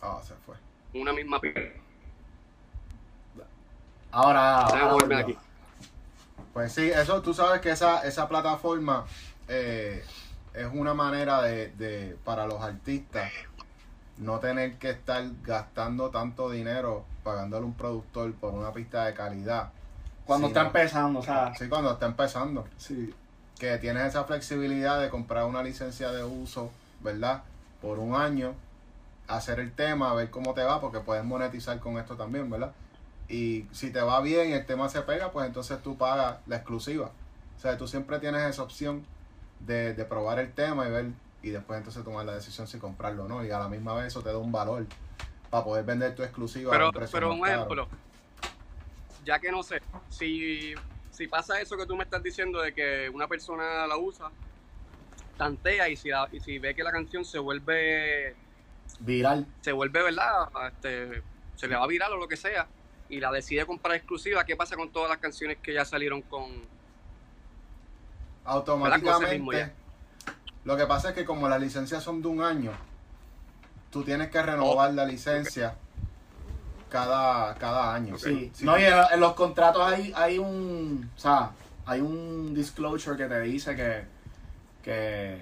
Ah, 0.01 0.21
se 0.23 0.35
fue. 0.37 0.55
una 0.95 1.13
misma 1.13 1.41
pista. 1.41 1.61
Ahora, 4.11 4.61
ahora 4.67 5.19
aquí. 5.19 5.37
Pues 6.53 6.73
sí, 6.73 6.91
eso 6.91 7.23
tú 7.23 7.33
sabes 7.33 7.61
que 7.61 7.71
esa, 7.71 8.07
esa 8.07 8.29
plataforma 8.29 9.07
eh, 9.49 10.05
es 10.55 10.69
una 10.73 10.95
manera 10.95 11.43
de, 11.43 11.69
de 11.71 12.17
para 12.25 12.47
los 12.47 12.61
artistas 12.63 13.31
no 14.19 14.39
tener 14.39 14.75
que 14.79 14.91
estar 14.91 15.25
gastando 15.43 16.11
tanto 16.11 16.51
dinero 16.51 17.05
pagándole 17.25 17.65
a 17.65 17.67
un 17.67 17.75
productor 17.75 18.33
por 18.35 18.53
una 18.55 18.73
pista 18.73 19.05
de 19.07 19.15
calidad. 19.15 19.71
Cuando 20.27 20.49
está 20.49 20.63
empezando, 20.63 21.21
o 21.21 21.23
sea, 21.23 21.55
Sí, 21.57 21.69
cuando 21.69 21.93
está 21.93 22.07
empezando. 22.07 22.67
sí. 22.77 23.15
Que 23.59 23.79
tienes 23.79 24.07
esa 24.07 24.25
flexibilidad 24.25 25.01
de 25.01 25.09
comprar 25.09 25.45
una 25.45 25.63
licencia 25.63 26.11
de 26.11 26.25
uso, 26.25 26.73
¿verdad? 27.01 27.43
Por 27.81 28.01
un 28.01 28.17
año, 28.17 28.55
hacer 29.29 29.61
el 29.61 29.71
tema, 29.73 30.13
ver 30.15 30.31
cómo 30.31 30.53
te 30.53 30.65
va, 30.65 30.81
porque 30.81 30.99
puedes 30.99 31.23
monetizar 31.25 31.79
con 31.79 31.97
esto 31.99 32.17
también, 32.17 32.51
¿verdad? 32.51 32.73
Y 33.29 33.67
si 33.71 33.91
te 33.91 34.01
va 34.01 34.21
bien 34.21 34.51
y 34.51 34.53
el 34.55 34.67
tema 34.67 34.89
se 34.89 35.03
pega, 35.03 35.31
pues 35.31 35.47
entonces 35.47 35.81
tú 35.81 35.97
pagas 35.97 36.39
la 36.49 36.57
exclusiva. 36.57 37.11
O 37.57 37.61
sea, 37.61 37.77
tú 37.79 37.87
siempre 37.87 38.19
tienes 38.19 38.43
esa 38.43 38.65
opción 38.65 39.05
de, 39.67 39.95
de 39.95 40.05
probar 40.05 40.39
el 40.39 40.53
tema 40.53 40.87
y 40.87 40.91
ver, 40.91 41.07
y 41.43 41.51
después 41.51 41.79
entonces 41.79 42.05
tomar 42.05 42.25
la 42.25 42.35
decisión 42.35 42.67
si 42.67 42.79
comprarlo 42.79 43.25
o 43.25 43.29
no. 43.29 43.45
Y 43.45 43.51
a 43.51 43.59
la 43.59 43.69
misma 43.69 43.95
vez 43.95 44.07
eso 44.09 44.23
te 44.23 44.29
da 44.31 44.39
un 44.39 44.53
valor 44.53 44.87
para 45.51 45.65
poder 45.65 45.85
vender 45.85 46.15
tu 46.15 46.23
exclusiva 46.23 46.71
a 46.71 46.77
Pero, 46.77 46.87
un 46.87 46.93
precio 46.93 47.17
pero 47.17 47.29
más 47.29 47.37
un 47.39 47.45
caro. 47.45 47.55
ejemplo, 47.57 47.89
ya 49.25 49.39
que 49.39 49.51
no 49.53 49.63
sé, 49.63 49.81
si, 50.09 50.75
si 51.11 51.29
pasa 51.29 51.61
eso 51.61 51.77
que 51.77 51.87
tú 51.87 51.97
me 51.97 52.05
estás 52.05 52.23
diciendo 52.23 52.61
de 52.61 52.73
que 52.75 53.11
una 53.13 53.29
persona 53.29 53.87
la 53.87 53.97
usa, 53.97 54.31
tantea 55.37 55.89
y 55.89 55.97
si, 55.97 56.09
la- 56.09 56.29
y 56.33 56.41
si 56.41 56.59
ve 56.59 56.75
que 56.75 56.83
la 56.83 56.93
canción 56.93 57.25
se 57.25 57.39
vuelve, 57.39 58.35
Viral. 59.01 59.47
se 59.61 59.73
vuelve, 59.73 60.03
¿verdad? 60.03 60.49
Este, 60.69 61.23
se 61.57 61.69
le 61.69 61.77
va 61.77 61.85
a 61.85 61.87
viral 61.87 62.13
o 62.13 62.17
lo 62.17 62.29
que 62.29 62.37
sea, 62.37 62.67
y 63.09 63.21
la 63.21 63.31
decide 63.31 63.67
comprar 63.67 63.95
exclusiva, 63.97 64.45
¿qué 64.45 64.57
pasa 64.57 64.75
con 64.77 64.91
todas 64.91 65.11
las 65.11 65.19
canciones 65.19 65.59
que 65.59 65.75
ya 65.75 65.85
salieron 65.85 66.23
con... 66.23 66.72
automáticamente 68.45 69.73
lo 70.65 70.77
que 70.77 70.87
pasa 70.87 71.11
es 71.11 71.15
que 71.15 71.25
como 71.25 71.49
las 71.49 71.61
licencias 71.61 72.03
son 72.03 72.23
de 72.23 72.29
un 72.29 72.43
año 72.43 72.73
tú 73.91 74.03
tienes 74.05 74.31
que 74.31 74.43
renovar 74.43 74.91
Oh, 74.91 74.93
la 74.93 75.05
licencia 75.05 75.75
cada, 76.89 77.55
cada 77.55 77.95
año 77.95 78.19
Sí. 78.19 78.51
Sí. 78.55 78.65
No, 78.65 78.79
y 78.79 78.85
en, 78.85 78.95
en 79.13 79.21
los 79.21 79.33
contratos 79.35 79.83
hay, 79.91 80.13
hay 80.15 80.39
un. 80.39 81.11
O 81.17 81.19
sea, 81.19 81.51
hay 81.87 82.01
un 82.01 82.55
disclosure 82.55 83.17
que 83.17 83.27
te 83.27 83.41
dice 83.41 83.75
que 83.75 84.05
que, 84.83 85.41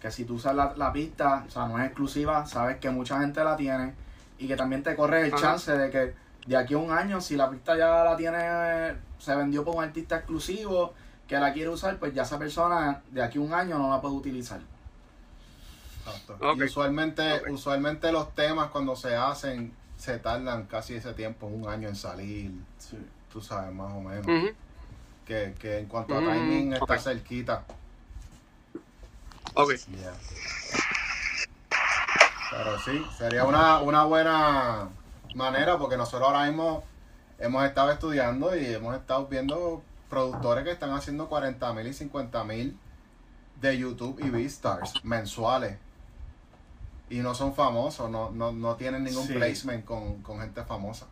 que 0.00 0.10
si 0.10 0.24
tú 0.24 0.34
usas 0.36 0.54
la, 0.54 0.72
la 0.76 0.92
pista, 0.92 1.44
o 1.46 1.50
sea, 1.50 1.66
no 1.66 1.78
es 1.78 1.86
exclusiva, 1.86 2.46
sabes 2.46 2.76
que 2.78 2.88
mucha 2.90 3.20
gente 3.20 3.42
la 3.42 3.56
tiene 3.56 3.94
y 4.38 4.46
que 4.46 4.56
también 4.56 4.82
te 4.82 4.94
corre 4.94 5.26
el 5.26 5.34
Ajá. 5.34 5.42
chance 5.42 5.76
de 5.76 5.90
que 5.90 6.14
de 6.46 6.56
aquí 6.56 6.74
a 6.74 6.78
un 6.78 6.92
año, 6.92 7.20
si 7.20 7.36
la 7.36 7.50
pista 7.50 7.76
ya 7.76 8.04
la 8.04 8.16
tiene, 8.16 8.94
se 9.18 9.34
vendió 9.34 9.64
por 9.64 9.74
un 9.76 9.82
artista 9.84 10.16
exclusivo 10.16 10.94
que 11.28 11.36
la 11.38 11.52
quiere 11.52 11.68
usar, 11.70 11.98
pues 11.98 12.14
ya 12.14 12.22
esa 12.22 12.38
persona 12.38 13.02
de 13.10 13.22
aquí 13.22 13.38
a 13.38 13.40
un 13.40 13.52
año 13.52 13.78
no 13.78 13.90
la 13.90 14.00
puede 14.00 14.14
utilizar. 14.14 14.60
Exacto. 16.06 16.36
Ok. 16.40 16.58
Y 16.58 16.62
usualmente, 16.64 17.42
usualmente 17.50 18.12
los 18.12 18.34
temas 18.34 18.70
cuando 18.70 18.94
se 18.94 19.16
hacen 19.16 19.72
se 19.98 20.18
tardan 20.18 20.66
casi 20.66 20.94
ese 20.94 21.14
tiempo, 21.14 21.46
un 21.46 21.68
año 21.68 21.88
en 21.88 21.96
salir, 21.96 22.52
tú 23.32 23.40
sabes, 23.40 23.72
más 23.74 23.92
o 23.92 24.00
menos. 24.00 24.52
Que, 25.26 25.54
que 25.58 25.78
en 25.78 25.86
cuanto 25.86 26.16
a 26.16 26.20
Mm, 26.20 26.32
timing 26.32 26.72
está 26.74 26.84
ok. 26.94 26.98
cerquita. 27.00 27.64
Ok. 29.54 29.72
Yeah. 29.88 30.12
Pero 32.50 32.78
sí, 32.78 33.04
sería 33.18 33.44
una, 33.44 33.80
una 33.80 34.04
buena 34.04 34.88
manera 35.34 35.76
porque 35.78 35.96
nosotros 35.96 36.28
ahora 36.28 36.46
mismo 36.46 36.84
hemos 37.38 37.64
estado 37.64 37.90
estudiando 37.90 38.56
y 38.56 38.66
hemos 38.66 38.94
estado 38.96 39.26
viendo 39.26 39.82
productores 40.08 40.64
que 40.64 40.70
están 40.72 40.90
haciendo 40.92 41.28
40 41.28 41.72
mil 41.72 41.86
y 41.86 41.92
50 41.92 42.44
mil 42.44 42.78
de 43.60 43.78
YouTube 43.78 44.20
y 44.24 44.30
Beastars 44.30 45.04
mensuales. 45.04 45.78
Y 47.08 47.18
no 47.20 47.34
son 47.34 47.54
famosos, 47.54 48.10
no, 48.10 48.30
no, 48.30 48.52
no 48.52 48.74
tienen 48.76 49.04
ningún 49.04 49.26
Sí. 49.26 49.34
placement 49.34 49.84
con, 49.84 50.22
con 50.22 50.40
gente 50.40 50.64
famosa. 50.64 51.06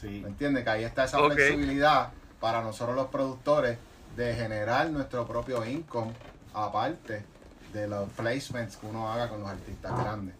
Sí. 0.00 0.20
¿Me 0.22 0.28
entiendes? 0.28 0.64
Que 0.64 0.70
ahí 0.70 0.84
está 0.84 1.04
esa 1.04 1.18
flexibilidad 1.34 2.12
para 2.40 2.62
nosotros 2.62 2.94
los 2.96 3.08
productores 3.08 3.78
de 4.16 4.34
generar 4.34 4.90
nuestro 4.90 5.26
propio 5.26 5.64
income 5.64 6.12
aparte 6.54 7.24
de 7.72 7.86
los 7.88 8.08
placements 8.10 8.76
que 8.76 8.86
uno 8.86 9.10
haga 9.10 9.28
con 9.28 9.40
los 9.40 9.48
artistas 9.48 9.92
grandes. 9.98 10.34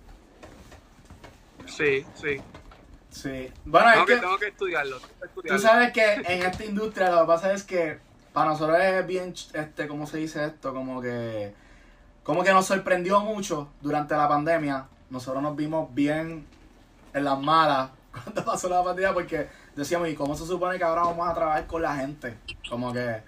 Sí, 1.67 2.05
sí. 2.15 2.41
Sí. 3.11 3.53
Bueno, 3.65 3.89
es 3.89 3.95
Tengo 3.95 4.07
que, 4.07 4.15
que 4.15 4.21
tengo 4.21 4.39
que 4.39 4.49
estudiarlo. 4.49 4.99
tengo 4.99 5.43
que 5.43 5.49
tú 5.49 5.59
sabes 5.59 5.93
que 5.93 6.15
en 6.15 6.43
esta 6.43 6.65
industria 6.65 7.11
lo 7.11 7.23
que 7.23 7.27
pasa 7.27 7.53
es 7.53 7.65
que 7.65 7.99
para 8.33 8.51
nosotros 8.51 8.79
es 8.81 9.07
bien, 9.07 9.35
este, 9.53 9.89
¿cómo 9.89 10.07
se 10.07 10.19
dice 10.19 10.45
esto? 10.45 10.73
Como 10.73 11.03
que, 11.03 11.53
como 12.23 12.45
que 12.45 12.53
nos 12.53 12.67
sorprendió 12.67 13.21
mucho 13.21 13.69
durante 13.81 14.17
la 14.17 14.29
pandemia. 14.29 14.87
Nosotros 15.11 15.43
nos 15.43 15.57
vimos 15.57 15.93
bien 15.93 16.47
en 17.13 17.25
las 17.25 17.39
malas 17.41 17.91
cuando 18.13 18.45
pasó 18.45 18.69
la 18.69 18.85
pandemia 18.85 19.13
porque 19.13 19.49
decíamos, 19.75 20.09
¿y 20.09 20.15
cómo 20.15 20.37
se 20.37 20.47
supone 20.47 20.79
que 20.79 20.85
ahora 20.85 21.03
vamos 21.03 21.29
a 21.29 21.35
trabajar 21.35 21.67
con 21.67 21.83
la 21.83 21.97
gente? 21.97 22.39
Como 22.69 22.93
que 22.93 23.23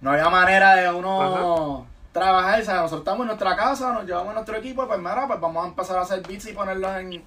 no 0.00 0.10
había 0.10 0.30
manera 0.30 0.74
de 0.76 0.90
uno 0.90 1.86
trabajar, 2.12 2.64
¿sabes? 2.64 2.82
Nosotros 2.82 3.00
estamos 3.00 3.20
en 3.22 3.26
nuestra 3.28 3.56
casa, 3.56 3.92
nos 3.92 4.04
llevamos 4.04 4.34
nuestro 4.34 4.56
equipo, 4.56 4.86
pues 4.86 4.98
mira, 4.98 5.26
pues 5.26 5.40
vamos 5.40 5.64
a 5.64 5.68
empezar 5.68 5.98
a 5.98 6.02
hacer 6.02 6.26
beats 6.26 6.46
y 6.46 6.52
ponerlos 6.52 6.90
en, 6.96 7.24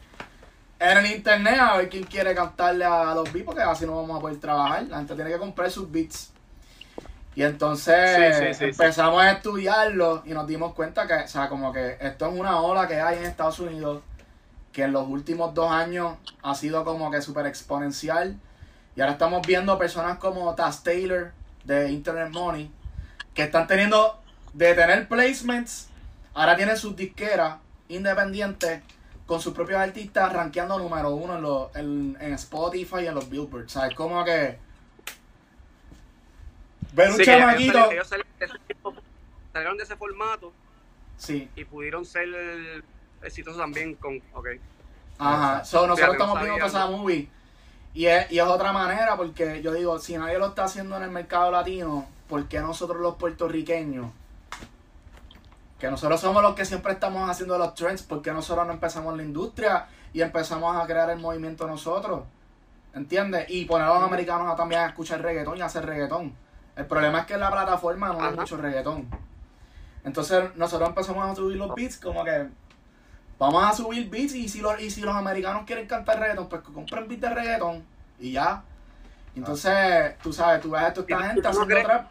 en 0.79 0.97
el 0.97 1.05
internet 1.07 1.57
a 1.59 1.77
ver 1.77 1.89
quién 1.89 2.03
quiere 2.03 2.35
cantarle 2.35 2.85
a 2.85 3.13
los 3.15 3.31
beats, 3.31 3.45
porque 3.45 3.61
así 3.61 3.85
no 3.85 3.95
vamos 3.95 4.17
a 4.17 4.21
poder 4.21 4.39
trabajar. 4.39 4.83
La 4.83 4.97
gente 4.97 5.15
tiene 5.15 5.29
que 5.31 5.37
comprar 5.37 5.71
sus 5.71 5.89
beats. 5.91 6.31
Y 7.35 7.43
entonces 7.43 8.15
Sí, 8.15 8.45
sí, 8.45 8.53
sí, 8.53 8.59
sí. 8.59 8.63
empezamos 8.65 9.21
a 9.21 9.31
estudiarlo 9.31 10.23
y 10.25 10.31
nos 10.31 10.47
dimos 10.47 10.73
cuenta 10.73 11.05
que, 11.05 11.15
o 11.15 11.27
sea, 11.27 11.49
como 11.49 11.73
que 11.73 11.97
esto 11.99 12.27
es 12.27 12.39
una 12.39 12.61
ola 12.61 12.87
que 12.87 12.99
hay 12.99 13.17
en 13.17 13.25
Estados 13.25 13.59
Unidos 13.59 14.01
que 14.71 14.83
en 14.83 14.91
los 14.91 15.07
últimos 15.07 15.53
dos 15.53 15.71
años 15.71 16.17
ha 16.43 16.55
sido 16.55 16.83
como 16.83 17.09
que 17.11 17.21
súper 17.21 17.45
exponencial. 17.45 18.35
Y 18.95 19.01
ahora 19.01 19.13
estamos 19.13 19.45
viendo 19.45 19.77
personas 19.77 20.17
como 20.17 20.53
Taz 20.55 20.83
Taylor 20.83 21.31
de 21.65 21.91
Internet 21.91 22.29
Money 22.31 22.71
que 23.33 23.43
están 23.43 23.67
teniendo 23.67 24.19
de 24.53 24.73
tener 24.73 25.07
placements, 25.07 25.89
ahora 26.33 26.55
tienen 26.55 26.77
sus 26.77 26.95
disqueras 26.95 27.57
independientes 27.89 28.81
con 29.25 29.41
sus 29.41 29.53
propios 29.53 29.79
artistas 29.79 30.31
rankeando 30.31 30.77
número 30.77 31.09
uno 31.11 31.35
en, 31.35 31.41
los 31.41 31.75
en, 31.75 32.17
en 32.19 32.33
Spotify 32.33 33.01
y 33.03 33.07
en 33.07 33.15
los 33.15 33.29
Billboard. 33.29 33.69
¿Sabes? 33.69 33.95
Como 33.95 34.23
que 34.23 34.57
ver 36.93 37.09
un 37.11 37.17
Sí, 37.17 37.23
chamaquito. 37.25 37.73
salieron- 37.73 37.93
ellos 37.93 38.07
salieron 38.07 38.31
de 38.39 38.45
ese 38.45 38.55
salieron 39.53 39.77
de 39.77 39.83
ese 39.83 39.95
formato 39.95 40.53
Sí, 41.17 41.49
y 41.55 41.63
pudieron 41.63 42.05
ser 42.05 42.27
exitosos 43.21 43.57
también 43.59 43.95
con. 43.95 44.21
Ok. 44.33 44.47
Ajá, 45.17 45.63
so, 45.63 45.87
nosotros 45.87 45.97
Fíjate, 45.97 46.11
estamos 46.13 46.39
viendo 46.41 46.55
toda 46.67 46.67
esa 46.67 46.87
movie. 46.87 47.29
Y 47.93 48.05
es, 48.07 48.29
y 48.29 48.39
es 48.39 48.45
otra 48.45 48.73
manera, 48.73 49.15
porque 49.15 49.61
yo 49.61 49.71
digo, 49.73 49.97
si 49.99 50.17
nadie 50.17 50.37
lo 50.37 50.47
está 50.47 50.65
haciendo 50.65 50.97
en 50.97 51.03
el 51.03 51.11
mercado 51.11 51.49
latino, 51.51 52.05
¿por 52.27 52.45
qué 52.49 52.59
nosotros 52.59 52.99
los 52.99 53.15
puertorriqueños? 53.15 54.11
Que 55.85 55.91
nosotros 55.91 56.19
somos 56.19 56.41
los 56.41 56.55
que 56.55 56.65
siempre 56.65 56.93
estamos 56.93 57.29
haciendo 57.29 57.59
los 57.59 57.75
trends, 57.75 58.01
¿por 58.01 58.19
qué 58.23 58.33
nosotros 58.33 58.65
no 58.65 58.73
empezamos 58.73 59.15
la 59.15 59.21
industria 59.21 59.85
y 60.13 60.21
empezamos 60.23 60.75
a 60.75 60.83
crear 60.87 61.11
el 61.11 61.19
movimiento 61.19 61.67
nosotros? 61.67 62.23
¿Entiendes? 62.95 63.45
Y 63.49 63.65
poner 63.65 63.87
a 63.87 63.93
los 63.93 64.01
americanos 64.01 64.51
a 64.51 64.55
también 64.55 64.81
a 64.81 64.87
escuchar 64.87 65.21
reggaetón 65.21 65.59
y 65.59 65.61
a 65.61 65.65
hacer 65.65 65.85
reggaetón. 65.85 66.35
El 66.75 66.87
problema 66.87 67.19
es 67.19 67.25
que 67.27 67.35
en 67.35 67.41
la 67.41 67.51
plataforma 67.51 68.07
no 68.07 68.19
hay 68.19 68.35
mucho 68.35 68.57
reggaetón. 68.57 69.07
Entonces 70.03 70.55
nosotros 70.55 70.89
empezamos 70.89 71.29
a 71.29 71.35
subir 71.35 71.57
los 71.57 71.75
beats 71.75 71.97
como 71.97 72.23
que 72.23 72.47
vamos 73.37 73.63
a 73.63 73.71
subir 73.73 74.09
beats 74.09 74.33
y 74.33 74.49
si 74.49 74.61
los, 74.61 74.81
y 74.81 74.89
si 74.89 75.01
los 75.01 75.13
americanos 75.13 75.65
quieren 75.67 75.85
cantar 75.85 76.19
reggaetón, 76.19 76.49
pues 76.49 76.63
que 76.63 76.73
compren 76.73 77.07
beats 77.07 77.21
de 77.21 77.29
reggaetón 77.29 77.83
y 78.19 78.31
ya. 78.31 78.63
Entonces, 79.35 80.17
tú 80.23 80.33
sabes, 80.33 80.61
tú 80.61 80.71
ves 80.71 80.81
a 80.81 80.93
toda 80.93 81.05
esta 81.05 81.13
¿Y 81.13 81.15
tú 81.15 81.23
gente 81.29 81.47
haciendo 81.47 81.81
trap. 81.83 82.07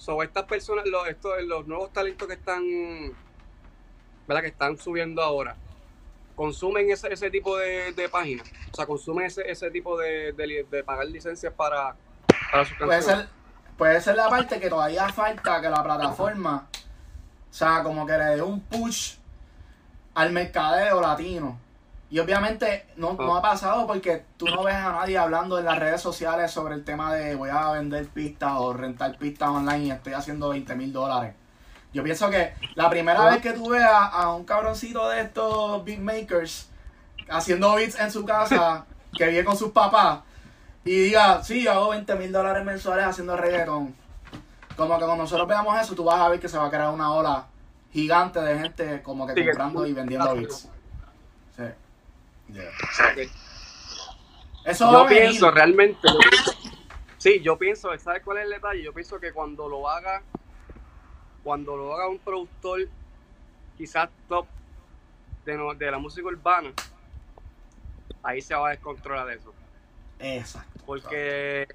So, 0.00 0.22
estas 0.22 0.44
personas, 0.44 0.86
los, 0.86 1.06
estos, 1.08 1.42
los 1.42 1.66
nuevos 1.66 1.92
talentos 1.92 2.26
que 2.26 2.32
están, 2.32 2.64
¿verdad? 4.26 4.40
Que 4.40 4.48
están 4.48 4.78
subiendo 4.78 5.20
ahora, 5.22 5.56
consumen 6.34 6.90
ese, 6.90 7.12
ese 7.12 7.30
tipo 7.30 7.58
de, 7.58 7.92
de 7.92 8.08
páginas. 8.08 8.50
O 8.72 8.76
sea, 8.76 8.86
consumen 8.86 9.26
ese, 9.26 9.42
ese 9.50 9.70
tipo 9.70 9.98
de, 9.98 10.32
de, 10.32 10.66
de 10.70 10.84
pagar 10.84 11.04
licencias 11.04 11.52
para, 11.52 11.94
para 12.50 12.64
sus 12.64 12.78
Puede 12.78 12.90
canciones. 12.92 13.26
ser, 13.26 13.28
puede 13.76 14.00
ser 14.00 14.16
la 14.16 14.30
parte 14.30 14.58
que 14.58 14.70
todavía 14.70 15.06
falta 15.10 15.60
que 15.60 15.68
la 15.68 15.82
plataforma, 15.82 16.66
o 17.50 17.52
sea, 17.52 17.82
como 17.82 18.06
que 18.06 18.16
le 18.16 18.24
dé 18.36 18.42
un 18.42 18.58
push 18.62 19.16
al 20.14 20.32
mercadeo 20.32 20.98
latino. 21.02 21.60
Y 22.10 22.18
obviamente 22.18 22.86
no, 22.96 23.12
no 23.12 23.36
ha 23.36 23.42
pasado 23.42 23.86
porque 23.86 24.24
tú 24.36 24.46
no 24.46 24.64
ves 24.64 24.74
a 24.74 24.90
nadie 24.92 25.16
hablando 25.16 25.58
en 25.60 25.64
las 25.64 25.78
redes 25.78 26.00
sociales 26.00 26.50
sobre 26.50 26.74
el 26.74 26.84
tema 26.84 27.14
de 27.14 27.36
voy 27.36 27.50
a 27.50 27.70
vender 27.70 28.08
pistas 28.08 28.52
o 28.56 28.72
rentar 28.72 29.16
pistas 29.16 29.48
online 29.50 29.84
y 29.84 29.90
estoy 29.92 30.14
haciendo 30.14 30.48
20 30.48 30.74
mil 30.74 30.92
dólares. 30.92 31.34
Yo 31.92 32.02
pienso 32.02 32.28
que 32.28 32.52
la 32.74 32.90
primera 32.90 33.20
Ajá. 33.20 33.30
vez 33.30 33.42
que 33.42 33.52
tú 33.52 33.68
veas 33.70 33.92
a 34.12 34.32
un 34.32 34.44
cabroncito 34.44 35.08
de 35.08 35.20
estos 35.22 35.84
beatmakers 35.84 36.68
haciendo 37.28 37.74
beats 37.76 37.98
en 38.00 38.10
su 38.10 38.24
casa, 38.24 38.86
que 39.16 39.26
vive 39.26 39.44
con 39.44 39.56
sus 39.56 39.70
papás, 39.70 40.20
y 40.84 40.90
diga, 40.96 41.42
sí, 41.44 41.62
yo 41.62 41.72
hago 41.72 41.88
20 41.90 42.14
mil 42.16 42.32
dólares 42.32 42.64
mensuales 42.64 43.04
haciendo 43.06 43.36
reggaetón. 43.36 43.94
Como 44.76 44.94
que 44.98 45.04
cuando 45.04 45.22
nosotros 45.24 45.46
veamos 45.46 45.80
eso, 45.80 45.94
tú 45.94 46.04
vas 46.04 46.20
a 46.20 46.28
ver 46.28 46.40
que 46.40 46.48
se 46.48 46.58
va 46.58 46.66
a 46.66 46.70
crear 46.70 46.90
una 46.90 47.12
ola 47.12 47.46
gigante 47.92 48.40
de 48.40 48.58
gente 48.58 49.02
como 49.02 49.26
que- 49.26 49.44
comprando 49.44 49.86
y 49.86 49.92
vendiendo 49.92 50.34
beats. 50.34 50.68
Yeah. 52.52 52.70
Eso 54.64 54.92
Yo 54.92 55.04
venir. 55.06 55.22
pienso 55.22 55.50
realmente. 55.50 55.98
yo 56.02 56.18
pienso- 56.18 56.52
sí, 57.18 57.40
yo 57.40 57.56
pienso, 57.58 57.98
¿sabes 57.98 58.22
cuál 58.22 58.38
es 58.38 58.44
el 58.44 58.50
detalle? 58.50 58.82
Yo 58.82 58.92
pienso 58.92 59.18
que 59.18 59.32
cuando 59.32 59.68
lo 59.68 59.88
haga, 59.88 60.22
cuando 61.42 61.76
lo 61.76 61.94
haga 61.94 62.08
un 62.08 62.18
productor, 62.18 62.80
quizás 63.76 64.10
top 64.28 64.46
de, 65.44 65.74
de 65.78 65.90
la 65.90 65.98
música 65.98 66.26
urbana, 66.26 66.72
ahí 68.22 68.42
se 68.42 68.54
va 68.54 68.68
a 68.68 68.70
descontrolar 68.72 69.30
eso. 69.30 69.54
Exacto. 70.18 70.82
Porque 70.84 71.66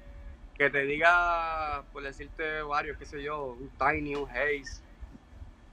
que 0.54 0.70
te 0.70 0.84
diga, 0.84 1.82
por 1.92 2.02
decirte 2.02 2.62
varios, 2.62 2.96
qué 2.96 3.04
sé 3.04 3.22
yo, 3.22 3.46
un 3.46 3.68
Tiny, 3.78 4.14
un 4.14 4.30
Haze, 4.30 4.80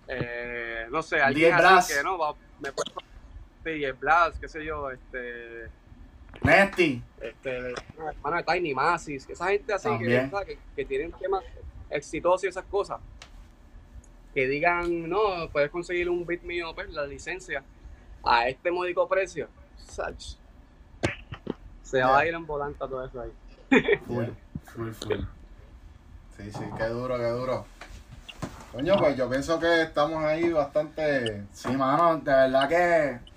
eh, 0.07 0.87
no 0.89 1.01
sé, 1.01 1.21
alguien 1.21 1.53
así 1.53 1.93
que 1.93 2.03
no, 2.03 2.17
va, 2.17 2.33
me 2.59 2.71
puede 2.71 2.91
sí, 3.63 3.83
el 3.83 3.93
Blast, 3.93 4.39
qué 4.39 4.47
sé 4.47 4.65
yo, 4.65 4.89
este, 4.91 5.69
Nesty. 6.41 7.01
este, 7.21 7.73
hermano 7.97 8.37
de 8.37 8.43
Tiny 8.43 8.73
Masis, 8.73 9.29
esa 9.29 9.47
gente 9.47 9.73
así 9.73 9.89
que, 9.99 10.57
que 10.75 10.85
tienen 10.85 11.11
temas 11.13 11.43
exitosos 11.89 12.43
y 12.43 12.47
esas 12.47 12.65
cosas, 12.65 12.99
que 14.33 14.47
digan, 14.47 15.09
no, 15.09 15.49
puedes 15.51 15.69
conseguir 15.69 16.09
un 16.09 16.25
beat 16.25 16.41
mío, 16.41 16.73
pues, 16.73 16.89
la 16.91 17.05
licencia, 17.05 17.63
a 18.23 18.47
este 18.47 18.71
módico 18.71 19.07
precio, 19.07 19.47
sach, 19.77 20.35
se 21.83 22.01
va 22.01 22.19
a 22.19 22.25
ir 22.25 22.33
en 22.33 22.45
volanta 22.45 22.87
todo 22.87 23.05
eso 23.05 23.21
ahí. 23.21 23.31
Full. 24.07 24.25
Full, 24.73 24.91
full. 24.91 25.19
Sí, 26.37 26.51
sí, 26.51 26.63
qué 26.77 26.85
duro, 26.85 27.17
qué 27.17 27.27
duro. 27.27 27.65
Coño, 28.71 28.97
pues 28.97 29.15
yo 29.15 29.29
pienso 29.29 29.59
que 29.59 29.83
estamos 29.83 30.23
ahí 30.23 30.49
bastante. 30.51 31.43
Sí, 31.53 31.69
mano, 31.77 32.17
de 32.17 32.31
verdad 32.31 32.69
que 32.69 33.32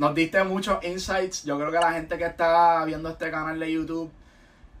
nos 0.00 0.14
diste 0.14 0.42
muchos 0.44 0.82
insights. 0.82 1.44
Yo 1.44 1.58
creo 1.58 1.70
que 1.70 1.78
la 1.78 1.92
gente 1.92 2.16
que 2.16 2.24
está 2.24 2.82
viendo 2.86 3.10
este 3.10 3.30
canal 3.30 3.60
de 3.60 3.70
YouTube 3.70 4.10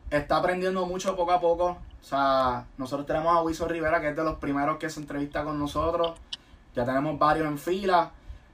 está 0.08 0.38
aprendiendo 0.38 0.86
mucho 0.86 1.14
poco 1.14 1.32
a 1.32 1.38
poco. 1.38 1.76
O 2.00 2.02
sea, 2.02 2.64
nosotros 2.78 3.06
tenemos 3.06 3.36
a 3.36 3.42
Wiso 3.42 3.68
Rivera, 3.68 4.00
que 4.00 4.08
es 4.08 4.16
de 4.16 4.24
los 4.24 4.38
primeros 4.38 4.78
que 4.78 4.88
se 4.88 4.98
entrevista 4.98 5.44
con 5.44 5.58
nosotros. 5.58 6.18
Ya 6.74 6.86
tenemos 6.86 7.18
varios 7.18 7.46
en 7.46 7.58
fila. 7.58 8.12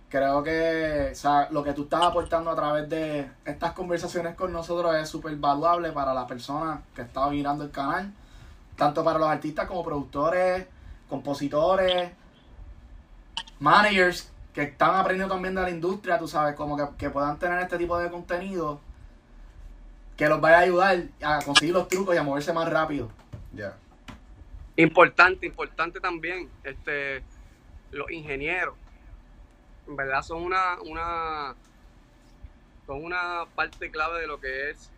Creo 0.09 0.43
que 0.43 1.11
o 1.13 1.15
sea, 1.15 1.47
lo 1.53 1.63
que 1.63 1.73
tú 1.73 1.85
estás 1.85 2.03
aportando 2.03 2.51
a 2.51 2.57
través 2.57 2.89
de 2.89 3.31
estas 3.45 3.73
conversaciones 3.73 4.35
con 4.35 4.53
nosotros 4.53 4.93
es 4.97 5.09
súper 5.09 5.37
valuable 5.37 5.93
para 5.93 6.13
la 6.13 6.27
persona 6.27 6.83
que 6.97 7.03
está 7.03 7.31
mirando 7.31 7.63
el 7.63 7.71
canal. 7.71 8.13
Tanto 8.75 9.05
para 9.05 9.21
los 9.21 9.29
artistas 9.29 9.69
como 9.69 9.85
productores, 9.85 10.67
compositores, 11.09 12.11
managers 13.61 14.33
que 14.57 14.63
están 14.63 14.95
aprendiendo 14.95 15.35
también 15.35 15.55
de 15.55 15.61
la 15.61 15.69
industria, 15.69 16.19
tú 16.19 16.27
sabes, 16.27 16.55
como 16.55 16.79
que, 16.79 16.97
que 16.97 17.11
puedan 17.11 17.39
tener 17.39 17.61
este 17.61 17.77
tipo 17.77 17.99
de 17.99 18.11
contenido 18.11 18.81
que 20.17 20.27
los 20.31 20.41
vaya 20.41 20.57
a 20.57 20.61
ayudar 20.61 21.03
a 21.23 21.43
conseguir 21.43 21.75
los 21.75 21.89
trucos 21.89 22.15
y 22.15 22.19
a 22.19 22.23
moverse 22.23 22.55
más 22.55 22.67
rápido. 22.73 23.11
Ya. 23.53 23.77
Importante, 24.77 25.45
importante 25.45 26.01
también, 26.01 26.49
este, 26.65 27.23
los 27.91 28.11
ingenieros, 28.11 28.75
en 29.87 29.95
verdad 29.95 30.23
son 30.23 30.43
una, 30.43 30.81
una, 30.81 31.55
son 32.87 33.05
una 33.05 33.45
parte 33.55 33.91
clave 33.91 34.23
de 34.23 34.27
lo 34.27 34.41
que 34.41 34.71
es 34.71 34.91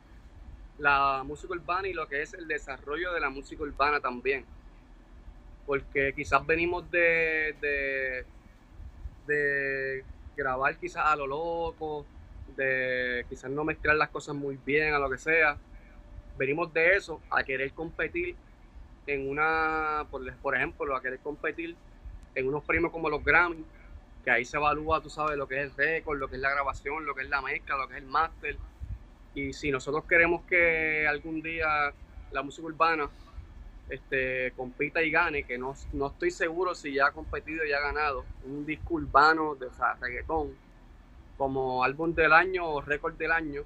la 0.78 1.24
música 1.26 1.52
urbana 1.52 1.88
y 1.88 1.94
lo 1.94 2.06
que 2.06 2.22
es 2.22 2.32
el 2.32 2.46
desarrollo 2.46 3.12
de 3.12 3.18
la 3.18 3.28
música 3.28 3.64
urbana 3.64 3.98
también. 3.98 4.44
Porque 5.66 6.12
quizás 6.14 6.46
venimos 6.46 6.88
de, 6.92 7.56
de, 7.60 8.24
de 9.28 10.04
grabar 10.36 10.76
quizás 10.76 11.04
a 11.06 11.14
lo 11.14 11.28
loco, 11.28 12.04
de 12.56 13.24
quizás 13.28 13.50
no 13.50 13.62
mezclar 13.62 13.94
las 13.94 14.08
cosas 14.08 14.34
muy 14.34 14.58
bien, 14.66 14.94
a 14.94 14.98
lo 14.98 15.08
que 15.08 15.18
sea. 15.18 15.56
Venimos 16.36 16.72
de 16.72 16.96
eso 16.96 17.20
a 17.30 17.44
querer 17.44 17.72
competir 17.72 18.34
en 19.06 19.28
una, 19.28 20.06
por, 20.10 20.56
ejemplo, 20.56 20.96
a 20.96 21.00
querer 21.00 21.20
competir 21.20 21.76
en 22.34 22.48
unos 22.48 22.64
premios 22.64 22.90
como 22.92 23.08
los 23.08 23.24
Grammy, 23.24 23.64
que 24.24 24.30
ahí 24.30 24.44
se 24.44 24.56
evalúa, 24.56 25.00
tú 25.00 25.10
sabes, 25.10 25.36
lo 25.36 25.46
que 25.46 25.56
es 25.56 25.62
el 25.62 25.76
récord, 25.76 26.18
lo 26.18 26.28
que 26.28 26.36
es 26.36 26.42
la 26.42 26.50
grabación, 26.50 27.06
lo 27.06 27.14
que 27.14 27.22
es 27.22 27.28
la 27.28 27.40
mezcla, 27.40 27.76
lo 27.76 27.88
que 27.88 27.94
es 27.94 28.02
el 28.02 28.08
máster. 28.08 28.56
Y 29.34 29.52
si 29.52 29.70
nosotros 29.70 30.04
queremos 30.04 30.42
que 30.44 31.06
algún 31.06 31.42
día 31.42 31.92
la 32.32 32.42
música 32.42 32.66
urbana 32.66 33.08
este, 33.88 34.52
compita 34.56 35.02
y 35.02 35.10
gane, 35.10 35.44
que 35.44 35.56
no, 35.58 35.74
no 35.92 36.06
estoy 36.08 36.30
seguro 36.30 36.74
si 36.74 36.92
ya 36.94 37.06
ha 37.06 37.12
competido 37.12 37.64
y 37.64 37.72
ha 37.72 37.80
ganado, 37.80 38.24
un 38.44 38.64
disco 38.66 38.94
urbano 38.94 39.54
de 39.54 39.66
o 39.66 39.72
sea, 39.72 39.94
reggaetón, 40.00 40.50
como 41.36 41.84
álbum 41.84 42.14
del 42.14 42.32
año 42.32 42.66
o 42.68 42.80
récord 42.80 43.14
del 43.14 43.32
año, 43.32 43.62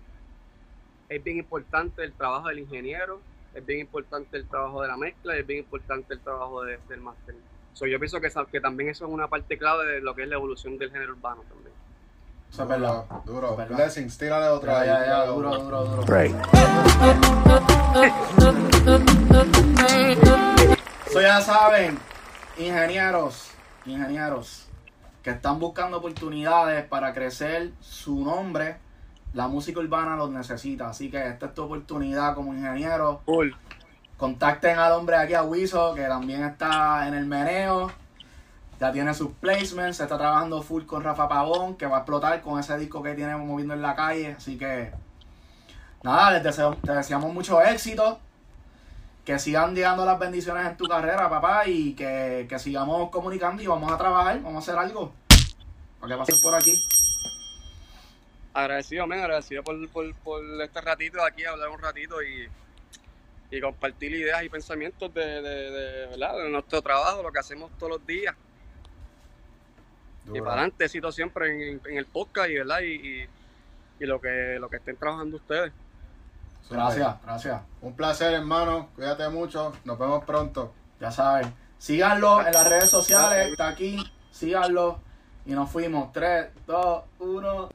es 1.09 1.23
bien 1.23 1.39
importante 1.39 2.03
el 2.05 2.13
trabajo 2.13 2.49
del 2.49 2.59
ingeniero, 2.61 3.21
es 3.55 3.65
bien 3.67 3.81
importante 3.81 4.37
el 4.37 4.47
trabajo 4.47 4.81
de 4.83 4.89
la 4.89 4.97
mezcla, 4.97 5.37
es 5.37 5.47
bien 5.47 5.61
importante 5.61 6.15
el 6.15 6.21
trabajo 6.21 6.63
de- 6.65 6.79
del 6.89 7.01
máster. 7.01 7.35
So, 7.75 7.87
yo 7.87 7.99
pienso 7.99 8.21
que, 8.21 8.31
que 8.51 8.61
también 8.61 8.91
eso 8.91 9.07
es 9.07 9.11
una 9.13 9.29
parte 9.29 9.57
clave 9.59 9.87
de 9.87 10.01
lo 10.01 10.15
que 10.15 10.23
es 10.25 10.29
la 10.29 10.37
evolución 10.37 10.79
del 10.79 10.91
género 10.91 11.13
urbano 11.13 11.43
también. 11.49 11.73
Eso 12.51 12.63
es 12.65 12.69
verdad. 12.69 13.05
Duro. 13.25 13.53
Es 13.53 13.57
verdad. 13.57 13.77
Blessings, 13.77 14.19
tírale 14.19 14.49
otra. 14.49 14.73
Ya, 14.73 14.81
ahí, 14.81 14.87
ya, 14.87 15.07
ya, 15.07 15.23
tírale 15.23 15.33
duro, 15.33 15.51
otra. 15.51 15.79
duro, 15.79 15.85
duro. 15.97 16.05
So 21.13 21.21
ya 21.21 21.41
saben, 21.41 21.99
ingenieros, 22.57 23.51
ingenieros 23.85 24.67
que 25.23 25.31
están 25.31 25.59
buscando 25.59 25.99
oportunidades 25.99 26.85
para 26.87 27.13
crecer 27.13 27.73
su 27.81 28.25
nombre, 28.25 28.77
la 29.35 29.49
música 29.49 29.81
urbana 29.81 30.17
los 30.17 30.31
necesita. 30.31 30.89
Así 30.89 31.11
que 31.11 31.27
esta 31.27 31.47
es 31.47 31.55
tu 31.55 31.63
oportunidad 31.65 32.35
como 32.35 32.55
ingeniero. 32.55 33.21
Full. 33.25 33.51
Contacten 34.17 34.79
al 34.79 34.93
hombre 34.93 35.17
aquí 35.17 35.35
a 35.35 35.43
Wiso, 35.43 35.95
que 35.95 36.05
también 36.05 36.45
está 36.45 37.07
en 37.09 37.15
el 37.15 37.27
meneo. 37.27 37.91
Ya 38.81 38.93
tiene 38.93 39.15
sus 39.15 39.33
placements, 39.33 39.99
se 39.99 40.05
está 40.05 40.17
trabajando 40.19 40.63
full 40.63 40.85
con 40.85 41.03
Rafa 41.03 41.29
Pavón, 41.29 41.77
que 41.77 41.87
va 41.87 41.99
a 41.99 42.01
explotar 42.01 42.41
con 42.41 42.59
ese 42.59 42.77
disco 42.79 43.03
que 43.03 43.15
tiene 43.15 43.37
moviendo 43.37 43.75
en 43.75 43.83
la 43.83 43.95
calle. 43.95 44.35
Así 44.37 44.59
que, 44.59 44.93
nada, 46.03 46.33
les 46.33 46.43
deseo, 46.43 46.75
te 46.77 46.93
deseamos 46.93 47.33
mucho 47.33 47.61
éxito. 47.63 48.19
Que 49.25 49.39
sigan 49.39 49.75
llegando 49.75 50.05
las 50.05 50.19
bendiciones 50.19 50.67
en 50.67 50.77
tu 50.77 50.87
carrera, 50.87 51.31
papá, 51.31 51.67
y 51.67 51.95
que, 51.95 52.47
que 52.49 52.59
sigamos 52.59 53.11
comunicando 53.11 53.63
y 53.63 53.67
vamos 53.67 53.93
a 53.93 53.97
trabajar, 53.97 54.41
vamos 54.43 54.57
a 54.57 54.71
hacer 54.71 54.83
algo. 54.83 55.13
Para 56.01 56.15
que 56.15 56.19
pases 56.19 56.39
por 56.43 56.55
aquí. 56.55 56.75
Agradecido, 58.55 59.07
men, 59.07 59.21
agradecido 59.21 59.63
por, 59.63 59.89
por, 59.91 60.15
por 60.17 60.43
este 60.61 60.81
ratito 60.81 61.19
de 61.19 61.27
aquí, 61.27 61.45
hablar 61.45 61.69
un 61.69 61.81
ratito 61.81 62.23
y, 62.23 62.49
y 63.51 63.61
compartir 63.61 64.13
ideas 64.13 64.43
y 64.43 64.49
pensamientos 64.49 65.15
de, 65.15 65.41
de, 65.41 65.71
de, 65.71 66.07
¿verdad? 66.09 66.37
de 66.39 66.51
nuestro 66.51 66.83
trabajo, 66.83 67.23
lo 67.23 67.31
que 67.31 67.39
hacemos 67.39 67.71
todos 67.79 67.93
los 67.93 68.07
días. 68.07 68.35
Y 70.27 70.41
para 70.41 70.53
adelante, 70.53 70.89
siempre 70.89 71.71
en, 71.71 71.81
en 71.85 71.97
el 71.97 72.07
podcast 72.07 72.51
y, 72.51 72.55
¿verdad? 72.55 72.81
Y, 72.81 72.95
y, 72.95 73.29
y 74.01 74.07
lo 74.07 74.21
que 74.21 74.57
lo 74.61 74.69
que 74.69 74.77
estén 74.77 74.97
trabajando 74.97 75.37
ustedes. 75.37 75.73
Gracias, 76.71 77.17
gracias. 77.23 77.61
Un 77.81 77.95
placer, 77.95 78.33
hermano. 78.33 78.89
Cuídate 78.95 79.29
mucho. 79.29 79.73
Nos 79.85 79.99
vemos 79.99 80.25
pronto. 80.25 80.73
Ya 81.01 81.11
saben. 81.11 81.53
Síganlo 81.79 82.47
en 82.47 82.53
las 82.53 82.67
redes 82.67 82.91
sociales. 82.91 83.49
Está 83.49 83.69
aquí. 83.69 83.99
Síganlo. 84.31 85.01
Y 85.45 85.53
nos 85.53 85.69
fuimos. 85.71 86.13
3, 86.13 86.49
2, 86.67 87.03
1. 87.19 87.69